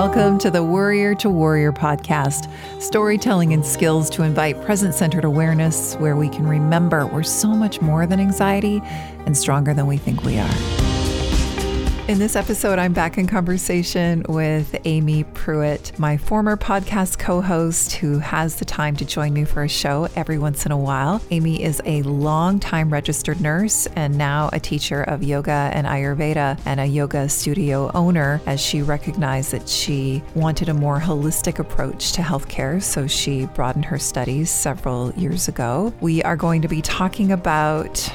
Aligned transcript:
Welcome 0.00 0.38
to 0.38 0.50
the 0.50 0.64
Warrior 0.64 1.14
to 1.16 1.28
Warrior 1.28 1.72
podcast, 1.72 2.50
storytelling 2.80 3.52
and 3.52 3.62
skills 3.62 4.08
to 4.10 4.22
invite 4.22 4.58
present 4.62 4.94
centered 4.94 5.24
awareness 5.24 5.94
where 5.96 6.16
we 6.16 6.30
can 6.30 6.46
remember 6.46 7.06
we're 7.06 7.22
so 7.22 7.48
much 7.48 7.82
more 7.82 8.06
than 8.06 8.18
anxiety 8.18 8.80
and 9.26 9.36
stronger 9.36 9.74
than 9.74 9.86
we 9.86 9.98
think 9.98 10.24
we 10.24 10.38
are. 10.38 10.79
In 12.10 12.18
this 12.18 12.34
episode, 12.34 12.80
I'm 12.80 12.92
back 12.92 13.18
in 13.18 13.28
conversation 13.28 14.24
with 14.28 14.74
Amy 14.84 15.22
Pruitt, 15.22 15.96
my 15.96 16.16
former 16.16 16.56
podcast 16.56 17.20
co 17.20 17.40
host 17.40 17.92
who 17.92 18.18
has 18.18 18.56
the 18.56 18.64
time 18.64 18.96
to 18.96 19.04
join 19.04 19.32
me 19.32 19.44
for 19.44 19.62
a 19.62 19.68
show 19.68 20.08
every 20.16 20.36
once 20.36 20.66
in 20.66 20.72
a 20.72 20.76
while. 20.76 21.22
Amy 21.30 21.62
is 21.62 21.80
a 21.84 22.02
long-time 22.02 22.92
registered 22.92 23.40
nurse 23.40 23.86
and 23.94 24.18
now 24.18 24.50
a 24.52 24.58
teacher 24.58 25.04
of 25.04 25.22
yoga 25.22 25.70
and 25.72 25.86
Ayurveda 25.86 26.58
and 26.64 26.80
a 26.80 26.84
yoga 26.84 27.28
studio 27.28 27.92
owner 27.94 28.40
as 28.44 28.60
she 28.60 28.82
recognized 28.82 29.52
that 29.52 29.68
she 29.68 30.20
wanted 30.34 30.68
a 30.68 30.74
more 30.74 30.98
holistic 30.98 31.60
approach 31.60 32.10
to 32.10 32.22
healthcare. 32.22 32.82
So 32.82 33.06
she 33.06 33.46
broadened 33.46 33.84
her 33.84 34.00
studies 34.00 34.50
several 34.50 35.12
years 35.12 35.46
ago. 35.46 35.94
We 36.00 36.24
are 36.24 36.36
going 36.36 36.62
to 36.62 36.68
be 36.68 36.82
talking 36.82 37.30
about 37.30 38.12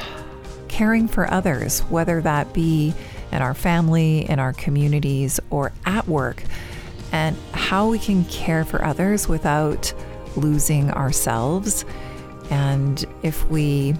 caring 0.67 1.07
for 1.07 1.31
others, 1.31 1.79
whether 1.83 2.19
that 2.19 2.51
be 2.53 2.93
in 3.35 3.41
our 3.41 3.53
family, 3.53 4.27
in 4.29 4.39
our 4.39 4.53
communities, 4.53 5.39
or 5.49 5.73
at 5.85 6.07
work, 6.07 6.41
and 7.11 7.35
how 7.51 7.89
we 7.89 7.99
can 7.99 8.23
care 8.25 8.63
for 8.63 8.83
others 8.83 9.27
without 9.27 9.93
losing 10.37 10.89
ourselves. 10.91 11.83
And 12.49 13.05
if 13.23 13.45
we 13.49 13.93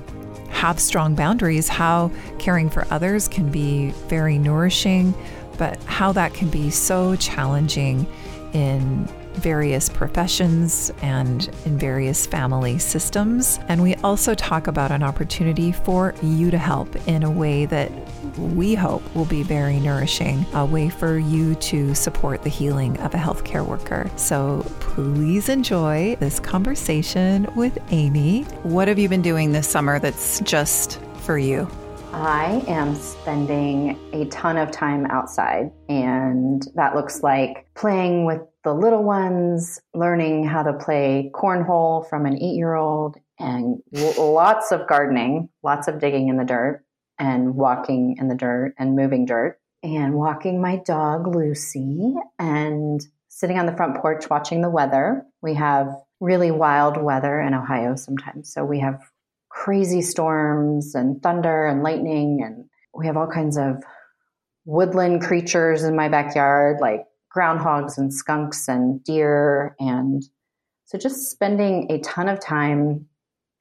have 0.50 0.80
strong 0.80 1.16
boundaries, 1.16 1.68
how 1.68 2.12
caring 2.40 2.70
for 2.70 2.88
others 2.90 3.28
can 3.28 3.52
be 3.52 3.92
very 4.08 4.38
nourishing, 4.38 5.14
but 5.58 5.82
how 5.84 6.14
that 6.14 6.34
can 6.34 6.50
be 6.50 6.70
so 6.70 7.18
challenging 7.18 8.08
in 8.54 9.06
various 9.34 9.90
professions 9.90 10.94
and 11.02 11.50
in 11.66 11.78
various 11.78 12.26
family 12.26 12.80
systems. 12.80 13.60
And 13.68 13.84
we 13.84 13.96
also 13.96 14.34
talk 14.34 14.68
about 14.68 14.92
an 14.92 15.04
opportunity 15.04 15.74
for 15.74 16.16
you 16.24 16.52
to 16.52 16.58
help 16.58 16.96
in 17.06 17.24
a 17.24 17.30
way 17.30 17.66
that 17.66 17.92
we 18.38 18.76
hope 18.76 19.04
will 19.16 19.26
be 19.26 19.44
very 19.44 19.80
nourishing, 19.80 20.46
a 20.54 20.66
way 20.66 20.90
for 20.90 21.18
you 21.18 21.56
to 21.56 21.94
support 21.96 22.44
the 22.44 22.50
healing 22.50 22.98
of 23.00 23.14
a 23.14 23.18
healthcare 23.18 23.66
worker. 23.66 24.10
So 24.16 24.64
please 24.80 25.50
enjoy 25.50 26.16
this 26.20 26.40
conversation 26.40 27.48
with 27.56 27.78
Amy. 27.92 28.44
What 28.64 28.88
have 28.88 29.00
you 29.00 29.10
been 29.10 29.22
doing 29.22 29.52
this 29.52 29.68
summer 29.68 30.00
that's 30.00 30.40
just 30.42 31.00
for 31.24 31.38
you? 31.38 31.68
I 32.14 32.64
am 32.68 32.96
spending 32.96 34.00
a 34.14 34.26
ton 34.28 34.56
of 34.56 34.72
time 34.72 35.06
outside, 35.08 35.70
and 35.90 36.66
that 36.76 36.96
looks 36.96 37.22
like 37.22 37.68
playing 37.76 38.24
with 38.24 38.40
the 38.64 38.74
little 38.74 39.04
ones, 39.04 39.82
learning 39.94 40.46
how 40.46 40.64
to 40.64 40.72
play 40.72 41.30
cornhole 41.34 42.10
from 42.10 42.26
an 42.26 42.36
eight 42.42 42.56
year 42.56 42.76
old, 42.76 43.18
and 43.38 43.82
lots 43.92 44.72
of 44.72 44.88
gardening, 44.88 45.50
lots 45.62 45.90
of 45.90 46.00
digging 46.00 46.30
in 46.30 46.38
the 46.38 46.46
dirt, 46.46 46.85
and 47.20 47.56
walking 47.56 48.18
in 48.20 48.28
the 48.28 48.36
dirt 48.36 48.74
and 48.78 48.96
moving 48.96 49.26
dirt, 49.26 49.60
and 49.84 50.16
walking 50.16 50.62
my 50.62 50.78
dog 50.78 51.34
Lucy, 51.34 52.14
and 52.40 53.02
sitting 53.28 53.60
on 53.60 53.66
the 53.66 53.76
front 53.76 53.98
porch 53.98 54.30
watching 54.30 54.62
the 54.62 54.70
weather. 54.70 55.26
We 55.42 55.56
have 55.56 55.94
really 56.20 56.52
wild 56.52 57.02
weather 57.02 57.40
in 57.42 57.54
Ohio 57.54 57.96
sometimes. 57.96 58.54
So 58.54 58.64
we 58.64 58.80
have 58.80 59.02
crazy 59.50 60.02
storms 60.02 60.96
and 60.96 61.22
thunder 61.22 61.66
and 61.66 61.84
lightning, 61.84 62.42
and 62.44 62.66
we 62.94 63.06
have 63.08 63.18
all 63.18 63.28
kinds 63.28 63.58
of 63.58 63.84
woodland 64.66 65.22
creatures 65.22 65.84
in 65.84 65.96
my 65.96 66.10
backyard, 66.10 66.78
like 66.82 67.06
groundhogs 67.36 67.98
and 67.98 68.14
skunks 68.14 68.68
and 68.68 69.04
deer. 69.04 69.76
And 69.80 70.24
so 70.86 70.98
just 70.98 71.30
spending 71.30 71.92
a 71.92 72.00
ton 72.00 72.30
of 72.30 72.40
time 72.40 73.08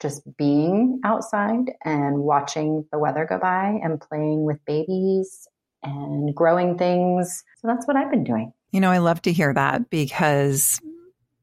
just 0.01 0.23
being 0.37 1.01
outside 1.05 1.73
and 1.85 2.19
watching 2.19 2.85
the 2.93 2.99
weather 2.99 3.27
go 3.29 3.39
by 3.39 3.79
and 3.83 4.01
playing 4.01 4.45
with 4.45 4.59
babies 4.67 5.49
and 5.83 6.35
growing 6.35 6.77
things. 6.77 7.45
So 7.59 7.69
that's 7.69 7.87
what 7.87 7.97
I've 7.97 8.11
been 8.11 8.25
doing. 8.25 8.53
You 8.71 8.81
know, 8.81 8.91
I 8.91 8.99
love 8.99 9.23
to 9.23 9.33
hear 9.33 9.53
that 9.55 9.91
because 9.91 10.81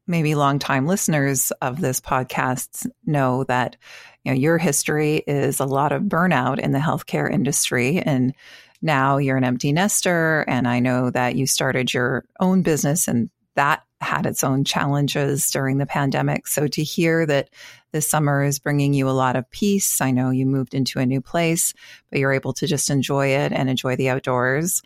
maybe 0.07 0.35
longtime 0.35 0.85
listeners 0.85 1.51
of 1.62 1.79
this 1.79 2.01
podcast 2.01 2.88
know 3.06 3.44
that 3.45 3.78
you 4.23 4.31
know 4.31 4.38
your 4.38 4.57
history 4.57 5.23
is 5.28 5.59
a 5.59 5.66
lot 5.66 5.91
of 5.91 6.03
burnout 6.03 6.59
in 6.59 6.72
the 6.72 6.79
healthcare 6.79 7.31
industry 7.31 8.00
and 8.00 8.33
now 8.81 9.18
you're 9.18 9.38
an 9.38 9.44
empty 9.44 9.72
nester 9.72 10.44
and 10.47 10.68
I 10.68 10.79
know 10.79 11.12
that 11.12 11.35
you 11.35 11.45
started 11.45 11.94
your 11.94 12.25
own 12.39 12.63
business 12.63 13.07
and 13.07 13.29
that 13.56 13.83
had 14.01 14.25
its 14.25 14.44
own 14.44 14.63
challenges 14.63 15.51
during 15.51 15.78
the 15.78 15.85
pandemic. 15.85 16.47
So 16.47 16.67
to 16.67 16.84
hear 16.84 17.25
that 17.25 17.50
this 17.91 18.09
summer 18.09 18.44
is 18.44 18.59
bringing 18.59 18.94
you 18.94 19.09
a 19.09 19.12
lot 19.12 19.35
of 19.35 19.50
peace, 19.51 20.01
I 20.01 20.12
know 20.12 20.31
you 20.31 20.45
moved 20.45 20.73
into 20.73 21.00
a 21.00 21.06
new 21.06 21.22
place, 21.22 21.73
but 22.09 22.19
you're 22.19 22.34
able 22.34 22.53
to 22.53 22.67
just 22.67 22.89
enjoy 22.89 23.28
it 23.28 23.51
and 23.51 23.69
enjoy 23.69 23.95
the 23.95 24.09
outdoors. 24.09 24.81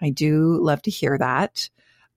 I 0.00 0.10
do 0.10 0.58
love 0.60 0.82
to 0.82 0.90
hear 0.90 1.18
that. 1.18 1.68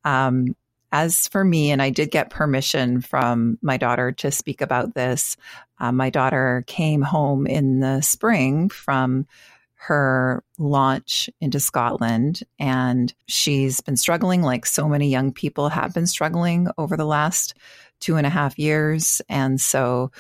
Um, 0.04 0.56
as 0.92 1.28
for 1.28 1.44
me, 1.44 1.72
and 1.72 1.82
I 1.82 1.90
did 1.90 2.10
get 2.10 2.30
permission 2.30 3.02
from 3.02 3.58
my 3.62 3.76
daughter 3.76 4.14
to 4.14 4.32
speak 4.32 4.62
about 4.62 4.94
this. 4.94 5.36
Uh, 5.78 5.92
my 5.92 6.10
daughter 6.10 6.64
came 6.68 7.02
home 7.02 7.48
in 7.48 7.82
the 7.82 8.02
spring 8.02 8.70
from 8.70 9.28
her 9.76 10.44
launch 10.58 11.30
into 11.40 11.60
Scotland. 11.60 12.42
And 12.58 13.14
she's 13.28 13.82
been 13.82 13.98
struggling, 13.98 14.42
like 14.42 14.66
so 14.66 14.88
many 14.88 15.10
young 15.10 15.32
people 15.32 15.70
have 15.70 15.94
been 15.94 16.08
struggling 16.08 16.68
over 16.78 16.98
the 16.98 17.06
last 17.06 17.54
two 18.00 18.16
and 18.16 18.26
a 18.26 18.32
half 18.32 18.58
years. 18.58 19.22
And 19.30 19.62
so 19.62 20.12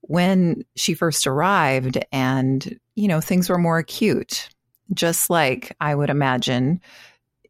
when 0.00 0.64
she 0.74 0.94
first 0.94 1.26
arrived, 1.26 1.98
and, 2.12 2.78
you 2.94 3.08
know, 3.08 3.20
things 3.20 3.48
were 3.48 3.58
more 3.58 3.78
acute, 3.78 4.48
just 4.94 5.30
like 5.30 5.76
I 5.80 5.94
would 5.94 6.10
imagine 6.10 6.80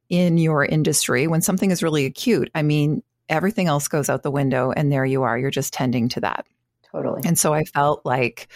in 0.09 0.38
your 0.38 0.65
industry, 0.65 1.28
when 1.28 1.41
something 1.41 1.71
is 1.71 1.82
really 1.82 2.04
acute, 2.04 2.50
I 2.54 2.62
mean, 2.62 3.03
everything 3.28 3.69
else 3.69 3.87
goes 3.87 4.10
out 4.10 4.25
the 4.25 4.31
window, 4.31 4.72
and 4.72 4.91
there 4.91 5.04
you 5.04 5.22
are, 5.22 5.38
you're 5.38 5.50
just 5.50 5.72
tending 5.72 6.09
to 6.10 6.21
that. 6.21 6.47
Totally. 6.91 7.22
And 7.25 7.38
so 7.38 7.54
I 7.54 7.62
felt 7.62 8.04
like 8.04 8.48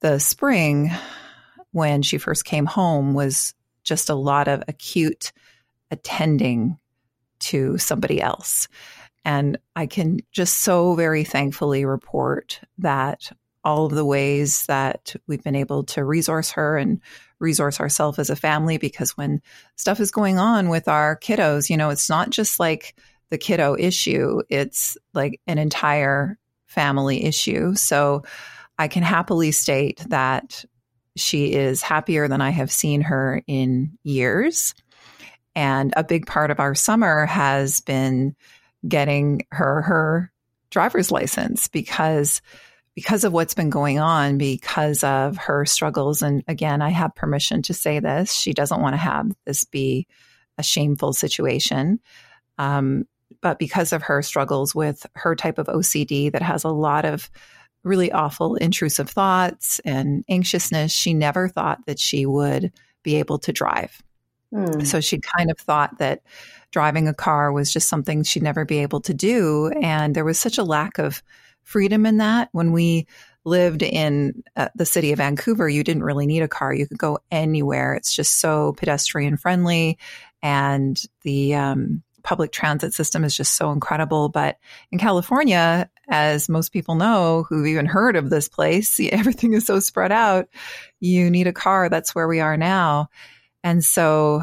the 0.00 0.20
spring 0.20 0.92
when 1.76 2.00
she 2.00 2.16
first 2.16 2.46
came 2.46 2.64
home 2.64 3.12
was 3.12 3.52
just 3.84 4.08
a 4.08 4.14
lot 4.14 4.48
of 4.48 4.62
acute 4.66 5.30
attending 5.90 6.78
to 7.38 7.76
somebody 7.76 8.18
else. 8.18 8.66
And 9.26 9.58
I 9.76 9.84
can 9.86 10.20
just 10.32 10.60
so 10.60 10.94
very 10.94 11.22
thankfully 11.22 11.84
report 11.84 12.60
that 12.78 13.30
all 13.62 13.84
of 13.84 13.92
the 13.92 14.06
ways 14.06 14.64
that 14.66 15.14
we've 15.26 15.44
been 15.44 15.54
able 15.54 15.84
to 15.84 16.02
resource 16.02 16.50
her 16.52 16.78
and 16.78 16.98
resource 17.40 17.78
ourselves 17.78 18.18
as 18.18 18.30
a 18.30 18.36
family 18.36 18.78
because 18.78 19.14
when 19.18 19.42
stuff 19.74 20.00
is 20.00 20.10
going 20.10 20.38
on 20.38 20.70
with 20.70 20.88
our 20.88 21.14
kiddos, 21.18 21.68
you 21.68 21.76
know, 21.76 21.90
it's 21.90 22.08
not 22.08 22.30
just 22.30 22.58
like 22.58 22.98
the 23.28 23.36
kiddo 23.36 23.76
issue, 23.78 24.40
it's 24.48 24.96
like 25.12 25.42
an 25.46 25.58
entire 25.58 26.38
family 26.64 27.24
issue. 27.24 27.74
So 27.74 28.22
I 28.78 28.88
can 28.88 29.02
happily 29.02 29.50
state 29.50 30.02
that 30.08 30.64
she 31.16 31.52
is 31.52 31.82
happier 31.82 32.28
than 32.28 32.40
I 32.40 32.50
have 32.50 32.70
seen 32.70 33.00
her 33.02 33.42
in 33.46 33.98
years. 34.02 34.74
And 35.54 35.92
a 35.96 36.04
big 36.04 36.26
part 36.26 36.50
of 36.50 36.60
our 36.60 36.74
summer 36.74 37.24
has 37.26 37.80
been 37.80 38.36
getting 38.86 39.46
her 39.50 39.82
her 39.82 40.32
driver's 40.70 41.10
license 41.10 41.68
because 41.68 42.42
because 42.94 43.24
of 43.24 43.32
what's 43.32 43.54
been 43.54 43.70
going 43.70 43.98
on 43.98 44.38
because 44.38 45.02
of 45.02 45.36
her 45.36 45.64
struggles 45.64 46.22
and 46.22 46.44
again 46.46 46.82
I 46.82 46.90
have 46.90 47.14
permission 47.14 47.62
to 47.62 47.74
say 47.74 48.00
this 48.00 48.32
she 48.32 48.52
doesn't 48.52 48.80
want 48.80 48.92
to 48.92 48.98
have 48.98 49.32
this 49.44 49.64
be 49.64 50.06
a 50.58 50.62
shameful 50.62 51.12
situation 51.14 52.00
um, 52.58 53.04
but 53.40 53.58
because 53.58 53.92
of 53.92 54.02
her 54.02 54.22
struggles 54.22 54.74
with 54.74 55.06
her 55.14 55.34
type 55.34 55.58
of 55.58 55.66
OCD 55.66 56.32
that 56.32 56.42
has 56.42 56.64
a 56.64 56.68
lot 56.68 57.04
of 57.04 57.30
really 57.86 58.12
awful 58.12 58.56
intrusive 58.56 59.08
thoughts 59.08 59.80
and 59.84 60.24
anxiousness, 60.28 60.92
she 60.92 61.14
never 61.14 61.48
thought 61.48 61.86
that 61.86 61.98
she 61.98 62.26
would 62.26 62.72
be 63.02 63.16
able 63.16 63.38
to 63.38 63.52
drive. 63.52 64.02
Mm. 64.52 64.86
So 64.86 65.00
she 65.00 65.18
kind 65.18 65.50
of 65.50 65.58
thought 65.58 65.98
that 65.98 66.22
driving 66.72 67.08
a 67.08 67.14
car 67.14 67.52
was 67.52 67.72
just 67.72 67.88
something 67.88 68.22
she'd 68.22 68.42
never 68.42 68.64
be 68.64 68.78
able 68.78 69.00
to 69.02 69.14
do. 69.14 69.70
And 69.80 70.14
there 70.14 70.24
was 70.24 70.38
such 70.38 70.58
a 70.58 70.64
lack 70.64 70.98
of 70.98 71.22
freedom 71.62 72.04
in 72.04 72.18
that. 72.18 72.48
When 72.52 72.72
we 72.72 73.06
lived 73.44 73.82
in 73.82 74.42
uh, 74.56 74.68
the 74.74 74.86
city 74.86 75.12
of 75.12 75.18
Vancouver, 75.18 75.68
you 75.68 75.84
didn't 75.84 76.02
really 76.02 76.26
need 76.26 76.42
a 76.42 76.48
car. 76.48 76.74
You 76.74 76.86
could 76.86 76.98
go 76.98 77.20
anywhere. 77.30 77.94
It's 77.94 78.14
just 78.14 78.40
so 78.40 78.74
pedestrian 78.76 79.36
friendly. 79.36 79.98
And 80.42 81.00
the, 81.22 81.54
um, 81.54 82.02
public 82.26 82.50
transit 82.50 82.92
system 82.92 83.22
is 83.22 83.36
just 83.36 83.54
so 83.54 83.70
incredible. 83.70 84.28
But 84.28 84.58
in 84.90 84.98
California, 84.98 85.88
as 86.08 86.48
most 86.48 86.72
people 86.72 86.94
know 86.94 87.44
who've 87.48 87.66
even 87.66 87.86
heard 87.86 88.16
of 88.16 88.30
this 88.30 88.48
place, 88.48 88.98
everything 89.12 89.52
is 89.52 89.66
so 89.66 89.80
spread 89.80 90.12
out. 90.12 90.48
You 91.00 91.30
need 91.30 91.46
a 91.46 91.52
car. 91.52 91.88
That's 91.88 92.14
where 92.14 92.28
we 92.28 92.40
are 92.40 92.56
now. 92.56 93.08
And 93.64 93.84
so 93.84 94.42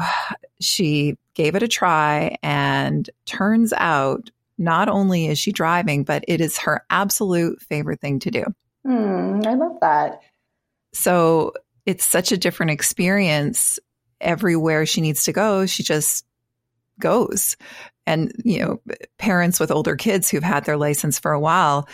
she 0.60 1.16
gave 1.34 1.54
it 1.54 1.62
a 1.62 1.68
try 1.68 2.36
and 2.42 3.08
turns 3.24 3.72
out 3.72 4.30
not 4.58 4.88
only 4.88 5.26
is 5.26 5.38
she 5.38 5.50
driving, 5.50 6.04
but 6.04 6.24
it 6.28 6.40
is 6.40 6.58
her 6.58 6.84
absolute 6.90 7.60
favorite 7.62 8.00
thing 8.00 8.20
to 8.20 8.30
do. 8.30 8.44
Mm, 8.86 9.46
I 9.46 9.54
love 9.54 9.78
that. 9.80 10.20
So 10.92 11.54
it's 11.86 12.04
such 12.04 12.32
a 12.32 12.36
different 12.36 12.72
experience 12.72 13.78
everywhere 14.20 14.86
she 14.86 15.00
needs 15.00 15.24
to 15.24 15.32
go. 15.32 15.66
She 15.66 15.82
just 15.82 16.24
goes. 17.00 17.56
And, 18.06 18.32
you 18.44 18.60
know, 18.60 18.80
parents 19.18 19.58
with 19.58 19.70
older 19.70 19.96
kids 19.96 20.28
who've 20.28 20.42
had 20.42 20.64
their 20.64 20.76
license 20.76 21.18
for 21.18 21.32
a 21.32 21.40
while, 21.40 21.88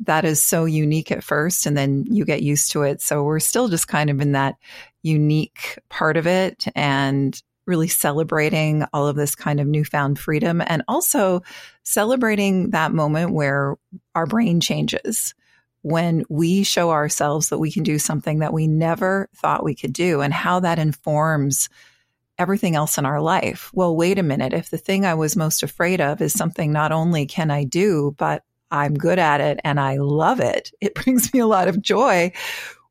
that 0.00 0.24
is 0.24 0.42
so 0.42 0.64
unique 0.64 1.10
at 1.10 1.24
first 1.24 1.66
and 1.66 1.76
then 1.76 2.04
you 2.08 2.24
get 2.24 2.42
used 2.42 2.70
to 2.72 2.82
it. 2.82 3.00
So 3.00 3.22
we're 3.24 3.40
still 3.40 3.68
just 3.68 3.88
kind 3.88 4.10
of 4.10 4.20
in 4.20 4.32
that 4.32 4.56
unique 5.02 5.78
part 5.88 6.16
of 6.16 6.26
it 6.26 6.66
and 6.74 7.40
really 7.66 7.88
celebrating 7.88 8.84
all 8.92 9.08
of 9.08 9.16
this 9.16 9.34
kind 9.34 9.58
of 9.58 9.66
newfound 9.66 10.18
freedom 10.18 10.62
and 10.66 10.82
also 10.86 11.42
celebrating 11.82 12.70
that 12.70 12.92
moment 12.92 13.32
where 13.32 13.76
our 14.14 14.26
brain 14.26 14.60
changes 14.60 15.34
when 15.82 16.24
we 16.28 16.62
show 16.62 16.90
ourselves 16.90 17.48
that 17.48 17.58
we 17.58 17.72
can 17.72 17.82
do 17.82 17.98
something 17.98 18.40
that 18.40 18.52
we 18.52 18.66
never 18.66 19.28
thought 19.36 19.64
we 19.64 19.74
could 19.74 19.92
do 19.92 20.20
and 20.20 20.32
how 20.32 20.60
that 20.60 20.78
informs 20.78 21.68
everything 22.38 22.76
else 22.76 22.98
in 22.98 23.06
our 23.06 23.20
life. 23.20 23.70
Well, 23.74 23.96
wait 23.96 24.18
a 24.18 24.22
minute. 24.22 24.52
If 24.52 24.70
the 24.70 24.78
thing 24.78 25.04
I 25.04 25.14
was 25.14 25.36
most 25.36 25.62
afraid 25.62 26.00
of 26.00 26.20
is 26.20 26.32
something 26.32 26.72
not 26.72 26.92
only 26.92 27.26
can 27.26 27.50
I 27.50 27.64
do, 27.64 28.14
but 28.18 28.44
I'm 28.70 28.94
good 28.94 29.18
at 29.18 29.40
it 29.40 29.60
and 29.64 29.80
I 29.80 29.96
love 29.96 30.40
it, 30.40 30.72
it 30.80 30.94
brings 30.94 31.32
me 31.32 31.40
a 31.40 31.46
lot 31.46 31.68
of 31.68 31.80
joy. 31.80 32.32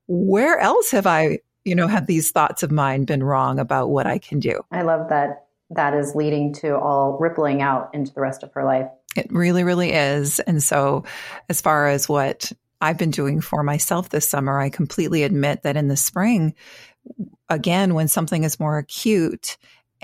Where 0.08 0.60
else 0.60 0.92
have 0.92 1.08
I, 1.08 1.40
you 1.64 1.76
know, 1.76 1.88
have 1.88 2.08
these 2.08 2.32
thoughts 2.32 2.64
of 2.64 2.72
mine 2.72 3.06
been 3.06 3.24
wrong 3.24 3.60
about 3.60 3.90
what 3.90 4.08
I 4.08 4.20
can 4.20 4.40
do? 4.40 4.62
I 4.72 4.84
love 4.84 5.10
that 5.10 5.46
that 5.72 5.96
is 5.96 6.14
leading 6.16 6.54
to 6.54 6.78
all 6.78 7.18
rippling 7.20 7.62
out 7.62 7.90
into 7.94 8.14
the 8.14 8.22
rest 8.22 8.44
of 8.44 8.54
her 8.54 8.64
life. 8.64 8.88
It 9.16 9.28
really, 9.32 9.64
really 9.64 9.92
is. 9.92 10.40
And 10.42 10.62
so, 10.62 11.06
as 11.50 11.62
far 11.62 11.88
as 11.88 12.08
what 12.08 12.52
I've 12.82 12.98
been 12.98 13.12
doing 13.12 13.42
for 13.42 13.64
myself 13.64 14.10
this 14.10 14.28
summer, 14.28 14.60
I 14.60 14.70
completely 14.70 15.24
admit 15.24 15.64
that 15.64 15.78
in 15.78 15.88
the 15.88 15.98
spring, 15.98 16.54
again, 17.50 17.94
when 17.94 18.08
something 18.08 18.44
is 18.44 18.60
more 18.60 18.78
acute 18.78 19.58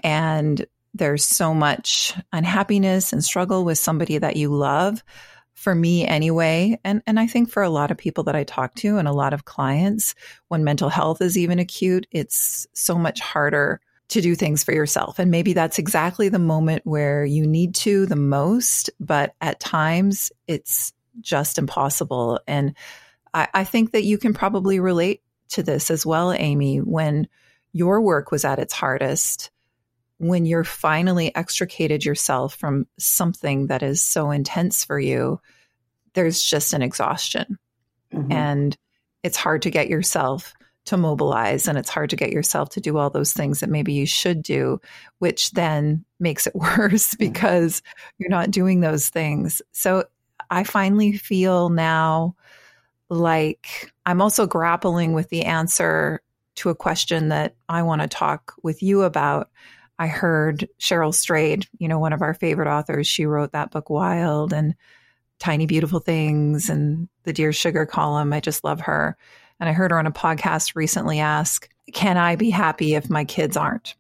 and 0.04 0.66
there's 0.94 1.24
so 1.24 1.54
much 1.54 2.14
unhappiness 2.34 3.14
and 3.14 3.24
struggle 3.24 3.64
with 3.64 3.78
somebody 3.78 4.18
that 4.18 4.36
you 4.36 4.54
love, 4.54 5.04
for 5.62 5.76
me 5.76 6.08
anyway, 6.08 6.80
and, 6.84 7.04
and 7.06 7.20
I 7.20 7.28
think 7.28 7.52
for 7.52 7.62
a 7.62 7.70
lot 7.70 7.92
of 7.92 7.98
people 7.98 8.24
that 8.24 8.36
I 8.36 8.44
talk 8.44 8.74
to 8.76 8.98
and 8.98 9.08
a 9.08 9.14
lot 9.14 9.32
of 9.32 9.46
clients, 9.46 10.16
when 10.48 10.64
mental 10.64 10.90
health 10.90 11.22
is 11.22 11.38
even 11.38 11.60
acute, 11.60 12.08
it's 12.10 12.66
so 12.74 12.96
much 12.96 13.20
harder 13.20 13.80
to 14.10 14.22
do 14.22 14.34
things 14.34 14.64
for 14.64 14.74
yourself. 14.74 15.20
And 15.20 15.30
maybe 15.30 15.54
that's 15.54 15.78
exactly 15.78 16.30
the 16.30 16.40
moment 16.40 16.82
where 16.84 17.24
you 17.24 17.46
need 17.46 17.76
to 17.76 18.08
the 18.08 18.16
most, 18.16 18.90
but 19.00 19.36
at 19.40 19.60
times 19.60 20.32
it's 20.48 20.94
just 21.20 21.60
impossible. 21.60 22.40
And 22.48 22.76
I, 23.32 23.48
I 23.54 23.64
think 23.64 23.92
that 23.92 24.04
you 24.04 24.18
can 24.18 24.34
probably 24.34 24.80
relate 24.80 25.22
to 25.52 25.64
this 25.64 25.92
as 25.92 26.06
well, 26.06 26.34
Amy, 26.34 26.78
when 26.78 27.28
your 27.74 28.02
work 28.02 28.32
was 28.32 28.44
at 28.46 28.60
its 28.60 28.74
hardest, 28.74 29.52
when 30.18 30.46
you're 30.46 30.64
finally 30.64 31.36
extricated 31.36 32.06
yourself 32.06 32.56
from 32.56 32.86
something 33.00 33.68
that 33.68 33.82
is 33.82 34.02
so 34.02 34.32
intense 34.32 34.84
for 34.84 35.00
you, 35.00 35.40
there's 36.14 36.44
just 36.44 36.74
an 36.74 36.82
exhaustion. 36.82 37.58
Mm-hmm. 38.14 38.32
And 38.32 38.78
it's 39.24 39.38
hard 39.38 39.64
to 39.64 39.72
get 39.72 39.90
yourself 39.90 40.54
to 40.86 40.98
mobilize 40.98 41.68
and 41.68 41.78
it's 41.78 41.90
hard 41.90 42.10
to 42.10 42.16
get 42.16 42.32
yourself 42.32 42.70
to 42.70 42.82
do 42.82 42.98
all 42.98 43.10
those 43.10 43.34
things 43.34 43.60
that 43.60 43.70
maybe 43.70 43.94
you 43.94 44.06
should 44.06 44.42
do, 44.42 44.82
which 45.20 45.52
then 45.52 46.04
makes 46.20 46.48
it 46.48 46.56
worse 46.78 47.16
because 47.16 47.82
you're 48.18 48.30
not 48.30 48.52
doing 48.52 48.80
those 48.80 49.10
things. 49.10 49.62
So 49.72 50.06
I 50.50 50.64
finally 50.64 51.14
feel 51.14 51.70
now 51.70 52.36
like 53.12 53.92
I'm 54.06 54.22
also 54.22 54.48
grappling 54.48 55.12
with 55.12 55.30
the 55.30 55.44
answer 55.44 56.22
to 56.56 56.70
a 56.70 56.76
question 56.76 57.28
that 57.28 57.56
I 57.68 57.84
want 57.84 58.02
to 58.02 58.08
talk 58.08 58.54
with 58.64 58.82
you 58.82 59.02
about. 59.02 59.50
I 60.00 60.08
heard 60.08 60.68
Cheryl 60.80 61.14
Strayed, 61.14 61.68
you 61.78 61.90
know, 61.90 62.00
one 62.00 62.14
of 62.14 62.22
our 62.22 62.34
favorite 62.34 62.70
authors, 62.70 63.08
she 63.08 63.26
wrote 63.26 63.52
that 63.52 63.70
book 63.70 63.90
Wild 63.90 64.54
and 64.54 64.76
Tiny 65.40 65.66
Beautiful 65.66 66.00
Things 66.00 66.70
and 66.70 67.10
the 67.24 67.34
Dear 67.34 67.52
Sugar 67.52 67.86
column. 67.86 68.32
I 68.32 68.40
just 68.40 68.64
love 68.64 68.80
her. 68.82 69.18
And 69.60 69.68
I 69.68 69.74
heard 69.74 69.92
her 69.92 70.00
on 70.00 70.08
a 70.08 70.12
podcast 70.12 70.76
recently 70.76 71.20
ask, 71.20 71.70
Can 71.94 72.18
I 72.18 72.38
be 72.38 72.50
happy 72.50 72.96
if 72.96 73.10
my 73.10 73.26
kids 73.26 73.58
aren't? 73.58 73.96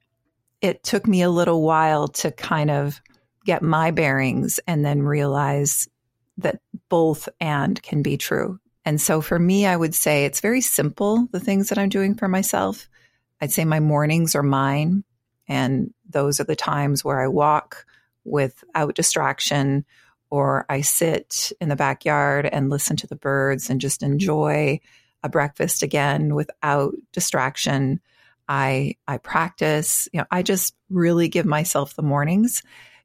It 0.61 0.83
took 0.83 1.05
me 1.05 1.21
a 1.21 1.29
little 1.29 1.61
while 1.63 2.07
to 2.07 2.31
kind 2.31 2.71
of 2.71 3.01
get 3.45 3.61
my 3.61 3.91
bearings 3.91 4.61
and 4.67 4.85
then 4.85 5.03
realize 5.03 5.89
that 6.37 6.61
both 6.87 7.27
and 7.41 7.81
can 7.83 8.01
be 8.01 8.15
true. 8.15 8.60
And 8.85 8.99
so 8.99 9.21
for 9.21 9.37
me, 9.37 9.65
I 9.65 9.75
would 9.75 9.93
say 9.93 10.25
it's 10.25 10.41
very 10.41 10.61
simple, 10.61 11.27
the 11.31 11.39
things 11.39 11.69
that 11.69 11.77
I'm 11.77 11.89
doing 11.89 12.15
for 12.15 12.27
myself. 12.27 12.89
I'd 13.39 13.51
say 13.51 13.65
my 13.65 13.79
mornings 13.79 14.35
are 14.35 14.43
mine. 14.43 15.03
And 15.47 15.93
those 16.09 16.39
are 16.39 16.45
the 16.45 16.55
times 16.55 17.03
where 17.03 17.21
I 17.21 17.27
walk 17.27 17.85
without 18.23 18.95
distraction 18.95 19.85
or 20.29 20.65
I 20.69 20.81
sit 20.81 21.51
in 21.59 21.69
the 21.69 21.75
backyard 21.75 22.45
and 22.45 22.69
listen 22.69 22.95
to 22.97 23.07
the 23.07 23.15
birds 23.15 23.69
and 23.69 23.81
just 23.81 24.01
enjoy 24.01 24.79
a 25.23 25.29
breakfast 25.29 25.83
again 25.83 26.33
without 26.33 26.95
distraction. 27.11 27.99
I 28.47 28.95
I 29.07 29.17
practice, 29.17 30.07
you 30.13 30.19
know, 30.19 30.25
I 30.31 30.41
just 30.41 30.75
really 30.89 31.27
give 31.27 31.45
myself 31.45 31.95
the 31.95 32.01
mornings. 32.01 32.63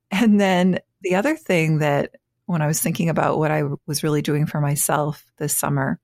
And 0.08 0.40
then 0.40 0.78
the 1.02 1.16
other 1.16 1.34
thing 1.34 1.78
that 1.78 2.14
when 2.46 2.62
I 2.62 2.66
was 2.66 2.80
thinking 2.80 3.08
about 3.08 3.38
what 3.38 3.50
I 3.50 3.64
was 3.86 4.02
really 4.02 4.22
doing 4.22 4.46
for 4.46 4.60
myself 4.60 5.24
this 5.38 5.54
summer 5.54 5.98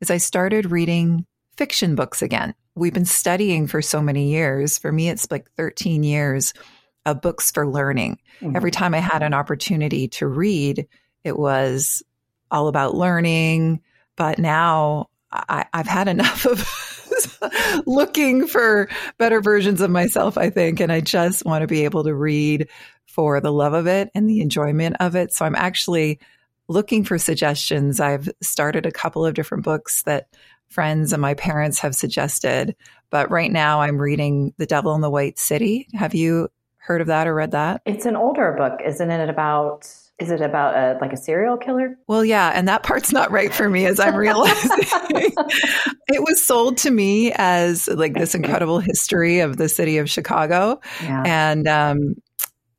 is 0.00 0.10
I 0.10 0.18
started 0.18 0.70
reading 0.70 1.24
fiction 1.56 1.94
books 1.94 2.22
again. 2.22 2.54
We've 2.74 2.92
been 2.92 3.06
studying 3.06 3.66
for 3.66 3.80
so 3.80 4.02
many 4.02 4.30
years. 4.30 4.78
For 4.78 4.92
me, 4.92 5.08
it's 5.08 5.30
like 5.30 5.50
13 5.56 6.02
years 6.02 6.52
of 7.06 7.22
books 7.22 7.50
for 7.50 7.66
learning. 7.66 8.18
Mm-hmm. 8.40 8.56
Every 8.56 8.70
time 8.70 8.94
I 8.94 8.98
had 8.98 9.22
an 9.22 9.32
opportunity 9.32 10.08
to 10.08 10.26
read, 10.26 10.86
it 11.24 11.38
was 11.38 12.02
all 12.50 12.68
about 12.68 12.94
learning. 12.94 13.80
But 14.16 14.38
now 14.38 15.08
I, 15.32 15.66
have 15.72 15.86
had 15.86 16.08
enough 16.08 16.44
of 16.46 16.60
looking 17.86 18.46
for 18.46 18.88
better 19.18 19.40
versions 19.40 19.80
of 19.80 19.90
myself, 19.90 20.38
I 20.38 20.50
think. 20.50 20.80
And 20.80 20.92
I 20.92 21.00
just 21.00 21.44
want 21.44 21.62
to 21.62 21.66
be 21.66 21.84
able 21.84 22.04
to 22.04 22.14
read 22.14 22.68
for 23.06 23.40
the 23.40 23.52
love 23.52 23.72
of 23.72 23.86
it 23.86 24.10
and 24.14 24.28
the 24.28 24.40
enjoyment 24.40 24.96
of 25.00 25.16
it. 25.16 25.32
So 25.32 25.44
I'm 25.44 25.54
actually 25.54 26.18
looking 26.68 27.04
for 27.04 27.18
suggestions. 27.18 28.00
I've 28.00 28.28
started 28.42 28.86
a 28.86 28.92
couple 28.92 29.24
of 29.24 29.34
different 29.34 29.64
books 29.64 30.02
that 30.02 30.28
friends 30.68 31.12
and 31.12 31.22
my 31.22 31.34
parents 31.34 31.78
have 31.78 31.94
suggested, 31.94 32.74
but 33.10 33.30
right 33.30 33.50
now 33.50 33.80
I'm 33.80 33.98
reading 33.98 34.52
The 34.58 34.66
Devil 34.66 34.94
in 34.94 35.00
the 35.00 35.10
White 35.10 35.38
City. 35.38 35.86
Have 35.94 36.14
you 36.14 36.48
heard 36.76 37.00
of 37.00 37.06
that 37.06 37.26
or 37.26 37.34
read 37.34 37.52
that? 37.52 37.82
It's 37.86 38.06
an 38.06 38.16
older 38.16 38.52
book, 38.52 38.80
isn't 38.84 39.10
it? 39.10 39.28
About 39.28 39.88
is 40.18 40.30
it 40.30 40.40
about 40.40 40.74
a 40.74 40.98
like 41.00 41.12
a 41.12 41.16
serial 41.16 41.56
killer? 41.56 41.98
Well, 42.06 42.24
yeah, 42.24 42.52
and 42.54 42.66
that 42.68 42.82
part's 42.82 43.12
not 43.12 43.30
right 43.30 43.52
for 43.52 43.68
me 43.68 43.86
as 43.86 44.00
I'm 44.00 44.16
realizing. 44.16 44.70
it 46.08 46.22
was 46.22 46.44
sold 46.44 46.78
to 46.78 46.90
me 46.90 47.32
as 47.34 47.88
like 47.88 48.14
this 48.14 48.34
incredible 48.34 48.78
history 48.78 49.40
of 49.40 49.56
the 49.56 49.68
city 49.68 49.98
of 49.98 50.08
Chicago, 50.08 50.80
yeah. 51.02 51.22
and 51.26 51.68
um, 51.68 52.14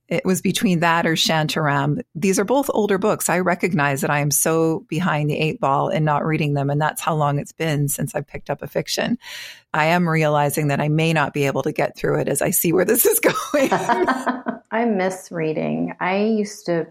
it 0.07 0.23
was 0.23 0.41
between 0.41 0.79
that 0.79 1.05
or 1.05 1.13
Shantaram. 1.13 2.01
These 2.15 2.39
are 2.39 2.45
both 2.45 2.69
older 2.73 2.97
books. 2.97 3.29
I 3.29 3.39
recognize 3.39 4.01
that 4.01 4.09
I 4.09 4.19
am 4.19 4.31
so 4.31 4.85
behind 4.87 5.29
the 5.29 5.37
eight 5.37 5.59
ball 5.59 5.89
in 5.89 6.05
not 6.05 6.25
reading 6.25 6.53
them, 6.53 6.69
and 6.69 6.81
that's 6.81 7.01
how 7.01 7.13
long 7.13 7.39
it's 7.39 7.51
been 7.51 7.89
since 7.89 8.15
I 8.15 8.21
picked 8.21 8.49
up 8.49 8.61
a 8.61 8.67
fiction. 8.67 9.17
I 9.73 9.85
am 9.85 10.07
realizing 10.07 10.69
that 10.69 10.79
I 10.79 10.87
may 10.87 11.11
not 11.11 11.33
be 11.33 11.45
able 11.45 11.61
to 11.63 11.73
get 11.73 11.97
through 11.97 12.21
it 12.21 12.29
as 12.29 12.41
I 12.41 12.51
see 12.51 12.71
where 12.71 12.85
this 12.85 13.05
is 13.05 13.19
going. 13.53 13.69
I 14.71 14.85
miss 14.85 15.29
reading. 15.29 15.93
I 15.99 16.23
used 16.23 16.65
to, 16.67 16.87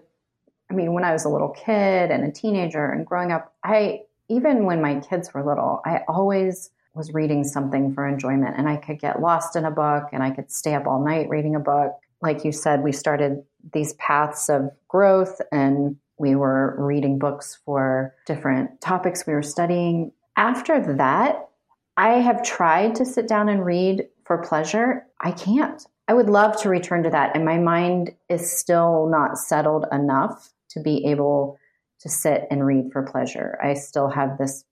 I 0.71 0.75
mean, 0.75 0.93
when 0.93 1.05
I 1.05 1.13
was 1.13 1.25
a 1.25 1.29
little 1.29 1.51
kid 1.51 2.11
and 2.11 2.25
a 2.25 2.33
teenager 2.33 2.85
and 2.87 3.07
growing 3.07 3.33
up, 3.33 3.55
I, 3.63 4.01
even 4.29 4.65
when 4.65 4.83
my 4.83 5.01
kids 5.01 5.33
were 5.33 5.45
little, 5.45 5.81
I 5.85 6.01
always 6.09 6.71
was 6.95 7.13
reading 7.13 7.45
something 7.45 7.95
for 7.95 8.07
enjoyment 8.07 8.57
and 8.59 8.69
I 8.69 8.77
could 8.77 8.99
get 8.99 9.21
lost 9.21 9.55
in 9.55 9.65
a 9.65 9.71
book 9.71 10.09
and 10.13 10.23
I 10.23 10.31
could 10.31 10.51
stay 10.51 10.75
up 10.75 10.87
all 10.87 11.05
night 11.05 11.29
reading 11.29 11.55
a 11.55 11.61
book 11.61 11.93
like 12.23 12.45
you 12.45 12.53
said, 12.53 12.83
we 12.83 12.93
started 12.93 13.43
these 13.73 13.95
paths 13.95 14.49
of 14.49 14.71
growth 14.89 15.41
and 15.53 15.97
we 16.19 16.35
were 16.35 16.75
reading 16.79 17.19
books 17.19 17.59
for 17.65 18.15
different 18.27 18.81
topics 18.81 19.27
we 19.27 19.35
were 19.35 19.43
studying. 19.43 20.13
After 20.37 20.95
that, 20.97 21.49
I 21.97 22.21
have 22.21 22.43
tried 22.43 22.95
to 22.97 23.05
sit 23.05 23.29
down 23.29 23.49
and 23.49 23.65
read 23.65 24.09
for 24.25 24.39
pleasure. 24.39 25.07
I 25.21 25.33
can't. 25.33 25.83
I 26.09 26.15
would 26.15 26.31
love 26.31 26.61
to 26.63 26.69
return 26.69 27.03
to 27.03 27.11
that. 27.11 27.35
And 27.35 27.45
my 27.45 27.59
mind 27.59 28.15
is 28.29 28.59
still 28.59 29.09
not 29.11 29.39
settled 29.39 29.87
enough 29.93 30.53
to 30.77 30.83
be 30.83 31.07
able 31.07 31.59
to 32.01 32.09
sit 32.09 32.43
and 32.51 32.65
read 32.65 32.91
for 32.93 33.03
pleasure. 33.03 33.59
I 33.63 33.75
still 33.75 34.11
have 34.11 34.39
this 34.39 34.65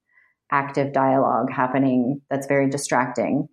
active 0.52 0.92
dialogue 0.92 1.50
happening 1.50 2.20
that's 2.30 2.46
very 2.46 2.68
distracting 2.68 3.48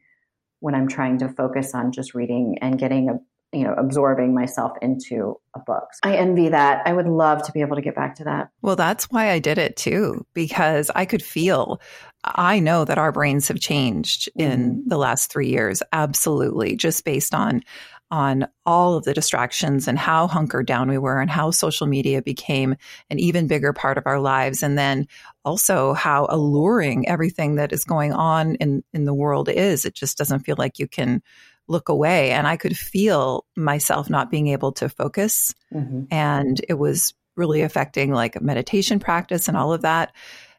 when 0.59 0.75
I'm 0.75 0.87
trying 0.87 1.19
to 1.19 1.29
focus 1.29 1.73
on 1.73 1.91
just 1.91 2.13
reading 2.13 2.57
and 2.61 2.77
getting 2.77 3.09
a 3.09 3.13
you 3.53 3.63
know 3.63 3.73
absorbing 3.73 4.33
myself 4.33 4.77
into 4.81 5.35
a 5.55 5.59
book. 5.59 5.85
I 6.03 6.15
envy 6.15 6.49
that. 6.49 6.83
I 6.85 6.93
would 6.93 7.07
love 7.07 7.43
to 7.43 7.51
be 7.51 7.61
able 7.61 7.75
to 7.75 7.81
get 7.81 7.95
back 7.95 8.15
to 8.15 8.23
that. 8.25 8.49
Well, 8.61 8.75
that's 8.75 9.05
why 9.05 9.31
I 9.31 9.39
did 9.39 9.57
it 9.57 9.75
too 9.75 10.25
because 10.33 10.91
I 10.95 11.05
could 11.05 11.23
feel 11.23 11.81
I 12.23 12.59
know 12.59 12.85
that 12.85 12.97
our 12.97 13.11
brains 13.11 13.47
have 13.47 13.59
changed 13.59 14.29
in 14.35 14.59
mm-hmm. 14.59 14.89
the 14.89 14.97
last 14.97 15.31
3 15.31 15.47
years 15.47 15.81
absolutely 15.91 16.75
just 16.75 17.03
based 17.03 17.33
on 17.33 17.63
on 18.11 18.45
all 18.65 18.95
of 18.95 19.05
the 19.05 19.13
distractions 19.13 19.87
and 19.87 19.97
how 19.97 20.27
hunkered 20.27 20.67
down 20.67 20.89
we 20.89 20.97
were 20.97 21.19
and 21.19 21.31
how 21.31 21.49
social 21.49 21.87
media 21.87 22.21
became 22.21 22.75
an 23.09 23.17
even 23.19 23.47
bigger 23.47 23.73
part 23.73 23.97
of 23.97 24.05
our 24.05 24.19
lives 24.19 24.61
and 24.61 24.77
then 24.77 25.07
also 25.45 25.93
how 25.93 26.27
alluring 26.29 27.07
everything 27.07 27.55
that 27.55 27.71
is 27.71 27.85
going 27.85 28.13
on 28.13 28.55
in 28.55 28.83
in 28.93 29.05
the 29.05 29.13
world 29.13 29.49
is 29.49 29.85
it 29.85 29.95
just 29.95 30.17
doesn't 30.17 30.41
feel 30.41 30.55
like 30.57 30.77
you 30.77 30.87
can 30.87 31.23
look 31.71 31.89
away. 31.89 32.31
And 32.31 32.45
I 32.45 32.57
could 32.57 32.77
feel 32.77 33.45
myself 33.55 34.09
not 34.09 34.29
being 34.29 34.47
able 34.47 34.73
to 34.73 34.89
focus. 34.89 35.55
Mm-hmm. 35.73 36.03
And 36.11 36.61
it 36.67 36.75
was 36.75 37.13
really 37.35 37.61
affecting 37.61 38.11
like 38.11 38.41
meditation 38.41 38.99
practice 38.99 39.47
and 39.47 39.57
all 39.57 39.73
of 39.73 39.81
that. 39.81 40.13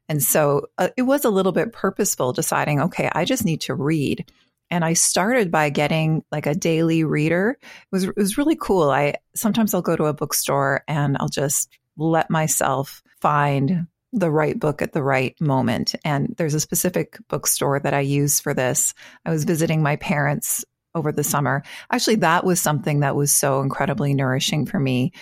And 0.08 0.22
so 0.22 0.66
uh, 0.78 0.88
it 0.96 1.02
was 1.02 1.24
a 1.24 1.30
little 1.30 1.52
bit 1.52 1.72
purposeful 1.72 2.32
deciding, 2.32 2.80
okay, 2.80 3.08
I 3.12 3.24
just 3.24 3.44
need 3.44 3.60
to 3.62 3.74
read. 3.74 4.30
And 4.72 4.86
I 4.86 4.94
started 4.94 5.50
by 5.50 5.68
getting 5.68 6.24
like 6.32 6.46
a 6.46 6.54
daily 6.54 7.04
reader. 7.04 7.58
It 7.60 7.92
was, 7.92 8.04
it 8.04 8.16
was 8.16 8.38
really 8.38 8.56
cool. 8.56 8.90
I 8.90 9.16
sometimes 9.36 9.74
I'll 9.74 9.82
go 9.82 9.96
to 9.96 10.06
a 10.06 10.14
bookstore 10.14 10.82
and 10.88 11.18
I'll 11.20 11.28
just 11.28 11.68
let 11.98 12.30
myself 12.30 13.02
find 13.20 13.86
the 14.14 14.30
right 14.30 14.58
book 14.58 14.80
at 14.80 14.94
the 14.94 15.02
right 15.02 15.38
moment. 15.42 15.94
And 16.06 16.34
there's 16.38 16.54
a 16.54 16.60
specific 16.60 17.18
bookstore 17.28 17.80
that 17.80 17.92
I 17.92 18.00
use 18.00 18.40
for 18.40 18.54
this. 18.54 18.94
I 19.26 19.30
was 19.30 19.44
visiting 19.44 19.82
my 19.82 19.96
parents 19.96 20.64
over 20.94 21.12
the 21.12 21.22
summer. 21.22 21.62
Actually, 21.90 22.16
that 22.16 22.44
was 22.44 22.58
something 22.58 23.00
that 23.00 23.14
was 23.14 23.30
so 23.30 23.60
incredibly 23.60 24.14
nourishing 24.14 24.64
for 24.64 24.80
me. 24.80 25.12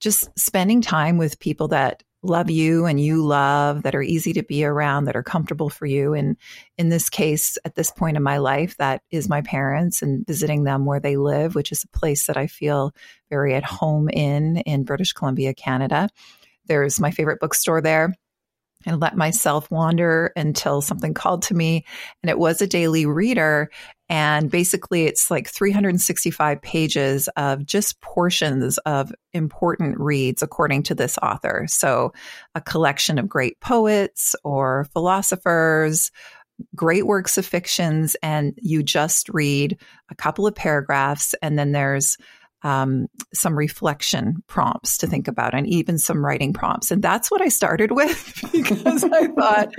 Just 0.00 0.28
spending 0.38 0.82
time 0.82 1.16
with 1.16 1.40
people 1.40 1.68
that 1.68 2.02
love 2.22 2.50
you 2.50 2.84
and 2.86 3.00
you 3.00 3.24
love, 3.24 3.82
that 3.82 3.94
are 3.94 4.02
easy 4.02 4.32
to 4.34 4.42
be 4.42 4.64
around, 4.64 5.04
that 5.04 5.16
are 5.16 5.22
comfortable 5.22 5.70
for 5.70 5.86
you. 5.86 6.12
And 6.12 6.36
in 6.76 6.90
this 6.90 7.08
case, 7.08 7.56
at 7.64 7.74
this 7.74 7.90
point 7.90 8.16
in 8.16 8.22
my 8.22 8.38
life, 8.38 8.76
that 8.76 9.02
is 9.10 9.28
my 9.28 9.40
parents 9.40 10.02
and 10.02 10.26
visiting 10.26 10.64
them 10.64 10.84
where 10.84 11.00
they 11.00 11.16
live, 11.16 11.54
which 11.54 11.72
is 11.72 11.84
a 11.84 11.98
place 11.98 12.26
that 12.26 12.36
I 12.36 12.46
feel 12.46 12.94
very 13.30 13.54
at 13.54 13.64
home 13.64 14.08
in, 14.08 14.58
in 14.58 14.84
British 14.84 15.12
Columbia, 15.12 15.54
Canada. 15.54 16.08
There's 16.66 17.00
my 17.00 17.10
favorite 17.10 17.40
bookstore 17.40 17.80
there 17.80 18.14
and 18.86 19.00
let 19.00 19.16
myself 19.16 19.70
wander 19.70 20.32
until 20.36 20.80
something 20.80 21.14
called 21.14 21.42
to 21.42 21.54
me. 21.54 21.84
And 22.22 22.30
it 22.30 22.38
was 22.38 22.60
a 22.60 22.66
daily 22.66 23.06
reader. 23.06 23.70
And 24.10 24.50
basically, 24.50 25.06
it's 25.06 25.30
like 25.30 25.48
365 25.48 26.60
pages 26.60 27.28
of 27.36 27.64
just 27.64 28.00
portions 28.00 28.76
of 28.78 29.12
important 29.32 30.00
reads 30.00 30.42
according 30.42 30.82
to 30.84 30.96
this 30.96 31.16
author. 31.18 31.66
So, 31.68 32.12
a 32.56 32.60
collection 32.60 33.20
of 33.20 33.28
great 33.28 33.60
poets 33.60 34.34
or 34.42 34.88
philosophers, 34.92 36.10
great 36.74 37.06
works 37.06 37.38
of 37.38 37.46
fictions, 37.46 38.16
and 38.20 38.52
you 38.60 38.82
just 38.82 39.28
read 39.28 39.78
a 40.10 40.16
couple 40.16 40.44
of 40.44 40.56
paragraphs, 40.56 41.36
and 41.40 41.56
then 41.56 41.70
there's 41.70 42.18
um, 42.62 43.06
some 43.32 43.56
reflection 43.56 44.42
prompts 44.46 44.98
to 44.98 45.06
think 45.06 45.28
about 45.28 45.54
and 45.54 45.66
even 45.66 45.98
some 45.98 46.24
writing 46.24 46.52
prompts. 46.52 46.90
And 46.90 47.02
that's 47.02 47.30
what 47.30 47.40
I 47.40 47.48
started 47.48 47.92
with 47.92 48.42
because 48.52 49.04
I 49.04 49.28
thought, 49.28 49.72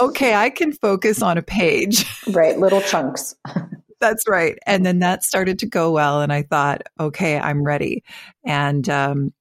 okay, 0.00 0.34
I 0.34 0.50
can 0.50 0.72
focus 0.72 1.22
on 1.22 1.38
a 1.38 1.42
page. 1.42 2.04
Right, 2.28 2.58
little 2.58 2.80
chunks. 2.80 3.34
that's 4.00 4.28
right. 4.28 4.58
And 4.66 4.86
then 4.86 5.00
that 5.00 5.24
started 5.24 5.58
to 5.60 5.66
go 5.66 5.90
well. 5.90 6.20
And 6.20 6.32
I 6.32 6.42
thought, 6.42 6.82
okay, 7.00 7.38
I'm 7.38 7.62
ready. 7.64 8.04
And 8.44 8.88
um, 8.88 9.32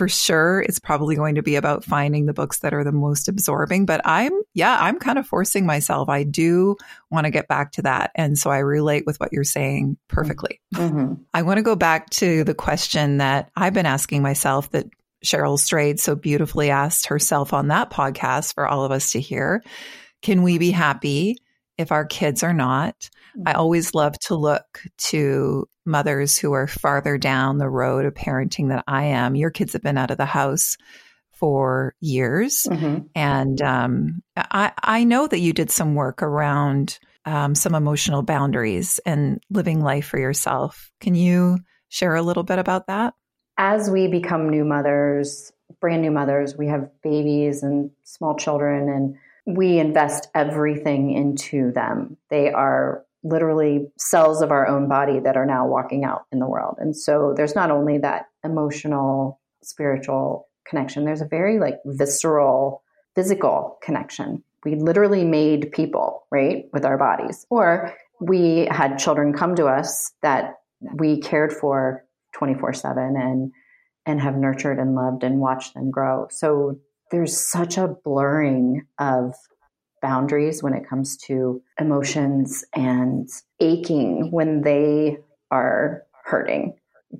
for 0.00 0.08
sure 0.08 0.62
it's 0.62 0.78
probably 0.78 1.14
going 1.14 1.34
to 1.34 1.42
be 1.42 1.56
about 1.56 1.84
finding 1.84 2.24
the 2.24 2.32
books 2.32 2.60
that 2.60 2.72
are 2.72 2.84
the 2.84 2.90
most 2.90 3.28
absorbing 3.28 3.84
but 3.84 4.00
i'm 4.06 4.32
yeah 4.54 4.78
i'm 4.80 4.98
kind 4.98 5.18
of 5.18 5.26
forcing 5.26 5.66
myself. 5.66 6.08
I 6.08 6.22
do 6.22 6.78
want 7.10 7.26
to 7.26 7.30
get 7.30 7.48
back 7.48 7.72
to 7.72 7.82
that 7.82 8.10
and 8.14 8.38
so 8.38 8.48
i 8.48 8.60
relate 8.60 9.04
with 9.04 9.20
what 9.20 9.30
you're 9.30 9.44
saying 9.44 9.98
perfectly. 10.08 10.58
Mm-hmm. 10.74 11.16
i 11.34 11.42
want 11.42 11.58
to 11.58 11.62
go 11.62 11.76
back 11.76 12.08
to 12.10 12.44
the 12.44 12.54
question 12.54 13.18
that 13.18 13.50
i've 13.54 13.74
been 13.74 13.84
asking 13.84 14.22
myself 14.22 14.70
that 14.70 14.86
cheryl 15.22 15.58
strayed 15.58 16.00
so 16.00 16.14
beautifully 16.14 16.70
asked 16.70 17.08
herself 17.08 17.52
on 17.52 17.68
that 17.68 17.90
podcast 17.90 18.54
for 18.54 18.66
all 18.66 18.86
of 18.86 18.92
us 18.92 19.12
to 19.12 19.20
hear. 19.20 19.62
Can 20.22 20.42
we 20.42 20.56
be 20.56 20.70
happy 20.70 21.36
if 21.76 21.92
our 21.92 22.06
kids 22.06 22.42
are 22.42 22.54
not 22.54 23.10
I 23.46 23.52
always 23.52 23.94
love 23.94 24.18
to 24.20 24.34
look 24.36 24.82
to 25.08 25.68
mothers 25.84 26.38
who 26.38 26.52
are 26.52 26.66
farther 26.66 27.18
down 27.18 27.58
the 27.58 27.68
road 27.68 28.04
of 28.04 28.14
parenting 28.14 28.68
than 28.68 28.82
I 28.86 29.04
am. 29.04 29.34
Your 29.34 29.50
kids 29.50 29.72
have 29.72 29.82
been 29.82 29.98
out 29.98 30.10
of 30.10 30.18
the 30.18 30.24
house 30.24 30.76
for 31.32 31.94
years. 32.00 32.66
Mm-hmm. 32.70 33.06
And 33.14 33.62
um, 33.62 34.22
I, 34.36 34.72
I 34.82 35.04
know 35.04 35.26
that 35.26 35.40
you 35.40 35.52
did 35.52 35.70
some 35.70 35.94
work 35.94 36.22
around 36.22 36.98
um, 37.24 37.54
some 37.54 37.74
emotional 37.74 38.22
boundaries 38.22 39.00
and 39.04 39.42
living 39.50 39.80
life 39.80 40.06
for 40.06 40.18
yourself. 40.18 40.90
Can 41.00 41.14
you 41.14 41.58
share 41.88 42.14
a 42.14 42.22
little 42.22 42.42
bit 42.42 42.58
about 42.58 42.86
that? 42.86 43.14
As 43.58 43.90
we 43.90 44.08
become 44.08 44.48
new 44.48 44.64
mothers, 44.64 45.52
brand 45.80 46.02
new 46.02 46.10
mothers, 46.10 46.56
we 46.56 46.66
have 46.68 46.90
babies 47.02 47.62
and 47.62 47.90
small 48.04 48.36
children, 48.36 48.88
and 48.88 49.56
we 49.56 49.78
invest 49.78 50.28
everything 50.34 51.12
into 51.12 51.72
them. 51.72 52.16
They 52.30 52.52
are 52.52 53.04
literally 53.22 53.90
cells 53.98 54.42
of 54.42 54.50
our 54.50 54.66
own 54.66 54.88
body 54.88 55.20
that 55.20 55.36
are 55.36 55.46
now 55.46 55.66
walking 55.66 56.04
out 56.04 56.22
in 56.32 56.38
the 56.38 56.48
world. 56.48 56.76
And 56.78 56.96
so 56.96 57.34
there's 57.36 57.54
not 57.54 57.70
only 57.70 57.98
that 57.98 58.26
emotional, 58.44 59.40
spiritual 59.62 60.48
connection, 60.66 61.04
there's 61.04 61.20
a 61.20 61.26
very 61.26 61.58
like 61.58 61.76
visceral, 61.84 62.82
physical 63.14 63.78
connection. 63.82 64.42
We 64.64 64.74
literally 64.74 65.24
made 65.24 65.72
people, 65.72 66.26
right, 66.30 66.66
with 66.72 66.84
our 66.84 66.98
bodies. 66.98 67.46
Or 67.50 67.94
we 68.20 68.68
had 68.70 68.98
children 68.98 69.32
come 69.32 69.54
to 69.56 69.66
us 69.66 70.12
that 70.22 70.56
we 70.94 71.20
cared 71.20 71.52
for 71.52 72.04
24/7 72.34 73.16
and 73.16 73.52
and 74.06 74.20
have 74.20 74.36
nurtured 74.36 74.78
and 74.78 74.94
loved 74.94 75.22
and 75.22 75.40
watched 75.40 75.74
them 75.74 75.90
grow. 75.90 76.26
So 76.30 76.78
there's 77.10 77.50
such 77.50 77.76
a 77.76 77.88
blurring 77.88 78.86
of 78.98 79.34
boundaries 80.00 80.62
when 80.62 80.74
it 80.74 80.88
comes 80.88 81.16
to 81.16 81.62
emotions 81.78 82.64
and 82.74 83.28
aching 83.60 84.30
when 84.30 84.62
they 84.62 85.18
are 85.50 86.04
hurting. 86.24 86.76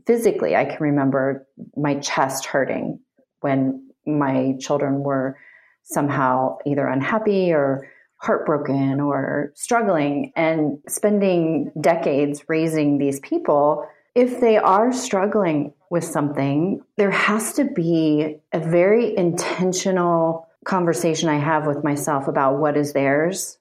Physically, 0.06 0.54
I 0.54 0.64
can 0.64 0.78
remember 0.80 1.46
my 1.76 1.96
chest 1.99 2.46
hurting 2.46 3.00
when 3.40 3.88
my 4.06 4.54
children 4.60 5.00
were 5.02 5.37
somehow 5.82 6.58
either 6.66 6.87
unhappy 6.87 7.52
or 7.52 7.88
heartbroken 8.20 9.00
or 9.00 9.52
struggling 9.54 10.32
and 10.37 10.78
spending 10.87 11.72
decades 11.80 12.44
raising 12.49 12.99
these 12.99 13.18
people. 13.20 13.87
If 14.14 14.40
they 14.40 14.58
are 14.58 14.92
struggling 14.92 15.72
with 15.90 16.04
something, 16.04 16.82
there 16.96 17.10
has 17.10 17.54
to 17.54 17.64
be 17.64 18.37
a 18.52 18.60
very 18.60 19.16
intentional 19.16 20.49
conversation 20.64 21.29
I 21.29 21.38
have 21.38 21.67
with 21.67 21.85
myself 21.85 22.29
about 22.29 22.59
what 22.59 22.76
is 22.76 22.93
theirs 22.93 23.59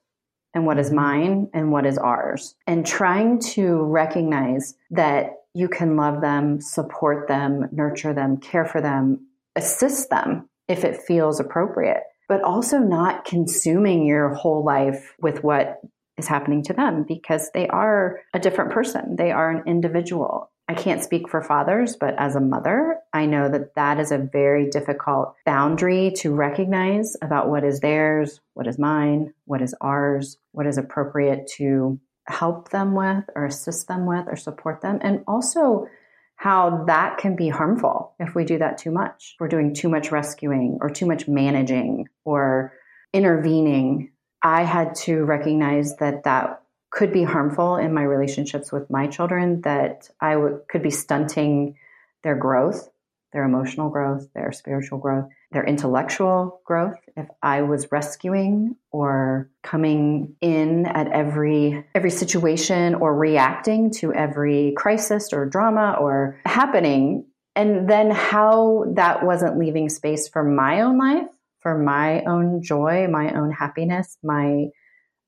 and 0.54 0.66
what 0.66 0.78
is 0.78 0.88
mm-hmm. 0.88 0.96
mine 0.96 1.50
and 1.52 1.72
what 1.72 1.86
is 1.86 1.98
ours. 1.98 2.54
And 2.66 2.86
trying 2.86 3.40
to 3.54 3.82
recognize 3.84 4.74
that 4.90 5.36
you 5.54 5.68
can 5.68 5.96
love 5.96 6.20
them, 6.20 6.60
support 6.60 7.28
them, 7.28 7.68
nurture 7.72 8.14
them, 8.14 8.36
care 8.36 8.64
for 8.64 8.80
them, 8.80 9.26
assist 9.56 10.10
them 10.10 10.48
if 10.68 10.84
it 10.84 11.02
feels 11.02 11.40
appropriate, 11.40 12.02
but 12.28 12.42
also 12.42 12.78
not 12.78 13.24
consuming 13.24 14.06
your 14.06 14.34
whole 14.34 14.64
life 14.64 15.14
with 15.20 15.42
what 15.42 15.80
is 16.20 16.28
happening 16.28 16.62
to 16.64 16.72
them 16.72 17.04
because 17.06 17.50
they 17.52 17.66
are 17.68 18.20
a 18.32 18.38
different 18.38 18.70
person. 18.70 19.16
They 19.16 19.32
are 19.32 19.50
an 19.50 19.64
individual. 19.66 20.50
I 20.68 20.74
can't 20.74 21.02
speak 21.02 21.28
for 21.28 21.42
fathers, 21.42 21.96
but 21.96 22.14
as 22.16 22.36
a 22.36 22.40
mother, 22.40 22.98
I 23.12 23.26
know 23.26 23.48
that 23.48 23.74
that 23.74 23.98
is 23.98 24.12
a 24.12 24.18
very 24.18 24.70
difficult 24.70 25.34
boundary 25.44 26.12
to 26.18 26.32
recognize 26.32 27.16
about 27.20 27.48
what 27.48 27.64
is 27.64 27.80
theirs, 27.80 28.40
what 28.54 28.68
is 28.68 28.78
mine, 28.78 29.34
what 29.46 29.62
is 29.62 29.74
ours, 29.80 30.36
what 30.52 30.66
is 30.66 30.78
appropriate 30.78 31.48
to 31.56 31.98
help 32.28 32.68
them 32.70 32.94
with 32.94 33.24
or 33.34 33.46
assist 33.46 33.88
them 33.88 34.06
with 34.06 34.26
or 34.28 34.36
support 34.36 34.80
them. 34.80 35.00
And 35.02 35.24
also 35.26 35.88
how 36.36 36.84
that 36.86 37.18
can 37.18 37.36
be 37.36 37.48
harmful 37.48 38.14
if 38.18 38.34
we 38.34 38.44
do 38.44 38.58
that 38.58 38.78
too 38.78 38.90
much. 38.90 39.34
We're 39.38 39.48
doing 39.48 39.74
too 39.74 39.88
much 39.88 40.10
rescuing 40.10 40.78
or 40.80 40.88
too 40.88 41.04
much 41.04 41.28
managing 41.28 42.06
or 42.24 42.72
intervening. 43.12 44.12
I 44.42 44.62
had 44.62 44.94
to 45.06 45.24
recognize 45.24 45.96
that 45.96 46.24
that 46.24 46.62
could 46.90 47.12
be 47.12 47.22
harmful 47.22 47.76
in 47.76 47.94
my 47.94 48.02
relationships 48.02 48.72
with 48.72 48.90
my 48.90 49.06
children, 49.06 49.60
that 49.62 50.10
I 50.20 50.34
w- 50.34 50.60
could 50.68 50.82
be 50.82 50.90
stunting 50.90 51.76
their 52.22 52.34
growth 52.34 52.90
their 53.32 53.44
emotional 53.44 53.90
growth, 53.90 54.28
their 54.34 54.52
spiritual 54.52 54.98
growth, 54.98 55.28
their 55.52 55.64
intellectual 55.64 56.60
growth. 56.64 56.96
If 57.16 57.28
I 57.42 57.62
was 57.62 57.90
rescuing 57.92 58.76
or 58.90 59.48
coming 59.62 60.34
in 60.40 60.86
at 60.86 61.08
every 61.08 61.84
every 61.94 62.10
situation 62.10 62.94
or 62.94 63.16
reacting 63.16 63.90
to 63.92 64.12
every 64.12 64.74
crisis 64.76 65.32
or 65.32 65.46
drama 65.46 65.96
or 66.00 66.40
happening 66.44 67.26
and 67.54 67.88
then 67.88 68.10
how 68.10 68.84
that 68.94 69.24
wasn't 69.24 69.58
leaving 69.58 69.88
space 69.88 70.28
for 70.28 70.42
my 70.42 70.80
own 70.80 70.98
life, 70.98 71.26
for 71.60 71.78
my 71.78 72.22
own 72.24 72.62
joy, 72.62 73.06
my 73.08 73.32
own 73.32 73.52
happiness, 73.52 74.16
my 74.22 74.66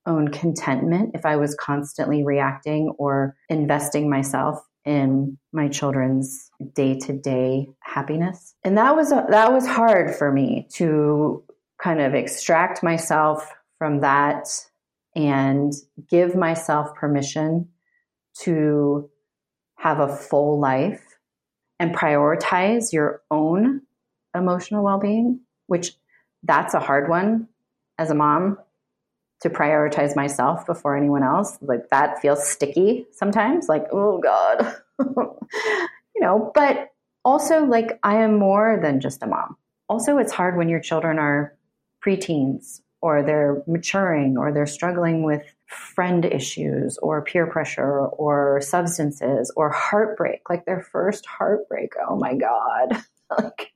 own 0.06 0.28
contentment 0.28 1.12
if 1.14 1.24
I 1.24 1.36
was 1.36 1.54
constantly 1.54 2.24
reacting 2.24 2.94
or 2.98 3.36
investing 3.48 4.10
myself 4.10 4.58
in 4.84 5.38
my 5.52 5.68
children's 5.68 6.50
day-to-day 6.74 7.68
happiness. 7.80 8.54
And 8.64 8.76
that 8.78 8.96
was 8.96 9.10
that 9.10 9.52
was 9.52 9.66
hard 9.66 10.14
for 10.16 10.32
me 10.32 10.66
to 10.74 11.44
kind 11.80 12.00
of 12.00 12.14
extract 12.14 12.82
myself 12.82 13.52
from 13.78 14.00
that 14.00 14.48
and 15.14 15.72
give 16.08 16.34
myself 16.34 16.94
permission 16.94 17.68
to 18.40 19.08
have 19.76 20.00
a 20.00 20.16
full 20.16 20.58
life 20.58 21.02
and 21.78 21.94
prioritize 21.94 22.92
your 22.92 23.22
own 23.30 23.82
emotional 24.34 24.84
well-being, 24.84 25.40
which 25.66 25.92
that's 26.42 26.74
a 26.74 26.80
hard 26.80 27.08
one 27.08 27.48
as 27.98 28.10
a 28.10 28.14
mom 28.14 28.58
to 29.42 29.50
prioritize 29.50 30.14
myself 30.14 30.66
before 30.66 30.96
anyone 30.96 31.22
else. 31.22 31.58
Like 31.60 31.88
that 31.90 32.20
feels 32.20 32.46
sticky 32.46 33.06
sometimes, 33.12 33.68
like, 33.68 33.86
oh 33.92 34.18
God. 34.18 34.76
you 35.00 36.20
know, 36.20 36.50
but 36.54 36.90
also 37.24 37.64
like 37.64 37.98
I 38.02 38.22
am 38.22 38.38
more 38.38 38.78
than 38.80 39.00
just 39.00 39.22
a 39.22 39.26
mom. 39.26 39.56
Also, 39.88 40.18
it's 40.18 40.32
hard 40.32 40.56
when 40.56 40.68
your 40.68 40.80
children 40.80 41.18
are 41.18 41.54
preteens 42.04 42.80
or 43.00 43.22
they're 43.22 43.62
maturing 43.66 44.38
or 44.38 44.52
they're 44.52 44.66
struggling 44.66 45.24
with 45.24 45.42
friend 45.66 46.24
issues 46.24 46.98
or 46.98 47.22
peer 47.22 47.46
pressure 47.46 47.98
or 48.06 48.60
substances 48.60 49.52
or 49.56 49.70
heartbreak, 49.70 50.48
like 50.48 50.64
their 50.64 50.80
first 50.80 51.26
heartbreak. 51.26 51.92
Oh 52.08 52.16
my 52.16 52.34
God. 52.34 53.02
like 53.38 53.72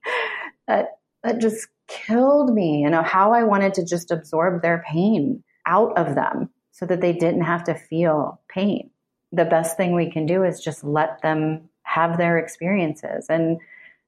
that 0.68 0.98
that 1.22 1.38
just 1.38 1.68
killed 1.88 2.52
me. 2.52 2.82
You 2.82 2.90
know, 2.90 3.02
how 3.02 3.32
I 3.32 3.42
wanted 3.42 3.74
to 3.74 3.84
just 3.84 4.10
absorb 4.10 4.62
their 4.62 4.84
pain 4.86 5.42
out 5.66 5.96
of 5.96 6.14
them 6.14 6.50
so 6.72 6.86
that 6.86 7.00
they 7.00 7.12
didn't 7.12 7.42
have 7.42 7.64
to 7.64 7.74
feel 7.74 8.40
pain. 8.48 8.90
The 9.32 9.44
best 9.44 9.76
thing 9.76 9.94
we 9.94 10.10
can 10.10 10.26
do 10.26 10.44
is 10.44 10.60
just 10.60 10.84
let 10.84 11.22
them 11.22 11.68
have 11.82 12.18
their 12.18 12.38
experiences 12.38 13.26
and 13.28 13.58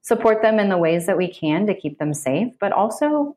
support 0.03 0.43
them 0.43 0.59
in 0.59 0.69
the 0.69 0.79
ways 0.79 1.07
that 1.07 1.17
we 1.17 1.29
can 1.29 1.67
to 1.67 1.75
keep 1.75 1.99
them 1.99 2.15
safe, 2.15 2.53
but 2.61 2.73
also 2.73 3.37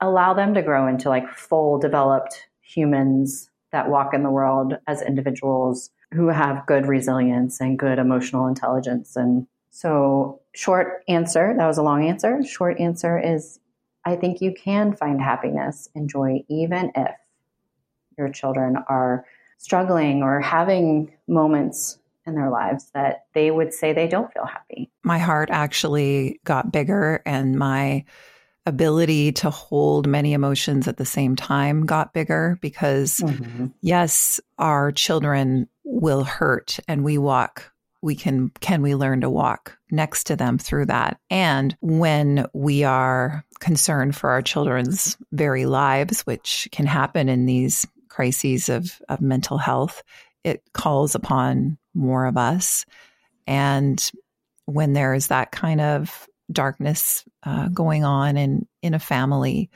allow 0.00 0.34
them 0.34 0.54
to 0.54 0.62
grow 0.62 0.86
into 0.86 1.08
like 1.08 1.28
full 1.32 1.78
developed 1.78 2.48
humans 2.60 3.50
that 3.70 3.88
walk 3.88 4.14
in 4.14 4.22
the 4.22 4.30
world 4.30 4.74
as 4.86 5.02
individuals 5.02 5.90
who 6.12 6.28
have 6.28 6.66
good 6.66 6.86
resilience 6.86 7.60
and 7.60 7.78
good 7.78 7.98
emotional 7.98 8.46
intelligence. 8.46 9.14
And 9.14 9.46
so, 9.70 10.40
short 10.58 11.04
answer 11.06 11.54
that 11.56 11.66
was 11.68 11.78
a 11.78 11.82
long 11.82 12.08
answer. 12.08 12.42
Short 12.42 12.80
answer 12.80 13.16
is 13.16 13.60
I 14.04 14.16
think 14.16 14.40
you 14.40 14.52
can 14.52 14.92
find 14.96 15.20
happiness 15.20 15.88
and 15.94 16.10
joy 16.10 16.44
even 16.48 16.90
if 16.96 17.12
your 18.16 18.28
children 18.28 18.76
are 18.88 19.24
struggling 19.58 20.24
or 20.24 20.40
having 20.40 21.12
moments 21.28 22.00
in 22.26 22.34
their 22.34 22.50
lives 22.50 22.90
that 22.92 23.26
they 23.34 23.52
would 23.52 23.72
say 23.72 23.92
they 23.92 24.08
don't 24.08 24.32
feel 24.32 24.46
happy. 24.46 24.90
My 25.04 25.18
heart 25.18 25.48
actually 25.52 26.40
got 26.42 26.72
bigger 26.72 27.22
and 27.24 27.56
my 27.56 28.04
ability 28.66 29.32
to 29.32 29.50
hold 29.50 30.08
many 30.08 30.32
emotions 30.32 30.88
at 30.88 30.96
the 30.96 31.06
same 31.06 31.36
time 31.36 31.86
got 31.86 32.12
bigger 32.12 32.58
because 32.60 33.18
mm-hmm. 33.18 33.66
yes, 33.80 34.40
our 34.58 34.90
children 34.90 35.68
will 35.84 36.24
hurt 36.24 36.80
and 36.88 37.04
we 37.04 37.16
walk 37.16 37.72
we 38.02 38.14
can 38.14 38.50
can 38.60 38.82
we 38.82 38.94
learn 38.94 39.20
to 39.20 39.30
walk 39.30 39.76
next 39.90 40.24
to 40.24 40.36
them 40.36 40.58
through 40.58 40.86
that 40.86 41.18
and 41.30 41.76
when 41.80 42.46
we 42.52 42.84
are 42.84 43.44
concerned 43.60 44.14
for 44.14 44.30
our 44.30 44.42
children's 44.42 45.16
very 45.32 45.66
lives 45.66 46.20
which 46.22 46.68
can 46.70 46.86
happen 46.86 47.28
in 47.28 47.46
these 47.46 47.86
crises 48.18 48.68
of, 48.68 49.00
of 49.08 49.20
mental 49.20 49.58
health, 49.58 50.02
it 50.42 50.60
calls 50.72 51.14
upon 51.14 51.78
more 51.94 52.26
of 52.26 52.36
us. 52.36 52.84
And 53.46 54.10
when 54.64 54.92
there 54.92 55.14
is 55.14 55.28
that 55.28 55.52
kind 55.52 55.80
of 55.80 56.26
darkness 56.50 57.24
uh, 57.44 57.68
going 57.68 58.04
on 58.04 58.36
in, 58.36 58.66
in 58.82 58.92
a 58.92 58.98
family, 58.98 59.70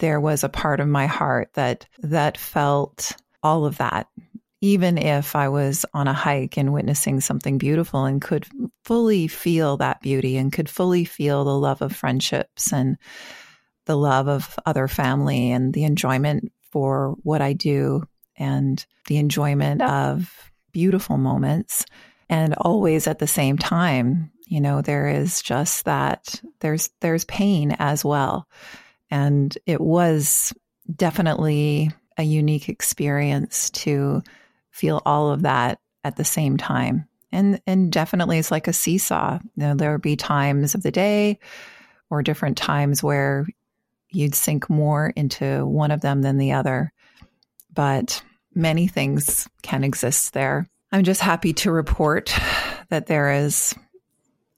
there 0.00 0.20
was 0.20 0.42
a 0.42 0.48
part 0.48 0.80
of 0.80 0.88
my 0.88 1.06
heart 1.06 1.50
that 1.54 1.86
that 2.00 2.36
felt 2.36 3.12
all 3.44 3.64
of 3.64 3.78
that 3.78 4.08
even 4.64 4.96
if 4.96 5.36
I 5.36 5.50
was 5.50 5.84
on 5.92 6.08
a 6.08 6.14
hike 6.14 6.56
and 6.56 6.72
witnessing 6.72 7.20
something 7.20 7.58
beautiful 7.58 8.06
and 8.06 8.22
could 8.22 8.46
fully 8.82 9.28
feel 9.28 9.76
that 9.76 10.00
beauty 10.00 10.38
and 10.38 10.50
could 10.50 10.70
fully 10.70 11.04
feel 11.04 11.44
the 11.44 11.58
love 11.58 11.82
of 11.82 11.94
friendships 11.94 12.72
and 12.72 12.96
the 13.84 13.94
love 13.94 14.26
of 14.26 14.58
other 14.64 14.88
family 14.88 15.50
and 15.50 15.74
the 15.74 15.84
enjoyment 15.84 16.50
for 16.70 17.14
what 17.22 17.42
I 17.42 17.52
do 17.52 18.04
and 18.38 18.82
the 19.06 19.18
enjoyment 19.18 19.82
of 19.82 20.50
beautiful 20.72 21.18
moments. 21.18 21.84
And 22.30 22.54
always 22.54 23.06
at 23.06 23.18
the 23.18 23.26
same 23.26 23.58
time, 23.58 24.32
you 24.46 24.62
know, 24.62 24.80
there 24.80 25.08
is 25.08 25.42
just 25.42 25.84
that 25.84 26.40
there's 26.60 26.88
there's 27.02 27.26
pain 27.26 27.76
as 27.78 28.02
well. 28.02 28.48
And 29.10 29.56
it 29.66 29.82
was 29.82 30.54
definitely 30.96 31.90
a 32.16 32.22
unique 32.22 32.70
experience 32.70 33.68
to 33.70 34.22
feel 34.74 35.00
all 35.06 35.30
of 35.30 35.42
that 35.42 35.78
at 36.02 36.16
the 36.16 36.24
same 36.24 36.56
time. 36.56 37.08
And 37.30 37.60
and 37.66 37.90
definitely 37.90 38.38
it's 38.38 38.50
like 38.50 38.68
a 38.68 38.72
seesaw. 38.72 39.38
You 39.56 39.62
know, 39.62 39.74
there 39.74 39.92
would 39.92 40.02
be 40.02 40.16
times 40.16 40.74
of 40.74 40.82
the 40.82 40.90
day 40.90 41.38
or 42.10 42.22
different 42.22 42.56
times 42.56 43.02
where 43.02 43.46
you'd 44.10 44.34
sink 44.34 44.68
more 44.68 45.12
into 45.16 45.64
one 45.64 45.90
of 45.90 46.00
them 46.00 46.22
than 46.22 46.38
the 46.38 46.52
other. 46.52 46.92
But 47.72 48.22
many 48.54 48.86
things 48.88 49.48
can 49.62 49.84
exist 49.84 50.32
there. 50.32 50.68
I'm 50.92 51.04
just 51.04 51.20
happy 51.20 51.52
to 51.54 51.72
report 51.72 52.36
that 52.88 53.06
there 53.06 53.32
is 53.32 53.74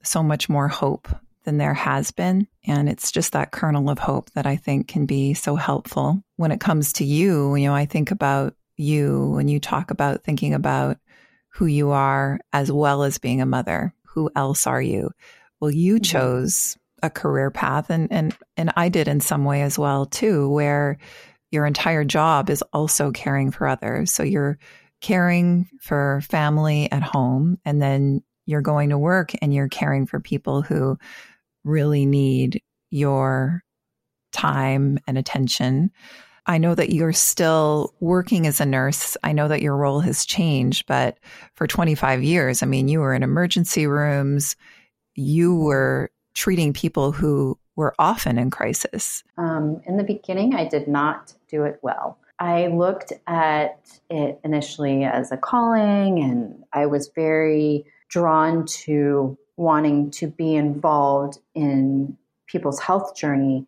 so 0.03 0.21
much 0.23 0.49
more 0.49 0.67
hope 0.67 1.07
than 1.43 1.57
there 1.57 1.73
has 1.73 2.11
been. 2.11 2.47
And 2.65 2.89
it's 2.89 3.11
just 3.11 3.33
that 3.33 3.51
kernel 3.51 3.89
of 3.89 3.99
hope 3.99 4.31
that 4.31 4.45
I 4.45 4.55
think 4.55 4.87
can 4.87 5.05
be 5.05 5.33
so 5.33 5.55
helpful 5.55 6.23
when 6.35 6.51
it 6.51 6.59
comes 6.59 6.93
to 6.93 7.05
you. 7.05 7.55
You 7.55 7.67
know, 7.67 7.75
I 7.75 7.85
think 7.85 8.11
about 8.11 8.55
you 8.77 9.31
when 9.31 9.47
you 9.47 9.59
talk 9.59 9.91
about 9.91 10.23
thinking 10.23 10.53
about 10.53 10.97
who 11.49 11.65
you 11.65 11.89
are 11.89 12.39
as 12.53 12.71
well 12.71 13.03
as 13.03 13.17
being 13.17 13.41
a 13.41 13.45
mother. 13.45 13.93
Who 14.13 14.29
else 14.35 14.67
are 14.67 14.81
you? 14.81 15.11
Well, 15.59 15.71
you 15.71 15.95
mm-hmm. 15.95 16.03
chose 16.03 16.77
a 17.03 17.09
career 17.09 17.51
path 17.51 17.89
and 17.89 18.11
and 18.11 18.35
and 18.55 18.73
I 18.75 18.89
did 18.89 19.07
in 19.07 19.19
some 19.19 19.45
way 19.45 19.61
as 19.61 19.77
well 19.77 20.05
too 20.05 20.49
where 20.49 20.97
your 21.51 21.65
entire 21.65 22.03
job 22.03 22.49
is 22.49 22.63
also 22.73 23.11
caring 23.11 23.51
for 23.51 23.67
others 23.67 24.11
so 24.11 24.23
you're 24.23 24.57
caring 24.99 25.69
for 25.79 26.21
family 26.27 26.91
at 26.91 27.03
home 27.03 27.59
and 27.65 27.81
then 27.81 28.23
you're 28.45 28.61
going 28.61 28.89
to 28.89 28.97
work 28.97 29.31
and 29.41 29.53
you're 29.53 29.69
caring 29.69 30.07
for 30.07 30.19
people 30.19 30.63
who 30.63 30.97
really 31.63 32.05
need 32.05 32.61
your 32.89 33.63
time 34.31 34.97
and 35.07 35.17
attention 35.17 35.91
I 36.47 36.57
know 36.57 36.73
that 36.73 36.91
you're 36.91 37.13
still 37.13 37.93
working 37.99 38.47
as 38.47 38.61
a 38.61 38.65
nurse. 38.65 39.17
I 39.21 39.33
know 39.33 39.49
that 39.49 39.61
your 39.61 39.75
role 39.75 39.99
has 39.99 40.25
changed, 40.25 40.87
but 40.87 41.19
for 41.53 41.67
25 41.67 42.23
years, 42.23 42.63
I 42.63 42.65
mean, 42.65 42.87
you 42.87 43.01
were 43.01 43.13
in 43.13 43.21
emergency 43.21 43.85
rooms, 43.85 44.55
you 45.13 45.55
were 45.55 46.09
treating 46.33 46.71
people 46.71 47.11
who 47.11 47.57
were 47.75 47.95
often 47.97 48.37
in 48.37 48.51
crisis? 48.51 49.23
Um, 49.37 49.81
in 49.85 49.97
the 49.97 50.03
beginning, 50.03 50.55
I 50.55 50.65
did 50.65 50.87
not 50.87 51.33
do 51.49 51.63
it 51.63 51.79
well. 51.81 52.17
I 52.39 52.67
looked 52.67 53.13
at 53.25 53.79
it 54.09 54.39
initially 54.43 55.03
as 55.03 55.31
a 55.31 55.37
calling, 55.37 56.19
and 56.19 56.63
I 56.73 56.85
was 56.85 57.09
very 57.15 57.85
drawn 58.09 58.65
to 58.65 59.37
wanting 59.55 60.11
to 60.11 60.27
be 60.27 60.55
involved 60.55 61.39
in 61.55 62.17
people's 62.45 62.79
health 62.79 63.15
journey. 63.15 63.65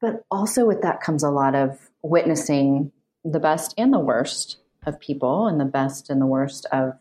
But 0.00 0.24
also, 0.30 0.66
with 0.66 0.82
that 0.82 1.00
comes 1.00 1.22
a 1.22 1.30
lot 1.30 1.54
of 1.54 1.87
witnessing 2.02 2.92
the 3.24 3.40
best 3.40 3.74
and 3.76 3.92
the 3.92 3.98
worst 3.98 4.58
of 4.86 5.00
people 5.00 5.46
and 5.46 5.60
the 5.60 5.64
best 5.64 6.10
and 6.10 6.20
the 6.20 6.26
worst 6.26 6.66
of 6.72 6.92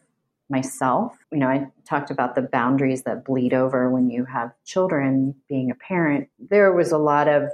myself. 0.50 1.18
You 1.32 1.40
know, 1.40 1.48
I 1.48 1.68
talked 1.86 2.12
about 2.12 2.36
the 2.36 2.42
boundaries 2.42 3.04
that 3.04 3.26
bleed 3.26 3.54
over 3.54 3.90
when 3.90 4.10
you 4.10 4.26
have 4.26 4.52
children, 4.66 5.36
being 5.50 5.72
a 5.72 5.76
parent. 5.76 6.30
There 6.40 6.72
was 6.74 6.92
a 6.92 6.98
lot 6.98 7.28
of 7.28 7.50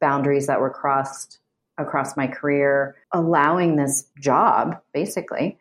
boundaries 0.00 0.46
that 0.46 0.60
were 0.60 0.70
crossed 0.70 1.38
across 1.78 2.16
my 2.16 2.26
career, 2.26 2.96
allowing 3.12 3.76
this 3.76 4.04
job 4.20 4.80
basically 4.92 5.58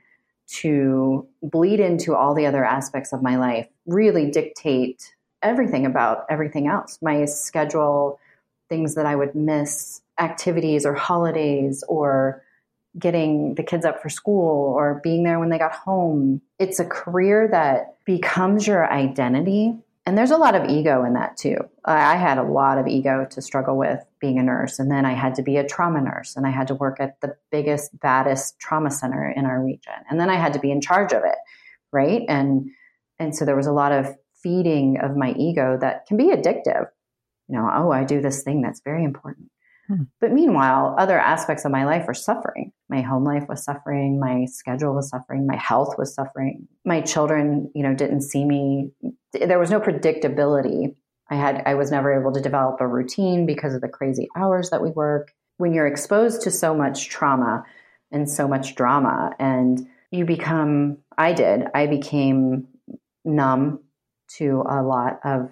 to 0.47 1.27
bleed 1.43 1.79
into 1.79 2.15
all 2.15 2.33
the 2.33 2.45
other 2.45 2.65
aspects 2.65 3.13
of 3.13 3.21
my 3.21 3.37
life, 3.37 3.67
really 3.85 4.31
dictate 4.31 5.13
everything 5.43 5.85
about 5.85 6.25
everything 6.29 6.67
else 6.67 6.97
my 7.01 7.25
schedule, 7.25 8.19
things 8.69 8.95
that 8.95 9.05
I 9.05 9.15
would 9.15 9.35
miss, 9.35 10.01
activities 10.19 10.85
or 10.85 10.93
holidays, 10.93 11.83
or 11.87 12.43
getting 12.97 13.55
the 13.55 13.63
kids 13.63 13.85
up 13.85 14.01
for 14.01 14.09
school 14.09 14.73
or 14.75 14.99
being 15.03 15.23
there 15.23 15.39
when 15.39 15.49
they 15.49 15.57
got 15.57 15.73
home. 15.73 16.41
It's 16.59 16.79
a 16.79 16.85
career 16.85 17.47
that 17.51 17.97
becomes 18.05 18.65
your 18.65 18.91
identity. 18.91 19.75
And 20.05 20.17
there's 20.17 20.31
a 20.31 20.37
lot 20.37 20.55
of 20.55 20.69
ego 20.69 21.03
in 21.03 21.13
that 21.13 21.35
too. 21.35 21.57
I 21.83 22.15
had 22.15 22.37
a 22.37 22.43
lot 22.43 22.77
of 22.77 22.87
ego 22.87 23.27
to 23.29 23.41
struggle 23.41 23.77
with 23.77 24.03
being 24.19 24.39
a 24.39 24.43
nurse. 24.43 24.79
And 24.79 24.89
then 24.89 25.05
I 25.05 25.13
had 25.13 25.35
to 25.35 25.43
be 25.43 25.57
a 25.57 25.67
trauma 25.67 26.01
nurse 26.01 26.35
and 26.35 26.47
I 26.47 26.49
had 26.49 26.67
to 26.67 26.75
work 26.75 26.99
at 26.99 27.19
the 27.21 27.35
biggest, 27.51 27.99
baddest 27.99 28.57
trauma 28.59 28.89
center 28.89 29.29
in 29.29 29.45
our 29.45 29.61
region. 29.61 29.93
And 30.09 30.19
then 30.19 30.29
I 30.29 30.35
had 30.35 30.53
to 30.53 30.59
be 30.59 30.71
in 30.71 30.81
charge 30.81 31.11
of 31.11 31.23
it. 31.25 31.37
Right. 31.91 32.23
And 32.27 32.71
and 33.19 33.35
so 33.35 33.45
there 33.45 33.55
was 33.55 33.67
a 33.67 33.71
lot 33.71 33.91
of 33.91 34.15
feeding 34.41 34.99
of 35.01 35.17
my 35.17 35.33
ego 35.33 35.77
that 35.81 36.05
can 36.05 36.17
be 36.17 36.25
addictive. 36.25 36.87
You 37.49 37.55
know, 37.55 37.69
oh, 37.73 37.91
I 37.91 38.03
do 38.03 38.21
this 38.21 38.43
thing 38.43 38.61
that's 38.61 38.81
very 38.81 39.03
important. 39.03 39.49
Hmm. 39.87 40.03
But 40.19 40.33
meanwhile, 40.33 40.95
other 40.97 41.17
aspects 41.17 41.63
of 41.63 41.71
my 41.71 41.85
life 41.85 42.05
were 42.07 42.13
suffering. 42.13 42.71
My 42.89 43.01
home 43.01 43.23
life 43.23 43.45
was 43.47 43.63
suffering. 43.63 44.19
My 44.19 44.45
schedule 44.45 44.93
was 44.93 45.09
suffering. 45.09 45.47
My 45.47 45.55
health 45.55 45.95
was 45.97 46.13
suffering. 46.13 46.67
My 46.83 47.01
children, 47.01 47.71
you 47.73 47.83
know, 47.83 47.93
didn't 47.93 48.21
see 48.21 48.43
me. 48.43 48.91
There 49.33 49.59
was 49.59 49.71
no 49.71 49.79
predictability. 49.79 50.95
I 51.29 51.35
had, 51.35 51.63
I 51.65 51.75
was 51.75 51.91
never 51.91 52.19
able 52.19 52.33
to 52.33 52.41
develop 52.41 52.79
a 52.79 52.87
routine 52.87 53.45
because 53.45 53.73
of 53.73 53.81
the 53.81 53.87
crazy 53.87 54.27
hours 54.35 54.69
that 54.69 54.81
we 54.81 54.89
work. 54.89 55.33
When 55.57 55.73
you're 55.73 55.87
exposed 55.87 56.41
to 56.43 56.51
so 56.51 56.75
much 56.75 57.09
trauma 57.09 57.63
and 58.11 58.29
so 58.29 58.47
much 58.47 58.75
drama, 58.75 59.31
and 59.39 59.87
you 60.11 60.23
become, 60.23 60.99
I 61.17 61.33
did, 61.33 61.63
I 61.73 61.87
became 61.87 62.67
numb 63.25 63.79
to 64.37 64.63
a 64.69 64.81
lot 64.81 65.19
of, 65.25 65.51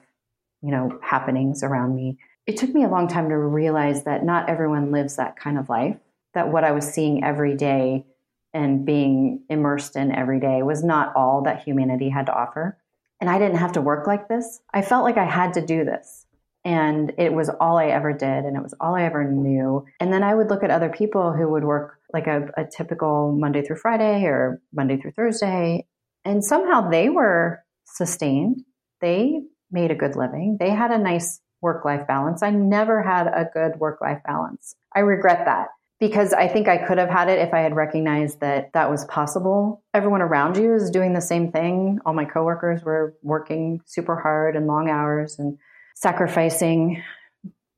you 0.61 0.71
know, 0.71 0.97
happenings 1.01 1.63
around 1.63 1.95
me 1.95 2.17
it 2.47 2.57
took 2.57 2.73
me 2.73 2.83
a 2.83 2.89
long 2.89 3.07
time 3.07 3.29
to 3.29 3.37
realize 3.37 4.03
that 4.03 4.23
not 4.23 4.49
everyone 4.49 4.91
lives 4.91 5.15
that 5.15 5.35
kind 5.35 5.57
of 5.57 5.69
life, 5.69 5.97
that 6.33 6.51
what 6.51 6.63
I 6.63 6.71
was 6.71 6.85
seeing 6.85 7.23
every 7.23 7.55
day 7.55 8.05
and 8.53 8.85
being 8.85 9.43
immersed 9.49 9.95
in 9.95 10.13
every 10.13 10.39
day 10.39 10.61
was 10.61 10.83
not 10.83 11.15
all 11.15 11.43
that 11.43 11.63
humanity 11.63 12.09
had 12.09 12.27
to 12.27 12.33
offer. 12.33 12.77
And 13.19 13.29
I 13.29 13.39
didn't 13.39 13.57
have 13.57 13.73
to 13.73 13.81
work 13.81 14.07
like 14.07 14.27
this. 14.27 14.59
I 14.73 14.81
felt 14.81 15.03
like 15.03 15.17
I 15.17 15.25
had 15.25 15.53
to 15.55 15.65
do 15.65 15.85
this. 15.85 16.25
And 16.63 17.13
it 17.17 17.33
was 17.33 17.49
all 17.49 17.77
I 17.77 17.87
ever 17.87 18.11
did, 18.11 18.45
and 18.45 18.57
it 18.57 18.63
was 18.63 18.73
all 18.79 18.95
I 18.95 19.03
ever 19.03 19.23
knew. 19.23 19.85
And 19.99 20.11
then 20.11 20.23
I 20.23 20.33
would 20.33 20.49
look 20.49 20.63
at 20.63 20.71
other 20.71 20.89
people 20.89 21.31
who 21.31 21.47
would 21.51 21.63
work 21.63 21.99
like 22.11 22.25
a, 22.25 22.49
a 22.57 22.65
typical 22.65 23.35
Monday 23.37 23.61
through 23.61 23.75
Friday 23.75 24.23
or 24.25 24.61
Monday 24.73 24.97
through 24.97 25.11
Thursday, 25.11 25.85
and 26.23 26.43
somehow 26.43 26.89
they 26.89 27.09
were 27.09 27.63
sustained. 27.85 28.63
They 28.99 29.41
made 29.69 29.91
a 29.91 29.95
good 29.95 30.15
living. 30.15 30.57
They 30.59 30.71
had 30.71 30.89
a 30.89 30.97
nice 30.97 31.39
work 31.61 31.85
life 31.85 32.07
balance. 32.07 32.43
I 32.43 32.51
never 32.51 33.01
had 33.01 33.27
a 33.27 33.49
good 33.53 33.79
work 33.79 34.01
life 34.01 34.21
balance. 34.25 34.75
I 34.95 34.99
regret 34.99 35.45
that 35.45 35.67
because 35.99 36.33
I 36.33 36.47
think 36.47 36.67
I 36.67 36.77
could 36.77 36.97
have 36.97 37.09
had 37.09 37.29
it 37.29 37.39
if 37.39 37.53
I 37.53 37.59
had 37.59 37.75
recognized 37.75 38.41
that 38.41 38.73
that 38.73 38.89
was 38.89 39.05
possible. 39.05 39.83
Everyone 39.93 40.21
around 40.21 40.57
you 40.57 40.73
is 40.73 40.91
doing 40.91 41.13
the 41.13 41.21
same 41.21 41.51
thing. 41.51 41.99
All 42.05 42.13
my 42.13 42.25
coworkers 42.25 42.83
were 42.83 43.15
working 43.21 43.81
super 43.85 44.15
hard 44.15 44.55
and 44.55 44.67
long 44.67 44.89
hours 44.89 45.39
and 45.39 45.57
sacrificing 45.95 47.01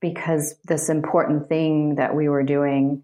because 0.02 0.56
this 0.66 0.90
important 0.90 1.48
thing 1.48 1.96
that 1.96 2.16
we 2.16 2.28
were 2.30 2.44
doing 2.44 3.04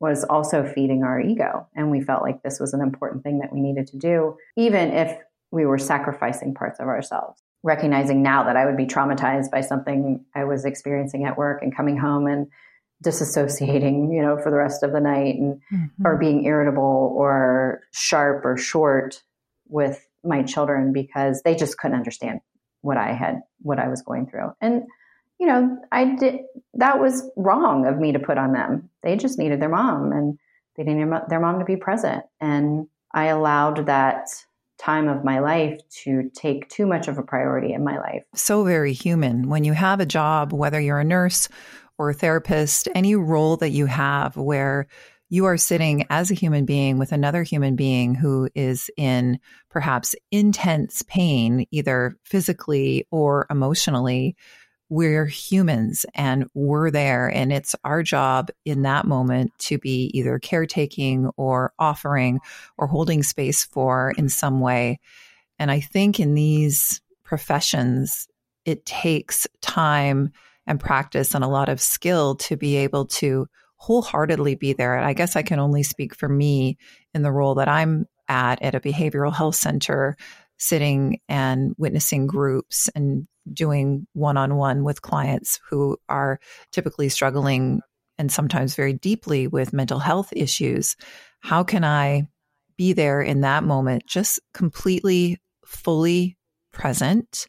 was 0.00 0.24
also 0.24 0.64
feeding 0.64 1.04
our 1.04 1.20
ego. 1.20 1.66
And 1.74 1.90
we 1.90 2.00
felt 2.00 2.22
like 2.22 2.42
this 2.42 2.58
was 2.58 2.74
an 2.74 2.80
important 2.80 3.22
thing 3.22 3.38
that 3.38 3.52
we 3.52 3.60
needed 3.60 3.86
to 3.88 3.98
do, 3.98 4.36
even 4.56 4.92
if 4.92 5.16
we 5.50 5.64
were 5.64 5.78
sacrificing 5.78 6.54
parts 6.54 6.80
of 6.80 6.88
ourselves 6.88 7.41
recognizing 7.62 8.22
now 8.22 8.44
that 8.44 8.56
I 8.56 8.66
would 8.66 8.76
be 8.76 8.86
traumatized 8.86 9.50
by 9.50 9.60
something 9.60 10.24
I 10.34 10.44
was 10.44 10.64
experiencing 10.64 11.24
at 11.24 11.38
work 11.38 11.62
and 11.62 11.74
coming 11.74 11.96
home 11.96 12.26
and 12.26 12.48
disassociating, 13.02 14.12
you 14.14 14.22
know, 14.22 14.38
for 14.38 14.50
the 14.50 14.56
rest 14.56 14.82
of 14.82 14.92
the 14.92 15.00
night 15.00 15.36
and 15.36 15.60
mm-hmm. 15.72 16.06
or 16.06 16.16
being 16.16 16.44
irritable 16.44 17.12
or 17.16 17.80
sharp 17.92 18.44
or 18.44 18.56
short 18.56 19.22
with 19.68 20.06
my 20.24 20.42
children 20.42 20.92
because 20.92 21.42
they 21.42 21.54
just 21.54 21.78
couldn't 21.78 21.96
understand 21.96 22.40
what 22.80 22.96
I 22.96 23.12
had 23.12 23.40
what 23.60 23.78
I 23.78 23.88
was 23.88 24.02
going 24.02 24.26
through. 24.26 24.52
And 24.60 24.84
you 25.38 25.46
know, 25.46 25.78
I 25.90 26.14
did 26.16 26.40
that 26.74 27.00
was 27.00 27.28
wrong 27.36 27.86
of 27.86 27.98
me 27.98 28.12
to 28.12 28.18
put 28.18 28.38
on 28.38 28.52
them. 28.52 28.90
They 29.02 29.16
just 29.16 29.38
needed 29.38 29.60
their 29.60 29.68
mom 29.68 30.12
and 30.12 30.38
they 30.76 30.84
needed 30.84 31.12
their 31.28 31.40
mom 31.40 31.58
to 31.58 31.64
be 31.64 31.76
present 31.76 32.24
and 32.40 32.86
I 33.12 33.26
allowed 33.26 33.86
that 33.86 34.28
time 34.82 35.08
of 35.08 35.24
my 35.24 35.38
life 35.38 35.80
to 36.04 36.30
take 36.34 36.68
too 36.68 36.86
much 36.86 37.08
of 37.08 37.18
a 37.18 37.22
priority 37.22 37.72
in 37.72 37.84
my 37.84 37.98
life. 37.98 38.22
So 38.34 38.64
very 38.64 38.92
human. 38.92 39.48
When 39.48 39.64
you 39.64 39.72
have 39.72 40.00
a 40.00 40.06
job, 40.06 40.52
whether 40.52 40.80
you're 40.80 40.98
a 40.98 41.04
nurse 41.04 41.48
or 41.98 42.10
a 42.10 42.14
therapist, 42.14 42.88
any 42.94 43.14
role 43.14 43.56
that 43.58 43.70
you 43.70 43.86
have 43.86 44.36
where 44.36 44.88
you 45.28 45.46
are 45.46 45.56
sitting 45.56 46.04
as 46.10 46.30
a 46.30 46.34
human 46.34 46.66
being 46.66 46.98
with 46.98 47.12
another 47.12 47.42
human 47.42 47.74
being 47.74 48.14
who 48.14 48.50
is 48.54 48.90
in 48.98 49.38
perhaps 49.70 50.14
intense 50.30 51.02
pain, 51.08 51.66
either 51.70 52.18
physically 52.24 53.06
or 53.10 53.46
emotionally, 53.50 54.36
we're 54.92 55.24
humans 55.24 56.04
and 56.14 56.44
we're 56.52 56.90
there. 56.90 57.26
And 57.26 57.50
it's 57.50 57.74
our 57.82 58.02
job 58.02 58.50
in 58.66 58.82
that 58.82 59.06
moment 59.06 59.50
to 59.60 59.78
be 59.78 60.10
either 60.12 60.38
caretaking 60.38 61.30
or 61.38 61.72
offering 61.78 62.40
or 62.76 62.86
holding 62.86 63.22
space 63.22 63.64
for 63.64 64.12
in 64.18 64.28
some 64.28 64.60
way. 64.60 65.00
And 65.58 65.70
I 65.70 65.80
think 65.80 66.20
in 66.20 66.34
these 66.34 67.00
professions, 67.24 68.28
it 68.66 68.84
takes 68.84 69.46
time 69.62 70.30
and 70.66 70.78
practice 70.78 71.34
and 71.34 71.42
a 71.42 71.48
lot 71.48 71.70
of 71.70 71.80
skill 71.80 72.34
to 72.34 72.58
be 72.58 72.76
able 72.76 73.06
to 73.06 73.46
wholeheartedly 73.76 74.56
be 74.56 74.74
there. 74.74 74.94
And 74.94 75.06
I 75.06 75.14
guess 75.14 75.36
I 75.36 75.42
can 75.42 75.58
only 75.58 75.84
speak 75.84 76.14
for 76.14 76.28
me 76.28 76.76
in 77.14 77.22
the 77.22 77.32
role 77.32 77.54
that 77.54 77.68
I'm 77.68 78.06
at 78.28 78.60
at 78.60 78.74
a 78.74 78.80
behavioral 78.80 79.34
health 79.34 79.56
center 79.56 80.18
sitting 80.62 81.18
and 81.28 81.74
witnessing 81.76 82.26
groups 82.28 82.88
and 82.94 83.26
doing 83.52 84.06
one 84.12 84.36
on 84.36 84.54
one 84.54 84.84
with 84.84 85.02
clients 85.02 85.58
who 85.68 85.96
are 86.08 86.38
typically 86.70 87.08
struggling 87.08 87.80
and 88.16 88.30
sometimes 88.30 88.76
very 88.76 88.92
deeply 88.92 89.48
with 89.48 89.72
mental 89.72 89.98
health 89.98 90.32
issues. 90.36 90.96
How 91.40 91.64
can 91.64 91.82
I 91.84 92.28
be 92.76 92.92
there 92.92 93.20
in 93.20 93.40
that 93.40 93.64
moment, 93.64 94.06
just 94.06 94.38
completely, 94.54 95.40
fully 95.66 96.36
present 96.72 97.48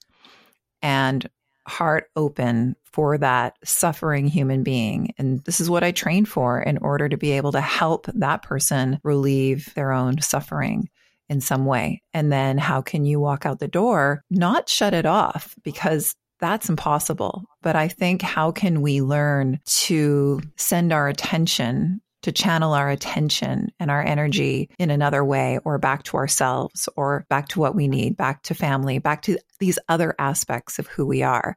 and 0.82 1.30
heart 1.68 2.10
open 2.16 2.76
for 2.84 3.18
that 3.18 3.56
suffering 3.64 4.28
human 4.28 4.64
being. 4.64 5.14
And 5.18 5.44
this 5.46 5.62
is 5.62 5.70
what 5.70 5.84
I 5.84 5.92
train 5.92 6.26
for 6.26 6.62
in 6.62 6.78
order 6.80 7.08
to 7.08 7.18
be 7.18 7.32
able 7.32 7.54
to 7.54 7.62
help 7.62 8.08
that 8.14 8.42
person 8.42 9.00
relieve 9.04 9.74
their 9.76 9.92
own 9.92 10.20
suffering 10.22 10.90
in 11.34 11.42
some 11.42 11.66
way? 11.66 12.02
And 12.14 12.32
then 12.32 12.58
how 12.58 12.82
can 12.82 13.04
you 13.04 13.20
walk 13.20 13.46
out 13.46 13.60
the 13.60 13.68
door, 13.68 14.24
not 14.30 14.70
shut 14.70 14.94
it 14.94 15.06
off 15.06 15.56
because 15.64 16.16
that's 16.40 16.70
impossible. 16.70 17.44
But 17.62 17.78
I 17.78 17.88
think 17.88 18.22
how 18.22 18.52
can 18.52 18.82
we 18.82 19.02
learn 19.02 19.60
to 19.66 20.42
send 20.58 20.92
our 20.92 21.08
attention 21.08 22.02
to 22.24 22.32
channel 22.32 22.74
our 22.74 22.90
attention 22.90 23.70
and 23.80 23.92
our 23.92 24.02
energy 24.02 24.70
in 24.80 24.90
another 24.90 25.24
way 25.24 25.60
or 25.66 25.78
back 25.78 26.04
to 26.04 26.18
ourselves 26.18 26.90
or 26.96 27.26
back 27.30 27.50
to 27.50 27.60
what 27.60 27.76
we 27.76 27.88
need, 27.88 28.18
back 28.18 28.44
to 28.44 28.56
family, 28.56 28.98
back 28.98 29.22
to 29.22 29.38
these 29.60 29.78
other 29.90 30.16
aspects 30.20 30.80
of 30.80 30.88
who 30.88 31.06
we 31.06 31.22
are. 31.22 31.56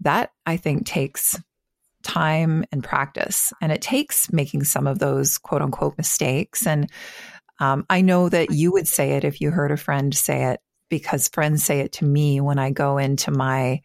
That 0.00 0.32
I 0.46 0.56
think 0.56 0.86
takes 0.86 1.40
time 2.02 2.64
and 2.72 2.82
practice. 2.82 3.52
And 3.60 3.70
it 3.72 3.82
takes 3.82 4.32
making 4.32 4.64
some 4.64 4.86
of 4.86 4.98
those 4.98 5.38
quote 5.38 5.62
unquote 5.62 5.96
mistakes. 5.96 6.66
And 6.66 6.90
um, 7.60 7.86
I 7.88 8.00
know 8.00 8.28
that 8.28 8.50
you 8.50 8.72
would 8.72 8.88
say 8.88 9.12
it 9.12 9.24
if 9.24 9.40
you 9.40 9.50
heard 9.50 9.70
a 9.70 9.76
friend 9.76 10.14
say 10.14 10.44
it, 10.50 10.60
because 10.88 11.28
friends 11.28 11.62
say 11.62 11.80
it 11.80 11.92
to 11.92 12.04
me 12.04 12.40
when 12.40 12.58
I 12.58 12.70
go 12.70 12.98
into 12.98 13.30
my 13.30 13.82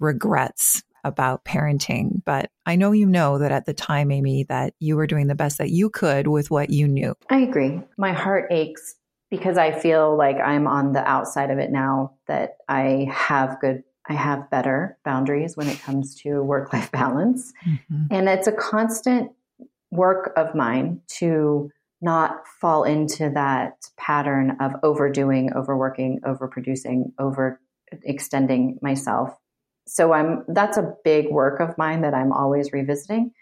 regrets 0.00 0.82
about 1.04 1.44
parenting. 1.44 2.24
But 2.24 2.50
I 2.66 2.76
know 2.76 2.92
you 2.92 3.06
know 3.06 3.38
that 3.38 3.52
at 3.52 3.66
the 3.66 3.74
time, 3.74 4.10
Amy, 4.10 4.44
that 4.44 4.74
you 4.80 4.96
were 4.96 5.06
doing 5.06 5.26
the 5.26 5.34
best 5.34 5.58
that 5.58 5.70
you 5.70 5.90
could 5.90 6.26
with 6.26 6.50
what 6.50 6.70
you 6.70 6.88
knew. 6.88 7.14
I 7.28 7.40
agree. 7.40 7.80
My 7.96 8.12
heart 8.12 8.48
aches 8.50 8.96
because 9.30 9.58
I 9.58 9.72
feel 9.72 10.16
like 10.16 10.36
I'm 10.36 10.66
on 10.66 10.92
the 10.92 11.02
outside 11.04 11.50
of 11.50 11.58
it 11.58 11.70
now, 11.70 12.14
that 12.26 12.56
I 12.68 13.08
have 13.12 13.60
good 13.60 13.82
I 14.06 14.12
have 14.12 14.50
better 14.50 14.98
boundaries 15.02 15.56
when 15.56 15.66
it 15.66 15.80
comes 15.80 16.14
to 16.16 16.42
work 16.42 16.72
life 16.72 16.92
balance. 16.92 17.52
Mm-hmm. 17.66 18.06
And 18.10 18.28
it's 18.28 18.46
a 18.46 18.52
constant 18.52 19.32
work 19.90 20.32
of 20.36 20.54
mine 20.54 21.00
to 21.18 21.70
not 22.04 22.46
fall 22.60 22.84
into 22.84 23.30
that 23.34 23.72
pattern 23.96 24.56
of 24.60 24.72
overdoing, 24.82 25.52
overworking, 25.54 26.20
overproducing, 26.24 27.12
over 27.18 27.60
extending 28.02 28.78
myself. 28.82 29.30
So 29.86 30.12
I'm 30.12 30.44
that's 30.48 30.78
a 30.78 30.94
big 31.04 31.30
work 31.30 31.60
of 31.60 31.78
mine 31.78 32.02
that 32.02 32.14
I'm 32.14 32.32
always 32.32 32.72
revisiting, 32.72 33.32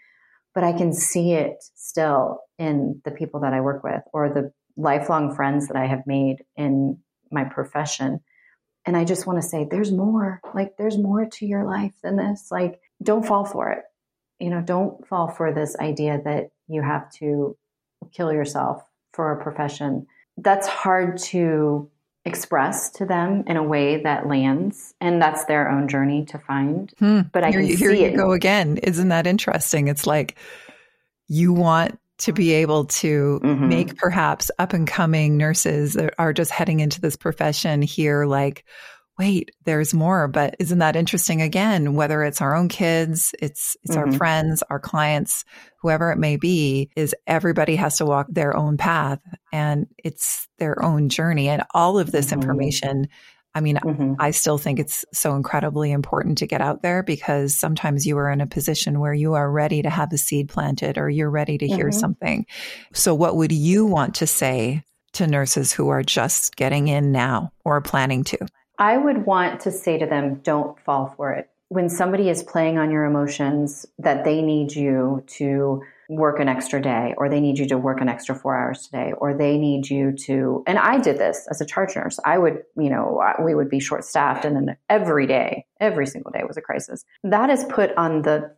but 0.55 0.63
I 0.63 0.73
can 0.73 0.93
see 0.93 1.33
it 1.33 1.57
still 1.75 2.39
in 2.57 3.01
the 3.05 3.11
people 3.11 3.39
that 3.41 3.53
I 3.53 3.61
work 3.61 3.83
with 3.83 4.03
or 4.13 4.29
the 4.29 4.51
lifelong 4.77 5.35
friends 5.35 5.67
that 5.67 5.77
I 5.77 5.87
have 5.87 6.05
made 6.07 6.37
in 6.55 6.97
my 7.31 7.43
profession 7.43 8.19
And 8.85 8.97
I 8.97 9.05
just 9.05 9.25
want 9.25 9.41
to 9.41 9.47
say, 9.47 9.65
there's 9.69 9.91
more. 9.91 10.41
Like, 10.53 10.75
there's 10.77 10.97
more 10.97 11.25
to 11.25 11.45
your 11.45 11.65
life 11.65 11.93
than 12.03 12.17
this. 12.17 12.49
Like, 12.51 12.81
don't 13.01 13.25
fall 13.25 13.45
for 13.45 13.71
it. 13.71 13.83
You 14.39 14.49
know, 14.49 14.61
don't 14.61 15.07
fall 15.07 15.29
for 15.29 15.53
this 15.53 15.75
idea 15.79 16.19
that 16.25 16.49
you 16.67 16.81
have 16.81 17.09
to 17.13 17.57
kill 18.11 18.31
yourself 18.33 18.83
for 19.13 19.31
a 19.31 19.43
profession. 19.43 20.07
That's 20.37 20.67
hard 20.67 21.17
to 21.19 21.89
express 22.25 22.89
to 22.89 23.05
them 23.05 23.43
in 23.47 23.57
a 23.57 23.63
way 23.63 24.01
that 24.01 24.27
lands 24.27 24.93
and 25.01 25.21
that's 25.21 25.43
their 25.45 25.69
own 25.69 25.89
journey 25.89 26.23
to 26.23 26.37
find 26.39 26.93
hmm. 26.99 27.19
but 27.33 27.43
i 27.43 27.51
here, 27.51 27.59
can 27.59 27.67
here 27.67 27.91
see 27.91 28.01
you 28.01 28.09
it. 28.11 28.15
go 28.15 28.31
again 28.31 28.77
isn't 28.77 29.09
that 29.09 29.27
interesting 29.27 29.89
it's 29.89 30.07
like 30.07 30.37
you 31.27 31.51
want 31.51 31.99
to 32.19 32.31
be 32.31 32.53
able 32.53 32.85
to 32.85 33.41
mm-hmm. 33.43 33.67
make 33.67 33.97
perhaps 33.97 34.49
up 34.57 34.71
and 34.71 34.87
coming 34.87 35.35
nurses 35.35 35.93
that 35.93 36.13
are 36.17 36.31
just 36.31 36.51
heading 36.51 36.79
into 36.79 37.01
this 37.01 37.17
profession 37.17 37.81
here 37.81 38.25
like 38.25 38.63
wait, 39.17 39.51
there's 39.65 39.93
more. 39.93 40.27
But 40.27 40.55
isn't 40.59 40.79
that 40.79 40.95
interesting 40.95 41.41
again? 41.41 41.93
Whether 41.93 42.23
it's 42.23 42.41
our 42.41 42.55
own 42.55 42.69
kids, 42.69 43.33
it's 43.39 43.77
it's 43.83 43.95
mm-hmm. 43.95 44.11
our 44.11 44.17
friends, 44.17 44.63
our 44.69 44.79
clients, 44.79 45.45
whoever 45.81 46.11
it 46.11 46.17
may 46.17 46.37
be, 46.37 46.89
is 46.95 47.15
everybody 47.27 47.75
has 47.75 47.97
to 47.97 48.05
walk 48.05 48.27
their 48.29 48.55
own 48.55 48.77
path 48.77 49.19
and 49.51 49.87
it's 50.03 50.47
their 50.57 50.81
own 50.83 51.09
journey. 51.09 51.49
And 51.49 51.63
all 51.73 51.99
of 51.99 52.11
this 52.11 52.27
mm-hmm. 52.27 52.41
information, 52.41 53.07
I 53.53 53.61
mean, 53.61 53.77
mm-hmm. 53.77 54.13
I 54.19 54.31
still 54.31 54.57
think 54.57 54.79
it's 54.79 55.05
so 55.13 55.35
incredibly 55.35 55.91
important 55.91 56.39
to 56.39 56.47
get 56.47 56.61
out 56.61 56.81
there 56.81 57.03
because 57.03 57.55
sometimes 57.55 58.07
you 58.07 58.17
are 58.17 58.31
in 58.31 58.41
a 58.41 58.47
position 58.47 58.99
where 58.99 59.13
you 59.13 59.35
are 59.35 59.49
ready 59.49 59.83
to 59.83 59.89
have 59.91 60.11
a 60.11 60.17
seed 60.17 60.49
planted 60.49 60.97
or 60.97 61.09
you're 61.09 61.29
ready 61.29 61.59
to 61.59 61.67
hear 61.67 61.89
mm-hmm. 61.89 61.99
something. 61.99 62.45
So 62.93 63.13
what 63.13 63.35
would 63.35 63.51
you 63.51 63.85
want 63.85 64.15
to 64.15 64.27
say 64.27 64.83
to 65.13 65.27
nurses 65.27 65.71
who 65.71 65.89
are 65.89 66.01
just 66.01 66.55
getting 66.55 66.87
in 66.87 67.11
now 67.11 67.51
or 67.63 67.79
planning 67.81 68.23
to? 68.23 68.39
I 68.83 68.97
would 68.97 69.25
want 69.25 69.61
to 69.61 69.71
say 69.71 69.97
to 69.97 70.05
them, 70.05 70.41
don't 70.43 70.77
fall 70.77 71.13
for 71.15 71.31
it. 71.31 71.49
When 71.69 71.87
somebody 71.87 72.27
is 72.27 72.43
playing 72.43 72.77
on 72.77 72.91
your 72.91 73.05
emotions 73.05 73.85
that 73.97 74.25
they 74.25 74.41
need 74.41 74.75
you 74.75 75.23
to 75.37 75.81
work 76.09 76.41
an 76.41 76.49
extra 76.49 76.81
day 76.81 77.13
or 77.17 77.29
they 77.29 77.39
need 77.39 77.57
you 77.59 77.65
to 77.69 77.77
work 77.77 78.01
an 78.01 78.09
extra 78.09 78.35
four 78.35 78.59
hours 78.59 78.85
today 78.87 79.13
or 79.17 79.33
they 79.33 79.57
need 79.57 79.89
you 79.89 80.11
to 80.11 80.63
and 80.67 80.77
i 80.77 80.99
did 80.99 81.17
this 81.17 81.47
as 81.49 81.61
a 81.61 81.65
charge 81.65 81.95
nurse 81.95 82.19
i 82.25 82.37
would 82.37 82.61
you 82.77 82.89
know 82.89 83.23
we 83.43 83.55
would 83.55 83.69
be 83.69 83.79
short 83.79 84.03
staffed 84.03 84.43
and 84.43 84.55
then 84.55 84.77
every 84.89 85.25
day 85.25 85.65
every 85.79 86.05
single 86.05 86.29
day 86.29 86.43
was 86.45 86.57
a 86.57 86.61
crisis. 86.61 87.05
That 87.23 87.49
is 87.49 87.63
put 87.63 87.95
on 87.95 88.21
the 88.23 88.53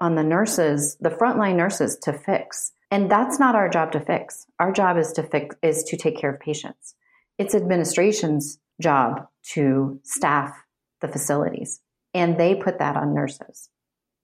on 0.00 0.14
the 0.14 0.24
nurses 0.24 0.96
the 1.00 1.10
frontline 1.10 1.56
nurses 1.56 1.96
to 2.02 2.14
fix. 2.14 2.72
And 2.90 3.10
that's 3.10 3.38
not 3.38 3.54
our 3.54 3.68
job 3.68 3.92
to 3.92 4.00
fix. 4.00 4.46
Our 4.58 4.72
job 4.72 4.96
is 4.96 5.12
to 5.12 5.22
fix 5.22 5.54
is 5.62 5.84
to 5.84 5.98
take 5.98 6.16
care 6.18 6.32
of 6.32 6.40
patients. 6.40 6.94
It's 7.38 7.54
administration's 7.54 8.58
job 8.80 9.28
to 9.52 10.00
staff 10.02 10.52
the 11.00 11.08
facilities. 11.08 11.80
And 12.14 12.38
they 12.38 12.54
put 12.54 12.78
that 12.78 12.96
on 12.96 13.14
nurses. 13.14 13.68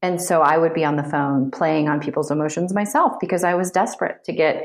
And 0.00 0.20
so 0.20 0.42
I 0.42 0.58
would 0.58 0.74
be 0.74 0.84
on 0.84 0.96
the 0.96 1.04
phone 1.04 1.50
playing 1.50 1.88
on 1.88 2.00
people's 2.00 2.30
emotions 2.30 2.74
myself 2.74 3.14
because 3.20 3.44
I 3.44 3.54
was 3.54 3.70
desperate 3.70 4.24
to 4.24 4.32
get 4.32 4.64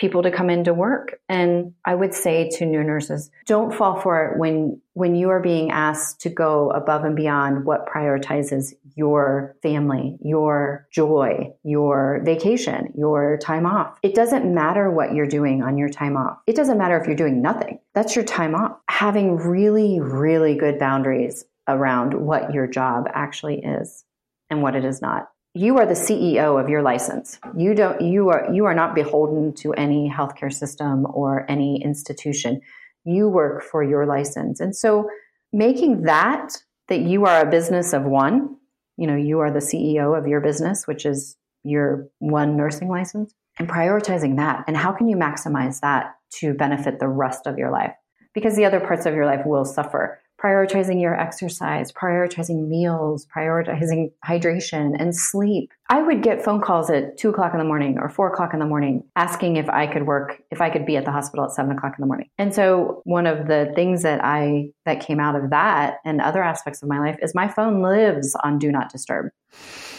people 0.00 0.22
to 0.22 0.30
come 0.30 0.48
into 0.48 0.72
work. 0.72 1.20
And 1.28 1.74
I 1.84 1.94
would 1.94 2.14
say 2.14 2.48
to 2.56 2.64
new 2.64 2.82
nurses, 2.82 3.30
don't 3.44 3.74
fall 3.74 4.00
for 4.00 4.24
it 4.24 4.38
when, 4.38 4.80
when 4.94 5.14
you 5.14 5.28
are 5.28 5.40
being 5.40 5.70
asked 5.70 6.22
to 6.22 6.30
go 6.30 6.70
above 6.70 7.04
and 7.04 7.14
beyond 7.14 7.66
what 7.66 7.86
prioritizes 7.86 8.72
your 8.96 9.54
family, 9.62 10.16
your 10.22 10.88
joy, 10.90 11.52
your 11.62 12.22
vacation, 12.24 12.94
your 12.96 13.36
time 13.42 13.66
off. 13.66 13.98
It 14.02 14.14
doesn't 14.14 14.52
matter 14.52 14.90
what 14.90 15.14
you're 15.14 15.26
doing 15.26 15.62
on 15.62 15.76
your 15.76 15.90
time 15.90 16.16
off. 16.16 16.38
It 16.46 16.56
doesn't 16.56 16.78
matter 16.78 16.98
if 16.98 17.06
you're 17.06 17.14
doing 17.14 17.42
nothing. 17.42 17.78
That's 17.94 18.16
your 18.16 18.24
time 18.24 18.54
off. 18.54 18.78
Having 18.88 19.36
really, 19.36 20.00
really 20.00 20.56
good 20.56 20.78
boundaries 20.78 21.44
around 21.68 22.14
what 22.14 22.54
your 22.54 22.66
job 22.66 23.06
actually 23.12 23.62
is 23.62 24.04
and 24.48 24.62
what 24.62 24.74
it 24.74 24.84
is 24.84 25.02
not 25.02 25.28
you 25.54 25.78
are 25.78 25.86
the 25.86 25.94
CEO 25.94 26.62
of 26.62 26.68
your 26.68 26.82
license. 26.82 27.38
You 27.56 27.74
don't 27.74 28.00
you 28.00 28.28
are 28.28 28.48
you 28.52 28.66
are 28.66 28.74
not 28.74 28.94
beholden 28.94 29.52
to 29.54 29.72
any 29.74 30.08
healthcare 30.08 30.52
system 30.52 31.06
or 31.12 31.44
any 31.50 31.82
institution. 31.82 32.60
You 33.04 33.28
work 33.28 33.64
for 33.64 33.82
your 33.82 34.06
license. 34.06 34.60
And 34.60 34.76
so 34.76 35.08
making 35.52 36.02
that 36.02 36.56
that 36.88 37.00
you 37.00 37.26
are 37.26 37.40
a 37.40 37.50
business 37.50 37.92
of 37.92 38.04
one, 38.04 38.56
you 38.96 39.06
know, 39.06 39.16
you 39.16 39.40
are 39.40 39.50
the 39.50 39.60
CEO 39.60 40.16
of 40.16 40.26
your 40.26 40.40
business, 40.40 40.86
which 40.86 41.04
is 41.04 41.36
your 41.64 42.08
one 42.18 42.56
nursing 42.56 42.88
license, 42.88 43.34
and 43.58 43.68
prioritizing 43.68 44.36
that. 44.36 44.64
And 44.66 44.76
how 44.76 44.92
can 44.92 45.08
you 45.08 45.16
maximize 45.16 45.80
that 45.80 46.16
to 46.38 46.54
benefit 46.54 47.00
the 47.00 47.08
rest 47.08 47.46
of 47.46 47.58
your 47.58 47.70
life? 47.70 47.92
Because 48.34 48.56
the 48.56 48.64
other 48.64 48.80
parts 48.80 49.06
of 49.06 49.14
your 49.14 49.26
life 49.26 49.44
will 49.44 49.64
suffer 49.64 50.20
prioritizing 50.40 51.00
your 51.00 51.18
exercise, 51.18 51.92
prioritizing 51.92 52.68
meals, 52.68 53.26
prioritizing 53.26 54.10
hydration 54.24 54.94
and 54.98 55.14
sleep. 55.14 55.72
I 55.90 56.02
would 56.02 56.22
get 56.22 56.42
phone 56.42 56.60
calls 56.60 56.88
at 56.88 57.18
two 57.18 57.28
o'clock 57.28 57.52
in 57.52 57.58
the 57.58 57.64
morning 57.64 57.98
or 57.98 58.08
four 58.08 58.32
o'clock 58.32 58.54
in 58.54 58.60
the 58.60 58.66
morning 58.66 59.04
asking 59.16 59.56
if 59.56 59.68
I 59.68 59.86
could 59.86 60.06
work, 60.06 60.42
if 60.50 60.60
I 60.60 60.70
could 60.70 60.86
be 60.86 60.96
at 60.96 61.04
the 61.04 61.10
hospital 61.10 61.44
at 61.44 61.52
seven 61.52 61.76
o'clock 61.76 61.94
in 61.98 62.02
the 62.02 62.06
morning. 62.06 62.30
And 62.38 62.54
so 62.54 63.02
one 63.04 63.26
of 63.26 63.48
the 63.48 63.72
things 63.74 64.02
that 64.02 64.24
I, 64.24 64.70
that 64.86 65.00
came 65.00 65.20
out 65.20 65.36
of 65.36 65.50
that 65.50 65.98
and 66.04 66.20
other 66.20 66.42
aspects 66.42 66.82
of 66.82 66.88
my 66.88 66.98
life 66.98 67.18
is 67.20 67.34
my 67.34 67.48
phone 67.48 67.82
lives 67.82 68.34
on 68.42 68.58
do 68.58 68.72
not 68.72 68.90
disturb. 68.90 69.30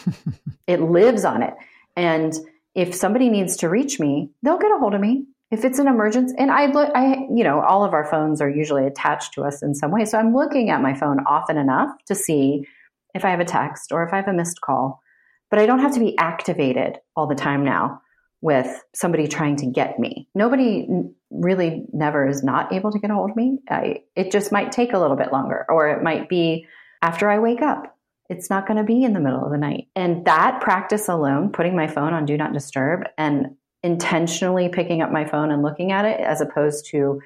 it 0.67 0.81
lives 0.81 1.23
on 1.23 1.43
it. 1.43 1.53
And 1.95 2.33
if 2.73 2.95
somebody 2.95 3.29
needs 3.29 3.57
to 3.57 3.69
reach 3.69 3.99
me, 3.99 4.31
they'll 4.41 4.57
get 4.57 4.71
a 4.71 4.77
hold 4.79 4.95
of 4.95 5.01
me 5.01 5.25
if 5.51 5.65
it's 5.65 5.79
an 5.79 5.87
emergency 5.87 6.33
and 6.37 6.51
i 6.51 6.65
look 6.67 6.89
i 6.95 7.27
you 7.33 7.43
know 7.43 7.61
all 7.61 7.83
of 7.83 7.93
our 7.93 8.05
phones 8.05 8.41
are 8.41 8.49
usually 8.49 8.85
attached 8.85 9.33
to 9.33 9.43
us 9.43 9.61
in 9.61 9.75
some 9.75 9.91
way. 9.91 10.05
So 10.05 10.17
i'm 10.17 10.33
looking 10.33 10.69
at 10.69 10.81
my 10.81 10.93
phone 10.93 11.19
often 11.27 11.57
enough 11.57 11.89
to 12.07 12.15
see 12.15 12.67
if 13.13 13.25
i 13.25 13.29
have 13.29 13.39
a 13.39 13.45
text 13.45 13.91
or 13.91 14.03
if 14.03 14.13
i 14.13 14.17
have 14.17 14.27
a 14.27 14.33
missed 14.33 14.61
call 14.61 15.01
but 15.49 15.59
i 15.59 15.65
don't 15.65 15.79
have 15.79 15.93
to 15.93 15.99
be 15.99 16.17
activated 16.17 16.99
all 17.15 17.27
the 17.27 17.35
time 17.35 17.63
now 17.63 18.01
with 18.41 18.83
somebody 18.93 19.27
trying 19.27 19.55
to 19.55 19.67
get 19.67 19.99
me. 19.99 20.27
Nobody 20.33 20.87
really 21.29 21.85
never 21.93 22.27
is 22.27 22.43
not 22.43 22.73
able 22.73 22.91
to 22.91 22.99
get 22.99 23.11
a 23.11 23.13
hold 23.13 23.29
of 23.29 23.35
me. 23.35 23.59
I, 23.69 24.01
it 24.15 24.31
just 24.31 24.51
might 24.51 24.71
take 24.71 24.93
a 24.93 24.99
little 24.99 25.15
bit 25.15 25.31
longer 25.31 25.65
or 25.69 25.89
it 25.89 26.03
might 26.03 26.27
be 26.27 26.65
after 27.01 27.29
i 27.29 27.39
wake 27.39 27.61
up. 27.61 27.95
It's 28.29 28.49
not 28.49 28.65
going 28.65 28.77
to 28.77 28.83
be 28.83 29.03
in 29.03 29.13
the 29.13 29.19
middle 29.19 29.43
of 29.43 29.51
the 29.51 29.57
night. 29.57 29.87
And 29.95 30.25
that 30.25 30.61
practice 30.61 31.07
alone 31.07 31.51
putting 31.51 31.75
my 31.75 31.87
phone 31.87 32.13
on 32.13 32.25
do 32.25 32.37
not 32.37 32.53
disturb 32.53 33.03
and 33.17 33.57
intentionally 33.83 34.69
picking 34.69 35.01
up 35.01 35.11
my 35.11 35.25
phone 35.25 35.51
and 35.51 35.63
looking 35.63 35.91
at 35.91 36.05
it 36.05 36.19
as 36.19 36.41
opposed 36.41 36.87
to 36.91 37.19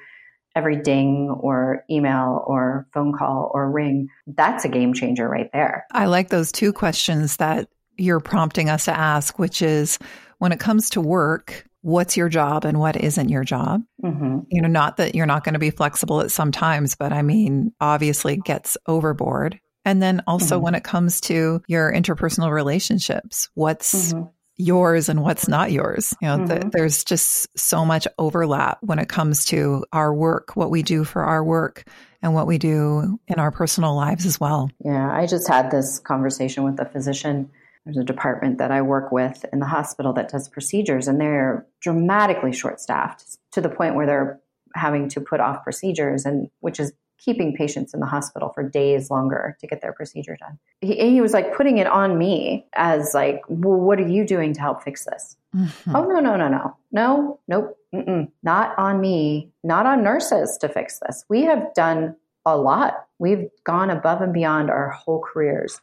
every 0.54 0.76
ding 0.76 1.28
or 1.30 1.84
email 1.90 2.42
or 2.46 2.88
phone 2.94 3.12
call 3.12 3.50
or 3.52 3.70
ring, 3.70 4.08
that's 4.26 4.64
a 4.64 4.68
game 4.68 4.94
changer 4.94 5.28
right 5.28 5.50
there. 5.52 5.84
I 5.92 6.06
like 6.06 6.30
those 6.30 6.50
two 6.50 6.72
questions 6.72 7.36
that 7.36 7.68
you're 7.98 8.20
prompting 8.20 8.70
us 8.70 8.86
to 8.86 8.96
ask, 8.96 9.38
which 9.38 9.60
is 9.60 9.98
when 10.38 10.52
it 10.52 10.60
comes 10.60 10.90
to 10.90 11.00
work, 11.00 11.66
what's 11.82 12.16
your 12.16 12.28
job 12.28 12.64
and 12.64 12.80
what 12.80 12.96
isn't 12.96 13.28
your 13.28 13.44
job? 13.44 13.82
Mm-hmm. 14.02 14.40
You 14.50 14.62
know, 14.62 14.68
not 14.68 14.96
that 14.96 15.14
you're 15.14 15.26
not 15.26 15.44
going 15.44 15.52
to 15.52 15.58
be 15.58 15.70
flexible 15.70 16.20
at 16.20 16.30
some 16.30 16.52
times, 16.52 16.96
but 16.96 17.12
I 17.12 17.22
mean, 17.22 17.72
obviously 17.80 18.38
gets 18.38 18.76
overboard. 18.86 19.60
And 19.84 20.02
then 20.02 20.22
also 20.26 20.56
mm-hmm. 20.56 20.64
when 20.64 20.74
it 20.74 20.84
comes 20.84 21.20
to 21.22 21.62
your 21.68 21.92
interpersonal 21.92 22.50
relationships, 22.50 23.50
what's 23.54 24.12
mm-hmm 24.12 24.24
yours 24.56 25.08
and 25.08 25.22
what's 25.22 25.48
not 25.48 25.72
yours. 25.72 26.14
You 26.20 26.28
know, 26.28 26.38
mm-hmm. 26.38 26.46
the, 26.46 26.70
there's 26.72 27.04
just 27.04 27.48
so 27.58 27.84
much 27.84 28.06
overlap 28.18 28.78
when 28.80 28.98
it 28.98 29.08
comes 29.08 29.44
to 29.46 29.84
our 29.92 30.14
work, 30.14 30.56
what 30.56 30.70
we 30.70 30.82
do 30.82 31.04
for 31.04 31.24
our 31.24 31.44
work 31.44 31.84
and 32.22 32.34
what 32.34 32.46
we 32.46 32.58
do 32.58 33.20
in 33.28 33.38
our 33.38 33.50
personal 33.50 33.94
lives 33.94 34.26
as 34.26 34.40
well. 34.40 34.70
Yeah, 34.84 35.10
I 35.12 35.26
just 35.26 35.48
had 35.48 35.70
this 35.70 35.98
conversation 35.98 36.64
with 36.64 36.80
a 36.80 36.86
physician. 36.86 37.50
There's 37.84 37.98
a 37.98 38.04
department 38.04 38.58
that 38.58 38.72
I 38.72 38.82
work 38.82 39.12
with 39.12 39.44
in 39.52 39.60
the 39.60 39.66
hospital 39.66 40.12
that 40.14 40.30
does 40.30 40.48
procedures, 40.48 41.06
and 41.06 41.20
they're 41.20 41.66
dramatically 41.80 42.52
short 42.52 42.80
staffed 42.80 43.38
to 43.52 43.60
the 43.60 43.68
point 43.68 43.94
where 43.94 44.06
they're 44.06 44.40
having 44.74 45.08
to 45.10 45.20
put 45.20 45.40
off 45.40 45.62
procedures, 45.62 46.24
and 46.26 46.50
which 46.60 46.80
is 46.80 46.92
keeping 47.18 47.54
patients 47.56 47.94
in 47.94 48.00
the 48.00 48.06
hospital 48.06 48.50
for 48.54 48.62
days 48.62 49.10
longer 49.10 49.56
to 49.60 49.66
get 49.66 49.80
their 49.80 49.92
procedure 49.92 50.36
done. 50.38 50.58
He, 50.80 51.10
he 51.10 51.20
was 51.20 51.32
like 51.32 51.56
putting 51.56 51.78
it 51.78 51.86
on 51.86 52.18
me 52.18 52.66
as 52.74 53.14
like, 53.14 53.42
well, 53.48 53.78
what 53.78 53.98
are 53.98 54.06
you 54.06 54.26
doing 54.26 54.52
to 54.54 54.60
help 54.60 54.82
fix 54.82 55.04
this? 55.04 55.36
Mm-hmm. 55.54 55.96
Oh, 55.96 56.04
no, 56.04 56.20
no, 56.20 56.36
no, 56.36 56.48
no, 56.48 56.76
no, 56.92 57.40
nope, 57.48 57.78
mm-mm. 57.94 58.30
not 58.42 58.78
on 58.78 59.00
me, 59.00 59.50
not 59.64 59.86
on 59.86 60.02
nurses 60.02 60.58
to 60.58 60.68
fix 60.68 61.00
this. 61.06 61.24
We 61.28 61.42
have 61.42 61.72
done 61.74 62.16
a 62.44 62.56
lot. 62.56 63.06
We've 63.18 63.48
gone 63.64 63.90
above 63.90 64.20
and 64.20 64.32
beyond 64.32 64.70
our 64.70 64.90
whole 64.90 65.20
careers 65.20 65.80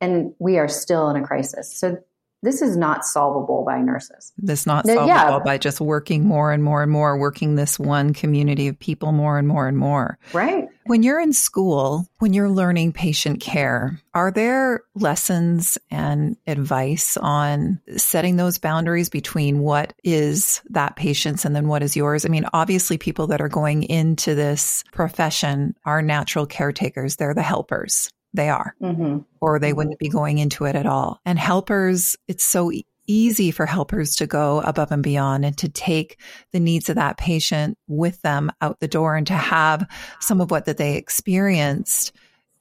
and 0.00 0.34
we 0.38 0.58
are 0.58 0.68
still 0.68 1.08
in 1.10 1.16
a 1.16 1.26
crisis. 1.26 1.74
So 1.74 1.98
this 2.44 2.60
is 2.60 2.76
not 2.76 3.04
solvable 3.04 3.64
by 3.64 3.80
nurses. 3.80 4.32
This 4.36 4.66
not 4.66 4.86
solvable 4.86 5.06
yeah. 5.06 5.38
by 5.38 5.58
just 5.58 5.80
working 5.80 6.26
more 6.26 6.52
and 6.52 6.62
more 6.62 6.82
and 6.82 6.92
more, 6.92 7.16
working 7.16 7.54
this 7.54 7.78
one 7.78 8.12
community 8.12 8.68
of 8.68 8.78
people 8.78 9.12
more 9.12 9.38
and 9.38 9.48
more 9.48 9.66
and 9.66 9.78
more. 9.78 10.18
Right. 10.32 10.68
When 10.86 11.02
you're 11.02 11.20
in 11.20 11.32
school, 11.32 12.06
when 12.18 12.34
you're 12.34 12.50
learning 12.50 12.92
patient 12.92 13.40
care, 13.40 13.98
are 14.12 14.30
there 14.30 14.82
lessons 14.94 15.78
and 15.90 16.36
advice 16.46 17.16
on 17.16 17.80
setting 17.96 18.36
those 18.36 18.58
boundaries 18.58 19.08
between 19.08 19.60
what 19.60 19.94
is 20.04 20.60
that 20.68 20.96
patient's 20.96 21.46
and 21.46 21.56
then 21.56 21.68
what 21.68 21.82
is 21.82 21.96
yours? 21.96 22.26
I 22.26 22.28
mean, 22.28 22.44
obviously, 22.52 22.98
people 22.98 23.28
that 23.28 23.40
are 23.40 23.48
going 23.48 23.84
into 23.84 24.34
this 24.34 24.84
profession 24.92 25.74
are 25.86 26.02
natural 26.02 26.44
caretakers, 26.44 27.16
they're 27.16 27.34
the 27.34 27.42
helpers. 27.42 28.10
They 28.34 28.48
are, 28.48 28.74
mm-hmm. 28.82 29.18
or 29.40 29.58
they 29.58 29.72
wouldn't 29.72 29.98
be 29.98 30.08
going 30.08 30.38
into 30.38 30.64
it 30.64 30.74
at 30.74 30.86
all. 30.86 31.20
And 31.24 31.38
helpers, 31.38 32.16
it's 32.28 32.44
so 32.44 32.70
easy 33.06 33.50
for 33.50 33.66
helpers 33.66 34.16
to 34.16 34.26
go 34.26 34.60
above 34.62 34.90
and 34.90 35.02
beyond 35.02 35.44
and 35.44 35.56
to 35.58 35.68
take 35.68 36.18
the 36.52 36.60
needs 36.60 36.88
of 36.88 36.96
that 36.96 37.16
patient 37.16 37.78
with 37.86 38.20
them 38.22 38.50
out 38.60 38.80
the 38.80 38.88
door 38.88 39.14
and 39.14 39.26
to 39.26 39.34
have 39.34 39.86
some 40.20 40.40
of 40.40 40.50
what 40.50 40.64
that 40.64 40.78
they 40.78 40.96
experienced 40.96 42.12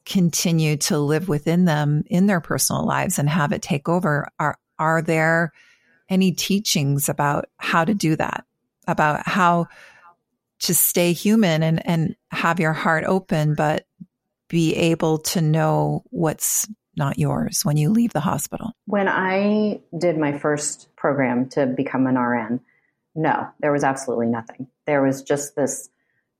continue 0.05 0.75
to 0.75 0.99
live 0.99 1.29
within 1.29 1.65
them 1.65 2.03
in 2.07 2.27
their 2.27 2.41
personal 2.41 2.85
lives 2.85 3.17
and 3.17 3.29
have 3.29 3.53
it 3.53 3.61
take 3.61 3.87
over 3.87 4.27
are 4.37 4.57
are 4.77 5.01
there 5.01 5.53
any 6.09 6.33
teachings 6.33 7.07
about 7.07 7.45
how 7.57 7.85
to 7.85 7.93
do 7.93 8.15
that 8.15 8.43
about 8.85 9.25
how 9.25 9.65
to 10.59 10.73
stay 10.73 11.13
human 11.13 11.63
and 11.63 11.85
and 11.87 12.15
have 12.31 12.59
your 12.59 12.73
heart 12.73 13.05
open 13.05 13.55
but 13.55 13.85
be 14.49 14.75
able 14.75 15.17
to 15.19 15.41
know 15.41 16.03
what's 16.09 16.67
not 16.95 17.17
yours 17.17 17.63
when 17.63 17.77
you 17.77 17.89
leave 17.89 18.13
the 18.13 18.19
hospital? 18.19 18.71
When 18.85 19.07
I 19.07 19.79
did 19.97 20.17
my 20.17 20.37
first 20.37 20.89
program 20.95 21.49
to 21.49 21.65
become 21.65 22.07
an 22.07 22.17
RN, 22.17 22.59
no, 23.15 23.47
there 23.59 23.71
was 23.71 23.83
absolutely 23.83 24.27
nothing. 24.27 24.67
There 24.85 25.01
was 25.01 25.21
just 25.21 25.55
this 25.55 25.89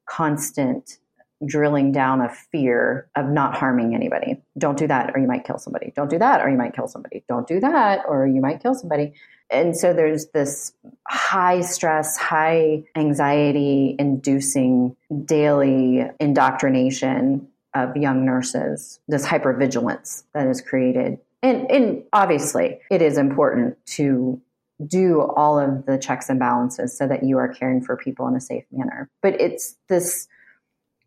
constant 0.08 0.98
drilling 1.46 1.92
down 1.92 2.22
of 2.22 2.36
fear 2.36 3.10
of 3.16 3.28
not 3.28 3.56
harming 3.56 3.94
anybody. 3.94 4.42
Don't 4.58 4.78
do 4.78 4.88
that 4.88 5.12
or 5.14 5.20
you 5.20 5.28
might 5.28 5.44
kill 5.46 5.58
somebody. 5.58 5.92
Don't 5.96 6.10
do 6.10 6.20
that 6.20 6.42
or 6.42 6.50
you 6.50 6.58
might 6.58 6.74
kill 6.74 6.88
somebody. 6.88 7.24
Don't 7.28 7.48
do 7.48 7.60
that 7.60 8.02
or 8.08 8.26
you 8.28 8.42
might 8.42 8.62
kill 8.62 8.76
somebody. 8.76 9.14
And 9.50 9.76
so 9.78 9.94
there's 9.94 10.28
this 10.28 10.74
high 11.08 11.62
stress, 11.62 12.18
high 12.18 12.84
anxiety 12.96 13.96
inducing 14.00 14.96
daily 15.26 16.10
indoctrination 16.20 17.48
of 17.76 17.96
young 17.98 18.26
nurses, 18.26 19.00
this 19.08 19.26
hypervigilance 19.26 20.24
that 20.34 20.48
is 20.48 20.62
created. 20.62 21.18
And, 21.42 21.70
and 21.70 22.04
obviously, 22.14 22.80
it 22.90 23.02
is 23.02 23.18
important 23.18 23.78
to 23.88 24.42
do 24.86 25.22
all 25.22 25.60
of 25.60 25.86
the 25.86 25.98
checks 25.98 26.30
and 26.30 26.40
balances 26.40 26.98
so 26.98 27.08
that 27.08 27.24
you 27.24 27.38
are 27.38 27.48
caring 27.48 27.82
for 27.82 27.96
people 27.98 28.28
in 28.28 28.36
a 28.36 28.42
safe 28.42 28.66
manner. 28.72 29.10
But 29.22 29.40
it's 29.40 29.76
this 29.90 30.28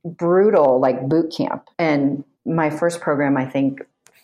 brutal, 0.04 0.78
like 0.80 1.08
boot 1.08 1.32
camp. 1.36 1.68
And 1.78 2.24
my 2.44 2.70
first 2.70 3.00
program, 3.00 3.36
I 3.36 3.46
think 3.46 3.80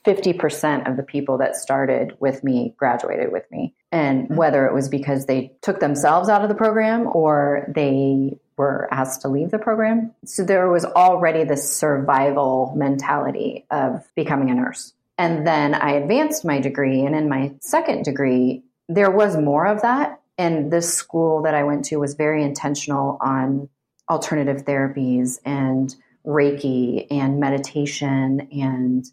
50% 0.07 0.88
of 0.88 0.96
the 0.96 1.02
people 1.02 1.38
that 1.38 1.55
started 1.57 2.16
with 2.18 2.42
me 2.42 2.74
graduated 2.76 3.33
with 3.33 3.50
me. 3.50 3.74
And 3.90 4.24
mm-hmm. 4.24 4.37
whether 4.37 4.66
it 4.66 4.74
was 4.74 4.88
because 4.88 5.26
they 5.26 5.52
took 5.61 5.81
themselves 5.81 6.28
out 6.28 6.42
of 6.42 6.48
the 6.48 6.55
program 6.55 7.09
or 7.12 7.70
they 7.74 8.38
were 8.62 8.88
asked 8.92 9.22
to 9.22 9.29
leave 9.29 9.51
the 9.51 9.59
program. 9.59 10.14
So 10.25 10.44
there 10.44 10.70
was 10.70 10.85
already 10.85 11.42
this 11.44 11.77
survival 11.77 12.72
mentality 12.77 13.66
of 13.70 14.09
becoming 14.14 14.51
a 14.51 14.55
nurse. 14.55 14.94
And 15.18 15.44
then 15.46 15.75
I 15.75 15.92
advanced 15.92 16.44
my 16.44 16.61
degree. 16.61 17.05
And 17.05 17.14
in 17.14 17.29
my 17.29 17.55
second 17.61 18.05
degree, 18.05 18.62
there 18.88 19.11
was 19.11 19.37
more 19.37 19.66
of 19.66 19.83
that. 19.83 20.20
And 20.38 20.72
this 20.72 20.94
school 20.94 21.42
that 21.42 21.55
I 21.55 21.64
went 21.64 21.87
to 21.87 21.96
was 21.96 22.14
very 22.14 22.42
intentional 22.42 23.18
on 23.20 23.68
alternative 24.09 24.64
therapies 24.64 25.38
and 25.44 25.94
Reiki 26.25 27.07
and 27.11 27.40
meditation 27.40 28.48
and 28.53 29.05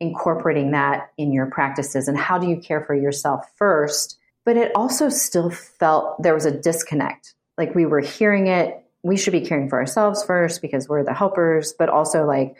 incorporating 0.00 0.72
that 0.72 1.12
in 1.16 1.32
your 1.32 1.46
practices. 1.46 2.08
And 2.08 2.18
how 2.18 2.38
do 2.38 2.48
you 2.48 2.56
care 2.56 2.80
for 2.80 2.94
yourself 2.94 3.50
first? 3.54 4.18
But 4.44 4.56
it 4.56 4.72
also 4.74 5.08
still 5.10 5.50
felt 5.50 6.22
there 6.22 6.34
was 6.34 6.46
a 6.46 6.50
disconnect 6.50 7.34
like 7.60 7.74
we 7.74 7.84
were 7.84 8.00
hearing 8.00 8.46
it 8.46 8.79
we 9.02 9.16
should 9.16 9.32
be 9.32 9.40
caring 9.40 9.68
for 9.68 9.78
ourselves 9.78 10.22
first 10.24 10.62
because 10.62 10.88
we're 10.88 11.04
the 11.04 11.14
helpers 11.14 11.74
but 11.78 11.88
also 11.88 12.24
like 12.24 12.56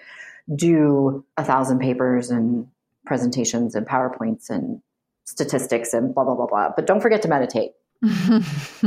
do 0.55 1.25
a 1.37 1.45
thousand 1.45 1.79
papers 1.79 2.31
and 2.31 2.67
presentations 3.07 3.75
and 3.75 3.87
powerpoints 3.87 4.51
and 4.51 4.81
statistics 5.25 5.93
and 5.93 6.15
blah 6.15 6.25
blah 6.25 6.35
blah 6.35 6.47
blah. 6.47 6.71
But 6.75 6.87
don't 6.87 7.01
forget 7.01 7.23
to 7.23 7.29
meditate. 7.29 7.73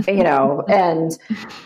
You 0.08 0.24
know 0.24 0.64
and 0.68 1.12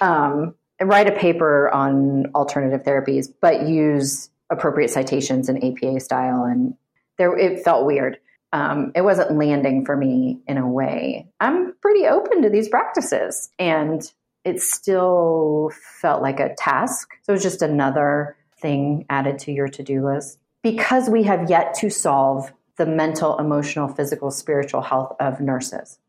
um, 0.02 0.54
write 0.82 1.08
a 1.08 1.14
paper 1.14 1.70
on 1.74 2.26
alternative 2.36 2.84
therapies 2.84 3.32
but 3.42 3.66
use 3.68 4.30
appropriate 4.50 4.90
citations 4.90 5.50
in 5.50 5.64
apa 5.64 6.00
style. 6.00 6.44
And 6.44 6.76
there 7.18 7.38
it 7.38 7.64
felt 7.64 7.86
weird. 7.86 8.18
Um, 8.54 8.92
it 8.96 9.02
wasn't 9.02 9.38
landing 9.38 9.86
for 9.86 9.96
me 9.96 10.40
in 10.48 10.58
a 10.58 10.68
way. 10.68 11.28
I'm 11.40 11.74
pretty 11.82 12.08
open 12.08 12.44
to 12.44 12.50
these 12.50 12.70
practices. 12.70 13.50
And 13.60 14.02
it 14.48 14.62
still 14.62 15.72
felt 16.02 16.22
like 16.22 16.40
a 16.40 16.56
task. 16.56 17.10
So 17.24 17.34
it 17.34 17.36
was 17.36 17.44
just 17.44 17.62
another 17.62 18.38
thing 18.62 19.06
added 19.10 19.40
to 19.40 19.52
your 19.52 19.68
to 19.68 19.84
do 19.84 20.06
list. 20.06 20.40
Because 20.64 21.10
we 21.10 21.24
have 21.24 21.50
yet 21.50 21.74
to 21.80 21.90
solve 21.90 22.54
the 22.78 22.86
mental, 22.86 23.38
emotional, 23.40 23.90
physical, 23.90 24.32
spiritual 24.32 24.82
health 24.82 25.14
of 25.20 25.42
nurses. 25.42 26.00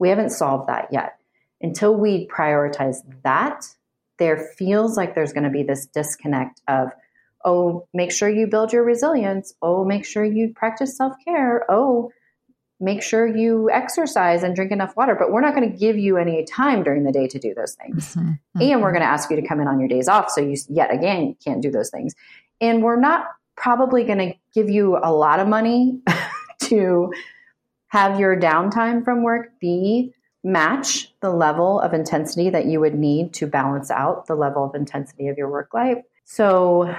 We 0.00 0.08
haven't 0.08 0.30
solved 0.30 0.68
that 0.68 0.88
yet. 0.90 1.20
Until 1.60 1.94
we 1.94 2.26
prioritize 2.26 2.96
that, 3.22 3.64
there 4.18 4.38
feels 4.38 4.96
like 4.96 5.14
there's 5.14 5.32
going 5.32 5.44
to 5.44 5.50
be 5.50 5.62
this 5.62 5.86
disconnect 5.86 6.62
of, 6.66 6.90
oh, 7.44 7.86
make 7.94 8.10
sure 8.10 8.28
you 8.28 8.48
build 8.48 8.72
your 8.72 8.82
resilience. 8.82 9.54
Oh, 9.62 9.84
make 9.84 10.04
sure 10.04 10.24
you 10.24 10.52
practice 10.52 10.96
self 10.96 11.14
care. 11.24 11.64
Oh, 11.70 12.10
make 12.80 13.02
sure 13.02 13.26
you 13.26 13.70
exercise 13.70 14.42
and 14.42 14.54
drink 14.54 14.72
enough 14.72 14.96
water. 14.96 15.16
But 15.18 15.30
we're 15.30 15.40
not 15.40 15.54
going 15.54 15.70
to 15.70 15.76
give 15.76 15.96
you 15.96 16.16
any 16.16 16.44
time 16.44 16.82
during 16.82 17.04
the 17.04 17.12
day 17.12 17.28
to 17.28 17.38
do 17.38 17.54
those 17.54 17.74
things. 17.74 18.14
Mm-hmm. 18.14 18.28
Mm-hmm. 18.28 18.62
And 18.62 18.82
we're 18.82 18.92
going 18.92 19.02
to 19.02 19.08
ask 19.08 19.30
you 19.30 19.36
to 19.36 19.46
come 19.46 19.60
in 19.60 19.68
on 19.68 19.78
your 19.78 19.88
days 19.88 20.08
off. 20.08 20.30
So 20.30 20.40
you, 20.40 20.56
yet 20.68 20.92
again, 20.92 21.36
can't 21.44 21.62
do 21.62 21.70
those 21.70 21.90
things. 21.90 22.14
And 22.60 22.82
we're 22.82 23.00
not 23.00 23.28
probably 23.56 24.04
going 24.04 24.18
to 24.18 24.34
give 24.54 24.68
you 24.68 24.98
a 25.02 25.12
lot 25.12 25.40
of 25.40 25.48
money 25.48 26.00
to 26.62 27.12
have 27.88 28.18
your 28.18 28.38
downtime 28.38 29.04
from 29.04 29.22
work 29.22 29.58
be 29.60 30.12
match 30.42 31.12
the 31.20 31.30
level 31.30 31.80
of 31.80 31.94
intensity 31.94 32.50
that 32.50 32.66
you 32.66 32.80
would 32.80 32.94
need 32.94 33.32
to 33.32 33.46
balance 33.46 33.90
out 33.90 34.26
the 34.26 34.34
level 34.34 34.64
of 34.64 34.74
intensity 34.74 35.28
of 35.28 35.38
your 35.38 35.48
work 35.48 35.72
life. 35.72 35.98
So 36.24 36.94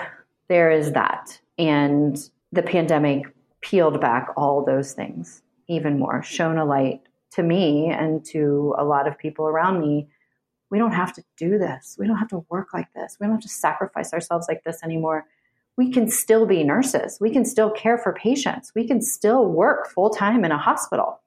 there 0.47 0.71
is 0.71 0.93
that. 0.93 1.39
And 1.57 2.17
the 2.51 2.63
pandemic 2.63 3.25
peeled 3.61 4.01
back 4.01 4.29
all 4.35 4.63
those 4.63 4.93
things 4.93 5.43
even 5.67 5.99
more, 5.99 6.21
shone 6.23 6.57
a 6.57 6.65
light 6.65 7.01
to 7.31 7.43
me 7.43 7.89
and 7.89 8.23
to 8.25 8.73
a 8.77 8.83
lot 8.83 9.07
of 9.07 9.17
people 9.17 9.45
around 9.45 9.81
me. 9.81 10.07
We 10.71 10.77
don't 10.77 10.93
have 10.93 11.13
to 11.13 11.23
do 11.37 11.57
this. 11.57 11.95
We 11.99 12.07
don't 12.07 12.17
have 12.17 12.29
to 12.29 12.45
work 12.49 12.73
like 12.73 12.91
this. 12.93 13.17
We 13.19 13.25
don't 13.25 13.35
have 13.35 13.43
to 13.43 13.49
sacrifice 13.49 14.13
ourselves 14.13 14.47
like 14.47 14.63
this 14.63 14.83
anymore. 14.83 15.25
We 15.77 15.91
can 15.91 16.09
still 16.09 16.45
be 16.45 16.63
nurses. 16.63 17.17
We 17.19 17.31
can 17.31 17.45
still 17.45 17.69
care 17.69 17.97
for 17.97 18.13
patients. 18.13 18.71
We 18.75 18.87
can 18.87 19.01
still 19.01 19.45
work 19.45 19.89
full 19.89 20.09
time 20.09 20.45
in 20.45 20.51
a 20.51 20.57
hospital. 20.57 21.21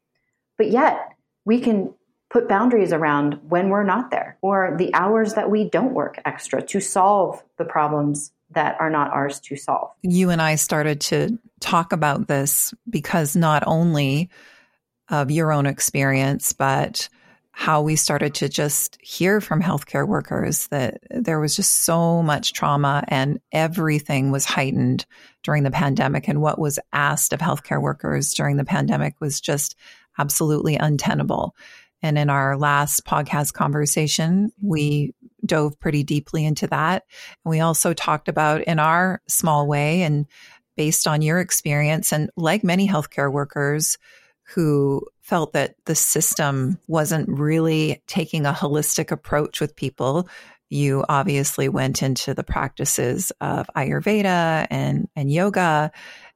But 0.56 0.70
yet, 0.70 1.12
we 1.44 1.60
can 1.60 1.94
put 2.30 2.48
boundaries 2.48 2.92
around 2.92 3.38
when 3.48 3.68
we're 3.68 3.84
not 3.84 4.10
there 4.10 4.36
or 4.42 4.74
the 4.76 4.92
hours 4.94 5.34
that 5.34 5.50
we 5.50 5.68
don't 5.68 5.94
work 5.94 6.20
extra 6.24 6.60
to 6.62 6.80
solve 6.80 7.42
the 7.56 7.64
problems 7.64 8.32
that 8.50 8.76
are 8.80 8.90
not 8.90 9.10
ours 9.10 9.40
to 9.40 9.56
solve. 9.56 9.90
You 10.02 10.30
and 10.30 10.40
I 10.40 10.54
started 10.56 11.00
to 11.02 11.38
talk 11.60 11.92
about 11.92 12.28
this 12.28 12.72
because 12.88 13.36
not 13.36 13.64
only 13.66 14.30
of 15.08 15.30
your 15.30 15.52
own 15.52 15.66
experience, 15.66 16.52
but 16.52 17.08
how 17.58 17.82
we 17.82 17.96
started 17.96 18.34
to 18.36 18.48
just 18.48 18.96
hear 19.02 19.40
from 19.40 19.60
healthcare 19.60 20.06
workers 20.06 20.68
that 20.68 21.00
there 21.10 21.40
was 21.40 21.56
just 21.56 21.84
so 21.84 22.22
much 22.22 22.52
trauma 22.52 23.02
and 23.08 23.40
everything 23.50 24.30
was 24.30 24.44
heightened 24.44 25.04
during 25.42 25.64
the 25.64 25.70
pandemic. 25.70 26.28
And 26.28 26.40
what 26.40 26.60
was 26.60 26.78
asked 26.92 27.32
of 27.32 27.40
healthcare 27.40 27.82
workers 27.82 28.32
during 28.32 28.58
the 28.58 28.64
pandemic 28.64 29.20
was 29.20 29.40
just 29.40 29.74
absolutely 30.18 30.76
untenable. 30.76 31.56
And 32.00 32.16
in 32.16 32.30
our 32.30 32.56
last 32.56 33.04
podcast 33.04 33.54
conversation, 33.54 34.52
we 34.62 35.14
dove 35.44 35.80
pretty 35.80 36.04
deeply 36.04 36.44
into 36.44 36.68
that. 36.68 37.04
And 37.44 37.50
we 37.50 37.58
also 37.58 37.92
talked 37.92 38.28
about 38.28 38.62
in 38.62 38.78
our 38.78 39.20
small 39.26 39.66
way 39.66 40.02
and 40.02 40.26
based 40.78 41.08
on 41.08 41.20
your 41.20 41.40
experience, 41.40 42.12
and 42.12 42.30
like 42.36 42.62
many 42.62 42.88
healthcare 42.88 43.30
workers 43.30 43.98
who 44.54 45.04
felt 45.20 45.52
that 45.52 45.74
the 45.84 45.94
system 45.94 46.78
wasn't 46.86 47.28
really 47.28 48.00
taking 48.06 48.46
a 48.46 48.52
holistic 48.52 49.10
approach 49.10 49.60
with 49.60 49.76
people. 49.76 50.28
You 50.70 51.04
obviously 51.08 51.68
went 51.68 52.02
into 52.02 52.32
the 52.32 52.44
practices 52.44 53.32
of 53.40 53.66
Ayurveda 53.76 54.68
and, 54.70 55.08
and 55.16 55.30
yoga, 55.30 55.90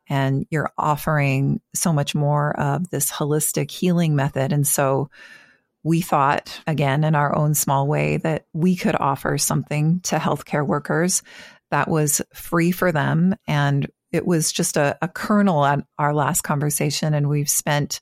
and 0.08 0.44
you're 0.50 0.72
offering 0.76 1.60
so 1.72 1.92
much 1.92 2.14
more 2.14 2.58
of 2.58 2.90
this 2.90 3.12
holistic 3.12 3.70
healing 3.70 4.16
method. 4.16 4.52
And 4.52 4.66
so, 4.66 5.08
we 5.84 6.00
thought, 6.00 6.60
again, 6.66 7.02
in 7.02 7.16
our 7.16 7.36
own 7.36 7.54
small 7.54 7.88
way, 7.88 8.16
that 8.18 8.46
we 8.52 8.76
could 8.76 8.94
offer 8.94 9.36
something 9.36 9.98
to 10.00 10.16
healthcare 10.16 10.64
workers 10.64 11.22
that 11.72 11.88
was 11.88 12.22
free 12.32 12.70
for 12.70 12.92
them. 12.92 13.34
And 13.48 13.90
it 14.12 14.26
was 14.26 14.52
just 14.52 14.76
a, 14.76 14.96
a 15.02 15.08
kernel 15.08 15.64
at 15.64 15.80
our 15.98 16.14
last 16.14 16.42
conversation. 16.42 17.14
And 17.14 17.28
we've 17.28 17.48
spent 17.48 18.00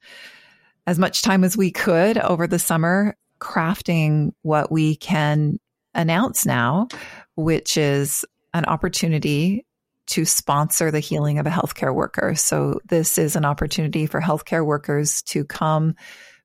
as 0.86 0.98
much 0.98 1.22
time 1.22 1.44
as 1.44 1.56
we 1.56 1.70
could 1.70 2.18
over 2.18 2.46
the 2.46 2.58
summer 2.58 3.16
crafting 3.40 4.32
what 4.42 4.70
we 4.70 4.96
can 4.96 5.58
announce 5.94 6.44
now, 6.44 6.88
which 7.36 7.76
is 7.76 8.24
an 8.52 8.64
opportunity 8.66 9.64
to 10.08 10.24
sponsor 10.24 10.90
the 10.90 11.00
healing 11.00 11.38
of 11.38 11.46
a 11.46 11.50
healthcare 11.50 11.94
worker. 11.94 12.34
So 12.34 12.80
this 12.88 13.16
is 13.16 13.36
an 13.36 13.44
opportunity 13.44 14.06
for 14.06 14.20
healthcare 14.20 14.66
workers 14.66 15.22
to 15.22 15.44
come 15.44 15.94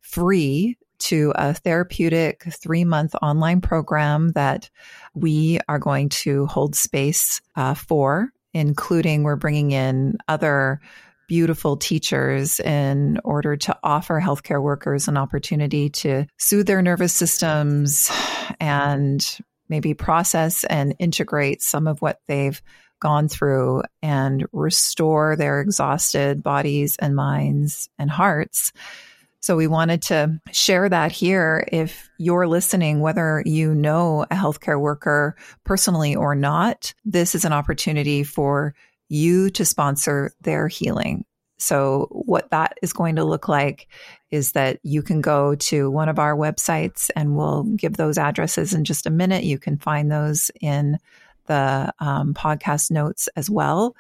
free 0.02 0.78
to 0.98 1.34
a 1.36 1.54
therapeutic 1.54 2.44
three 2.52 2.86
month 2.86 3.16
online 3.22 3.62
program 3.62 4.32
that 4.34 4.70
we 5.14 5.60
are 5.68 5.80
going 5.80 6.10
to 6.10 6.46
hold 6.46 6.76
space 6.76 7.42
uh, 7.56 7.74
for, 7.74 8.32
including 8.56 9.24
we're 9.24 9.36
bringing 9.36 9.72
in 9.72 10.18
other 10.30 10.80
beautiful 11.28 11.76
teachers 11.76 12.60
in 12.62 13.20
order 13.26 13.58
to 13.58 13.78
offer 13.84 14.22
healthcare 14.22 14.62
workers 14.62 15.08
an 15.10 15.18
opportunity 15.18 15.90
to 15.90 16.26
soothe 16.38 16.66
their 16.66 16.82
nervous 16.82 17.14
systems 17.14 18.10
and 18.62 19.40
maybe 19.68 19.94
process 19.94 20.64
and 20.64 20.96
integrate 21.00 21.62
some 21.62 21.86
of 21.86 22.02
what 22.02 22.22
they've 22.28 22.62
gone 23.02 23.28
through 23.28 23.84
and 24.02 24.46
restore 24.54 25.36
their 25.36 25.60
exhausted 25.60 26.42
bodies 26.42 26.96
and 26.98 27.14
minds 27.14 27.90
and 28.00 28.10
hearts. 28.10 28.72
So 29.46 29.56
we 29.56 29.68
wanted 29.68 30.02
to 30.04 30.42
share 30.52 30.90
that 30.90 31.12
here. 31.12 31.68
If 31.72 32.10
you're 32.18 32.48
listening, 32.48 33.00
whether 33.00 33.44
you 33.46 33.76
know 33.76 34.24
a 34.24 34.36
healthcare 34.36 34.82
worker 34.82 35.36
personally 35.64 36.16
or 36.16 36.34
not, 36.34 36.96
this 37.06 37.36
is 37.36 37.46
an 37.46 37.54
opportunity 37.54 38.24
for 38.24 38.74
you 39.08 39.52
to 39.52 39.64
sponsor 39.64 40.32
their 40.42 40.68
healing. 40.68 41.26
So, 41.60 42.08
what 42.10 42.50
that 42.50 42.80
is 42.82 42.92
going 42.92 43.18
to 43.18 43.24
look 43.24 43.48
like 43.48 43.88
is 44.32 44.54
that 44.54 44.80
you 44.82 45.04
can 45.04 45.22
go 45.22 45.54
to 45.54 45.92
one 45.92 46.10
of 46.10 46.18
our 46.18 46.36
websites 46.36 47.12
and 47.16 47.38
we'll 47.38 47.66
give 47.66 47.98
those 47.98 48.18
addresses 48.18 48.74
in 48.74 48.84
just 48.84 49.06
a 49.06 49.12
minute. 49.12 49.44
You 49.44 49.60
can 49.60 49.78
find 49.78 50.12
those 50.12 50.50
in 50.60 50.98
the 51.46 51.94
um, 52.00 52.34
podcast 52.34 52.90
notes 52.90 53.30
as 53.36 53.48
well 53.48 53.96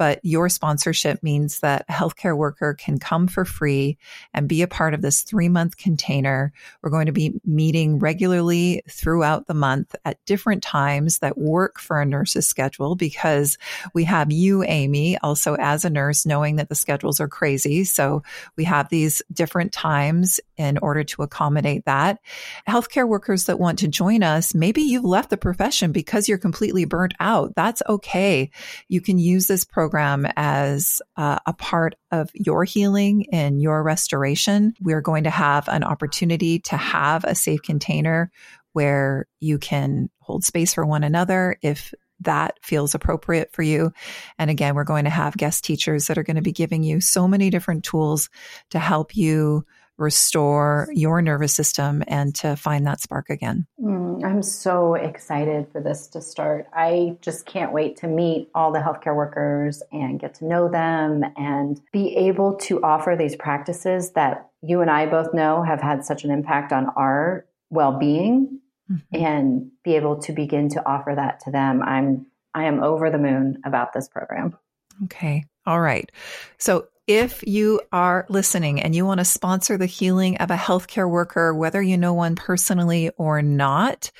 but 0.00 0.18
your 0.22 0.48
sponsorship 0.48 1.22
means 1.22 1.60
that 1.60 1.84
a 1.86 1.92
healthcare 1.92 2.34
worker 2.34 2.72
can 2.72 2.98
come 2.98 3.28
for 3.28 3.44
free 3.44 3.98
and 4.32 4.48
be 4.48 4.62
a 4.62 4.66
part 4.66 4.94
of 4.94 5.02
this 5.02 5.20
three 5.20 5.50
month 5.50 5.76
container. 5.76 6.54
We're 6.80 6.88
going 6.88 7.04
to 7.04 7.12
be 7.12 7.38
meeting 7.44 7.98
regularly 7.98 8.82
throughout 8.88 9.46
the 9.46 9.52
month 9.52 9.94
at 10.06 10.24
different 10.24 10.62
times 10.62 11.18
that 11.18 11.36
work 11.36 11.78
for 11.78 12.00
a 12.00 12.06
nurse's 12.06 12.48
schedule 12.48 12.96
because 12.96 13.58
we 13.92 14.04
have 14.04 14.32
you, 14.32 14.64
Amy, 14.64 15.18
also 15.18 15.54
as 15.56 15.84
a 15.84 15.90
nurse, 15.90 16.24
knowing 16.24 16.56
that 16.56 16.70
the 16.70 16.74
schedules 16.74 17.20
are 17.20 17.28
crazy. 17.28 17.84
So 17.84 18.22
we 18.56 18.64
have 18.64 18.88
these 18.88 19.20
different 19.30 19.70
times 19.70 20.40
in 20.56 20.78
order 20.78 21.04
to 21.04 21.22
accommodate 21.22 21.84
that. 21.84 22.20
Healthcare 22.66 23.06
workers 23.06 23.44
that 23.44 23.60
want 23.60 23.80
to 23.80 23.88
join 23.88 24.22
us, 24.22 24.54
maybe 24.54 24.80
you've 24.80 25.04
left 25.04 25.28
the 25.28 25.36
profession 25.36 25.92
because 25.92 26.26
you're 26.26 26.38
completely 26.38 26.86
burnt 26.86 27.12
out. 27.20 27.54
That's 27.54 27.82
okay. 27.86 28.50
You 28.88 29.02
can 29.02 29.18
use 29.18 29.46
this 29.46 29.66
program 29.66 29.89
program 29.90 30.24
as 30.36 31.02
uh, 31.16 31.40
a 31.46 31.52
part 31.52 31.96
of 32.12 32.30
your 32.32 32.62
healing 32.62 33.26
and 33.32 33.60
your 33.60 33.82
restoration. 33.82 34.72
We're 34.80 35.00
going 35.00 35.24
to 35.24 35.30
have 35.30 35.68
an 35.68 35.82
opportunity 35.82 36.60
to 36.60 36.76
have 36.76 37.24
a 37.24 37.34
safe 37.34 37.62
container 37.62 38.30
where 38.72 39.26
you 39.40 39.58
can 39.58 40.08
hold 40.20 40.44
space 40.44 40.74
for 40.74 40.86
one 40.86 41.02
another 41.02 41.56
if 41.60 41.92
that 42.20 42.56
feels 42.62 42.94
appropriate 42.94 43.50
for 43.52 43.62
you. 43.62 43.92
And 44.38 44.48
again, 44.48 44.76
we're 44.76 44.84
going 44.84 45.04
to 45.04 45.10
have 45.10 45.36
guest 45.36 45.64
teachers 45.64 46.06
that 46.06 46.18
are 46.18 46.22
going 46.22 46.36
to 46.36 46.42
be 46.42 46.52
giving 46.52 46.84
you 46.84 47.00
so 47.00 47.26
many 47.26 47.50
different 47.50 47.82
tools 47.82 48.30
to 48.70 48.78
help 48.78 49.16
you 49.16 49.66
restore 50.00 50.88
your 50.92 51.20
nervous 51.20 51.54
system 51.54 52.02
and 52.08 52.34
to 52.34 52.56
find 52.56 52.86
that 52.86 53.00
spark 53.00 53.28
again. 53.28 53.66
Mm, 53.80 54.24
I'm 54.24 54.42
so 54.42 54.94
excited 54.94 55.68
for 55.70 55.80
this 55.80 56.08
to 56.08 56.22
start. 56.22 56.66
I 56.72 57.18
just 57.20 57.44
can't 57.44 57.72
wait 57.72 57.98
to 57.98 58.08
meet 58.08 58.48
all 58.54 58.72
the 58.72 58.78
healthcare 58.78 59.14
workers 59.14 59.82
and 59.92 60.18
get 60.18 60.34
to 60.36 60.46
know 60.46 60.70
them 60.70 61.22
and 61.36 61.80
be 61.92 62.16
able 62.16 62.54
to 62.54 62.82
offer 62.82 63.14
these 63.16 63.36
practices 63.36 64.12
that 64.12 64.48
you 64.62 64.80
and 64.80 64.90
I 64.90 65.06
both 65.06 65.34
know 65.34 65.62
have 65.62 65.82
had 65.82 66.04
such 66.04 66.24
an 66.24 66.30
impact 66.30 66.72
on 66.72 66.86
our 66.96 67.44
well 67.68 67.98
being 67.98 68.60
mm-hmm. 68.90 69.24
and 69.24 69.70
be 69.84 69.96
able 69.96 70.20
to 70.22 70.32
begin 70.32 70.70
to 70.70 70.86
offer 70.86 71.12
that 71.14 71.40
to 71.40 71.50
them. 71.50 71.82
I'm 71.82 72.26
I 72.54 72.64
am 72.64 72.82
over 72.82 73.10
the 73.10 73.18
moon 73.18 73.60
about 73.64 73.92
this 73.92 74.08
program. 74.08 74.56
Okay. 75.04 75.44
All 75.66 75.80
right. 75.80 76.10
So 76.58 76.88
if 77.06 77.46
you 77.46 77.80
are 77.92 78.24
listening 78.28 78.80
and 78.80 78.94
you 78.94 79.04
want 79.04 79.18
to 79.18 79.24
sponsor 79.24 79.76
the 79.76 79.86
healing 79.86 80.36
of 80.38 80.50
a 80.50 80.56
healthcare 80.56 81.10
worker, 81.10 81.52
whether 81.54 81.82
you 81.82 81.96
know 81.96 82.14
one 82.14 82.36
personally 82.36 83.10
or 83.16 83.42
not, 83.42 84.12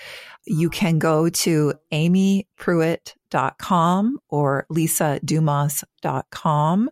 you 0.46 0.70
can 0.70 0.98
go 0.98 1.28
to 1.28 1.74
amypruitt.com 1.92 4.18
or 4.28 4.66
lisadumas.com. 4.72 6.90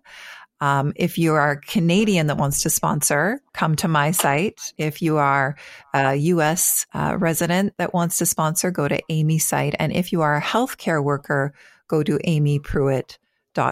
Um, 0.61 0.93
if 0.97 1.19
you 1.19 1.35
are 1.35 1.55
Canadian 1.57 2.27
that 2.27 2.37
wants 2.37 2.63
to 2.63 2.71
sponsor, 2.71 3.41
come 3.53 3.77
to 3.77 3.87
my 3.87 4.11
site. 4.11 4.73
If 4.77 5.01
you 5.03 5.19
are 5.19 5.55
a 5.95 6.17
U.S. 6.17 6.85
Uh, 6.93 7.17
resident 7.19 7.75
that 7.79 7.95
wants 7.95 8.19
to 8.19 8.27
sponsor, 8.27 8.73
go 8.73 8.89
to 8.89 9.01
Amy's 9.09 9.47
site. 9.47 9.77
And 9.79 9.93
if 9.93 10.11
you 10.13 10.23
are 10.23 10.37
a 10.37 10.43
healthcare 10.43 11.01
worker, 11.03 11.55
go 11.87 12.03
to 12.03 12.19
amypruitt.com 12.19 13.19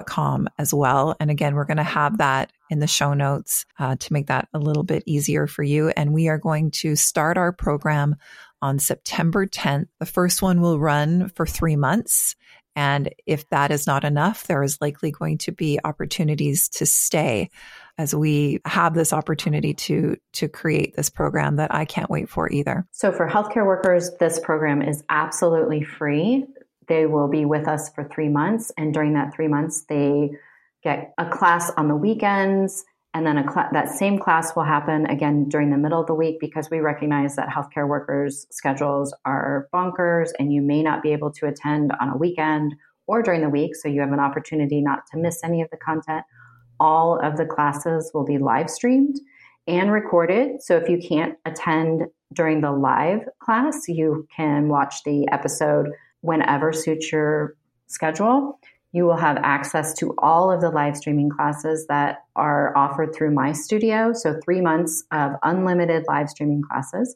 com 0.06 0.48
as 0.58 0.74
well. 0.74 1.16
And 1.20 1.30
again, 1.30 1.54
we're 1.54 1.64
going 1.64 1.76
to 1.76 1.82
have 1.82 2.18
that 2.18 2.52
in 2.70 2.78
the 2.80 2.86
show 2.86 3.14
notes 3.14 3.64
uh, 3.78 3.96
to 3.96 4.12
make 4.12 4.26
that 4.26 4.48
a 4.52 4.58
little 4.58 4.82
bit 4.82 5.02
easier 5.06 5.46
for 5.46 5.62
you. 5.62 5.88
And 5.90 6.12
we 6.12 6.28
are 6.28 6.38
going 6.38 6.70
to 6.72 6.96
start 6.96 7.38
our 7.38 7.52
program 7.52 8.16
on 8.60 8.78
September 8.78 9.46
10th. 9.46 9.86
The 10.00 10.06
first 10.06 10.42
one 10.42 10.60
will 10.60 10.78
run 10.78 11.28
for 11.28 11.46
three 11.46 11.76
months. 11.76 12.34
And 12.74 13.14
if 13.24 13.48
that 13.48 13.70
is 13.70 13.86
not 13.86 14.04
enough, 14.04 14.46
there 14.46 14.62
is 14.62 14.80
likely 14.80 15.10
going 15.10 15.38
to 15.38 15.52
be 15.52 15.80
opportunities 15.82 16.68
to 16.70 16.84
stay 16.84 17.50
as 17.96 18.14
we 18.14 18.60
have 18.66 18.92
this 18.92 19.14
opportunity 19.14 19.72
to 19.72 20.18
to 20.34 20.48
create 20.48 20.94
this 20.94 21.08
program 21.08 21.56
that 21.56 21.74
I 21.74 21.86
can't 21.86 22.10
wait 22.10 22.28
for 22.28 22.52
either. 22.52 22.86
So 22.92 23.12
for 23.12 23.26
healthcare 23.26 23.64
workers, 23.64 24.10
this 24.20 24.38
program 24.38 24.82
is 24.82 25.02
absolutely 25.08 25.82
free. 25.82 26.44
They 26.88 27.06
will 27.06 27.28
be 27.28 27.44
with 27.44 27.68
us 27.68 27.90
for 27.90 28.04
three 28.04 28.28
months. 28.28 28.72
And 28.76 28.92
during 28.92 29.14
that 29.14 29.34
three 29.34 29.48
months, 29.48 29.84
they 29.88 30.30
get 30.82 31.12
a 31.18 31.28
class 31.28 31.70
on 31.76 31.88
the 31.88 31.96
weekends. 31.96 32.84
And 33.14 33.26
then 33.26 33.42
cl- 33.48 33.70
that 33.72 33.88
same 33.88 34.18
class 34.18 34.54
will 34.54 34.64
happen 34.64 35.06
again 35.06 35.48
during 35.48 35.70
the 35.70 35.78
middle 35.78 36.00
of 36.00 36.06
the 36.06 36.14
week 36.14 36.38
because 36.38 36.68
we 36.70 36.80
recognize 36.80 37.34
that 37.36 37.48
healthcare 37.48 37.88
workers' 37.88 38.46
schedules 38.50 39.14
are 39.24 39.68
bonkers 39.72 40.30
and 40.38 40.52
you 40.52 40.60
may 40.60 40.82
not 40.82 41.02
be 41.02 41.12
able 41.12 41.30
to 41.32 41.46
attend 41.46 41.92
on 41.98 42.10
a 42.10 42.16
weekend 42.16 42.74
or 43.06 43.22
during 43.22 43.40
the 43.40 43.48
week. 43.48 43.74
So 43.74 43.88
you 43.88 44.00
have 44.00 44.12
an 44.12 44.20
opportunity 44.20 44.80
not 44.80 45.06
to 45.12 45.18
miss 45.18 45.42
any 45.42 45.62
of 45.62 45.70
the 45.70 45.76
content. 45.76 46.24
All 46.78 47.18
of 47.18 47.36
the 47.36 47.46
classes 47.46 48.10
will 48.12 48.24
be 48.24 48.38
live 48.38 48.68
streamed 48.68 49.18
and 49.66 49.90
recorded. 49.90 50.62
So 50.62 50.76
if 50.76 50.88
you 50.88 50.98
can't 50.98 51.36
attend 51.46 52.02
during 52.32 52.60
the 52.60 52.72
live 52.72 53.20
class, 53.42 53.88
you 53.88 54.26
can 54.36 54.68
watch 54.68 55.02
the 55.04 55.26
episode 55.32 55.88
whenever 56.20 56.72
suits 56.72 57.12
your 57.12 57.56
schedule. 57.86 58.58
You 58.92 59.04
will 59.04 59.16
have 59.16 59.36
access 59.38 59.92
to 59.94 60.14
all 60.18 60.50
of 60.50 60.60
the 60.60 60.70
live 60.70 60.96
streaming 60.96 61.28
classes 61.28 61.86
that 61.88 62.24
are 62.34 62.76
offered 62.76 63.14
through 63.14 63.32
my 63.32 63.52
studio. 63.52 64.12
So, 64.12 64.40
three 64.42 64.60
months 64.60 65.04
of 65.12 65.32
unlimited 65.42 66.04
live 66.08 66.30
streaming 66.30 66.62
classes. 66.62 67.14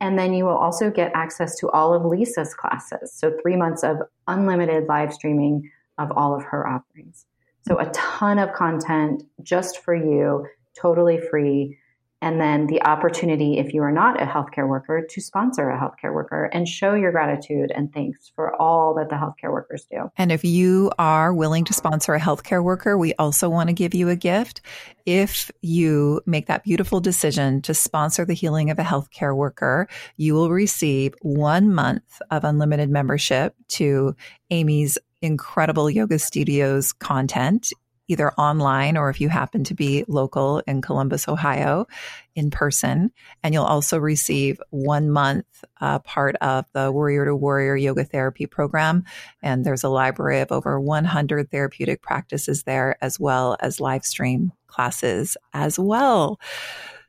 And 0.00 0.18
then 0.18 0.32
you 0.32 0.44
will 0.44 0.56
also 0.56 0.90
get 0.90 1.12
access 1.14 1.56
to 1.58 1.68
all 1.70 1.92
of 1.94 2.04
Lisa's 2.04 2.54
classes. 2.54 3.12
So, 3.12 3.36
three 3.42 3.56
months 3.56 3.84
of 3.84 3.98
unlimited 4.26 4.88
live 4.88 5.12
streaming 5.12 5.70
of 5.98 6.10
all 6.16 6.34
of 6.34 6.42
her 6.44 6.66
offerings. 6.66 7.26
So, 7.68 7.78
a 7.78 7.90
ton 7.90 8.38
of 8.38 8.52
content 8.52 9.22
just 9.42 9.84
for 9.84 9.94
you, 9.94 10.46
totally 10.74 11.20
free 11.20 11.78
and 12.22 12.40
then 12.40 12.66
the 12.66 12.82
opportunity, 12.82 13.58
if 13.58 13.72
you 13.72 13.82
are 13.82 13.92
not 13.92 14.20
a 14.20 14.26
healthcare 14.26 14.68
worker, 14.68 15.06
to 15.08 15.20
sponsor 15.20 15.70
a 15.70 15.78
healthcare 15.78 16.12
worker 16.12 16.50
and 16.52 16.68
show 16.68 16.94
your 16.94 17.12
gratitude 17.12 17.72
and 17.74 17.92
thanks 17.92 18.30
for 18.34 18.54
all 18.60 18.94
that 18.94 19.08
the 19.08 19.16
healthcare 19.16 19.50
workers 19.50 19.86
do. 19.90 20.10
And 20.16 20.30
if 20.30 20.44
you 20.44 20.92
are 20.98 21.32
willing 21.32 21.64
to 21.64 21.72
sponsor 21.72 22.14
a 22.14 22.20
healthcare 22.20 22.62
worker, 22.62 22.98
we 22.98 23.14
also 23.14 23.48
want 23.48 23.68
to 23.68 23.72
give 23.72 23.94
you 23.94 24.10
a 24.10 24.16
gift. 24.16 24.60
If 25.06 25.50
you 25.62 26.20
make 26.26 26.46
that 26.46 26.62
beautiful 26.62 27.00
decision 27.00 27.62
to 27.62 27.72
sponsor 27.74 28.24
the 28.26 28.34
healing 28.34 28.70
of 28.70 28.78
a 28.78 28.84
healthcare 28.84 29.34
worker, 29.34 29.88
you 30.16 30.34
will 30.34 30.50
receive 30.50 31.14
one 31.22 31.72
month 31.72 32.20
of 32.30 32.44
unlimited 32.44 32.90
membership 32.90 33.54
to 33.68 34.14
Amy's 34.50 34.98
incredible 35.22 35.88
yoga 35.88 36.18
studios 36.18 36.92
content 36.92 37.72
either 38.10 38.32
online 38.32 38.96
or 38.96 39.08
if 39.08 39.20
you 39.20 39.28
happen 39.28 39.62
to 39.64 39.74
be 39.74 40.04
local 40.08 40.58
in 40.66 40.82
Columbus, 40.82 41.28
Ohio, 41.28 41.86
in 42.34 42.50
person. 42.50 43.12
And 43.42 43.54
you'll 43.54 43.64
also 43.64 43.98
receive 43.98 44.60
one 44.70 45.10
month 45.10 45.46
uh, 45.80 46.00
part 46.00 46.36
of 46.36 46.66
the 46.72 46.90
Warrior 46.90 47.26
to 47.26 47.36
Warrior 47.36 47.76
Yoga 47.76 48.04
Therapy 48.04 48.46
program. 48.46 49.04
And 49.42 49.64
there's 49.64 49.84
a 49.84 49.88
library 49.88 50.40
of 50.40 50.50
over 50.50 50.80
100 50.80 51.50
therapeutic 51.50 52.02
practices 52.02 52.64
there, 52.64 52.96
as 53.00 53.20
well 53.20 53.56
as 53.60 53.80
live 53.80 54.04
stream 54.04 54.52
classes 54.66 55.36
as 55.52 55.78
well. 55.78 56.40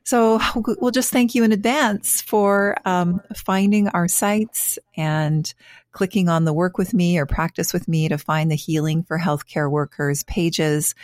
So 0.04 0.40
we'll 0.80 0.90
just 0.90 1.12
thank 1.12 1.34
you 1.34 1.44
in 1.44 1.52
advance 1.52 2.20
for 2.20 2.76
um, 2.84 3.20
finding 3.34 3.88
our 3.88 4.08
sites 4.08 4.78
and 4.96 5.52
clicking 5.92 6.28
on 6.28 6.44
the 6.44 6.52
work 6.52 6.78
with 6.78 6.94
me 6.94 7.18
or 7.18 7.26
practice 7.26 7.72
with 7.72 7.86
me 7.86 8.08
to 8.08 8.18
find 8.18 8.50
the 8.50 8.56
healing 8.56 9.02
for 9.02 9.18
healthcare 9.18 9.70
workers 9.70 10.22
pages 10.24 10.94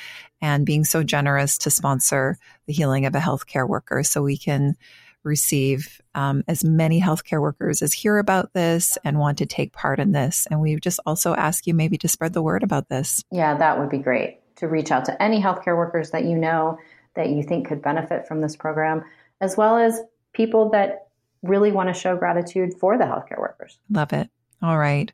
and 0.41 0.65
being 0.65 0.85
so 0.85 1.03
generous 1.03 1.59
to 1.59 1.71
sponsor 1.71 2.39
the 2.67 2.73
healing 2.73 3.05
of 3.05 3.15
a 3.15 3.19
healthcare 3.19 3.69
worker 3.69 4.03
so 4.03 4.23
we 4.23 4.39
can 4.39 4.77
receive 5.25 6.01
um, 6.15 6.43
as 6.49 6.65
many 6.65 7.01
healthcare 7.01 7.41
workers 7.41 7.83
as 7.83 7.93
hear 7.93 8.19
about 8.19 8.53
this 8.55 8.97
and 9.05 9.19
want 9.19 9.39
to 9.39 9.47
take 9.47 9.73
part 9.73 10.01
in 10.01 10.13
this. 10.13 10.47
And 10.51 10.61
we 10.61 10.77
just 10.77 11.01
also 11.05 11.35
ask 11.35 11.67
you 11.67 11.75
maybe 11.75 11.99
to 11.99 12.09
spread 12.09 12.33
the 12.33 12.43
word 12.43 12.63
about 12.63 12.89
this. 12.89 13.23
Yeah, 13.31 13.57
that 13.59 13.79
would 13.79 13.91
be 13.91 13.99
great 13.99 14.41
to 14.57 14.69
reach 14.69 14.91
out 14.91 15.05
to 15.05 15.23
any 15.23 15.41
healthcare 15.41 15.77
workers 15.77 16.11
that 16.11 16.25
you 16.25 16.37
know 16.37 16.79
that 17.19 17.31
you 17.31 17.43
think 17.43 17.67
could 17.67 17.83
benefit 17.83 18.27
from 18.27 18.41
this 18.41 18.57
program, 18.57 19.05
as 19.41 19.57
well 19.57 19.77
as 19.77 20.01
people 20.33 20.71
that 20.71 21.09
really 21.43 21.73
want 21.73 21.89
to 21.89 21.93
show 21.93 22.17
gratitude 22.17 22.73
for 22.79 22.97
the 22.97 23.05
healthcare 23.05 23.39
workers. 23.39 23.79
Love 23.91 24.13
it. 24.13 24.31
All 24.63 24.79
right. 24.79 25.13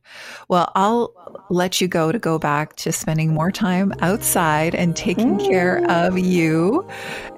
Well, 0.49 0.71
I'll 0.75 1.13
let 1.51 1.81
you 1.81 1.89
go 1.89 2.13
to 2.13 2.19
go 2.19 2.39
back 2.39 2.77
to 2.77 2.93
spending 2.93 3.33
more 3.35 3.51
time 3.51 3.93
outside 4.01 4.75
and 4.75 4.95
taking 4.95 5.39
mm. 5.39 5.47
care 5.47 5.85
of 5.91 6.19
you. 6.19 6.87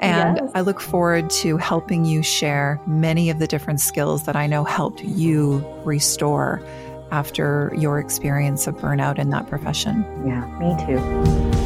And 0.01 0.39
yes. 0.41 0.51
I 0.55 0.61
look 0.61 0.81
forward 0.81 1.31
to 1.31 1.57
helping 1.57 2.05
you 2.05 2.23
share 2.23 2.81
many 2.87 3.31
of 3.31 3.39
the 3.39 3.47
different 3.47 3.81
skills 3.81 4.25
that 4.27 4.37
I 4.37 4.47
know 4.47 4.63
helped 4.63 5.03
you 5.03 5.65
restore 5.85 6.61
after 7.11 7.73
your 7.77 7.99
experience 7.99 8.67
of 8.67 8.77
burnout 8.77 9.19
in 9.19 9.31
that 9.31 9.49
profession. 9.49 10.05
Yeah, 10.27 10.45
me 10.59 10.77
too. 10.87 11.66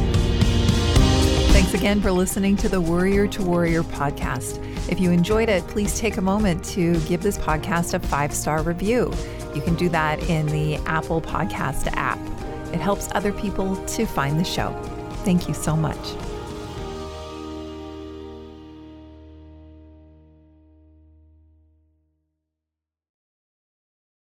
Thanks 1.61 1.75
again 1.75 2.01
for 2.01 2.11
listening 2.11 2.57
to 2.57 2.71
the 2.71 2.81
Warrior 2.81 3.27
to 3.29 3.43
Warrior 3.43 3.83
podcast. 3.83 4.65
If 4.91 4.99
you 4.99 5.11
enjoyed 5.11 5.51
it, 5.51 5.63
please 5.67 5.99
take 5.99 6.17
a 6.17 6.23
moment 6.23 6.65
to 6.71 6.99
give 7.01 7.23
this 7.23 7.37
podcast 7.37 7.93
a 7.93 8.01
five 8.01 8.33
star 8.33 8.63
review. 8.63 9.13
You 9.55 9.61
can 9.61 9.75
do 9.75 9.91
that 9.91 10.23
in 10.31 10.47
the 10.47 10.77
Apple 10.87 11.21
Podcast 11.21 11.87
app. 11.93 12.19
It 12.73 12.81
helps 12.81 13.11
other 13.13 13.31
people 13.31 13.77
to 13.77 14.07
find 14.07 14.41
the 14.41 14.45
show. 14.45 14.73
Thank 15.23 15.49
you 15.49 15.55
so 15.55 15.77
much. 15.77 15.99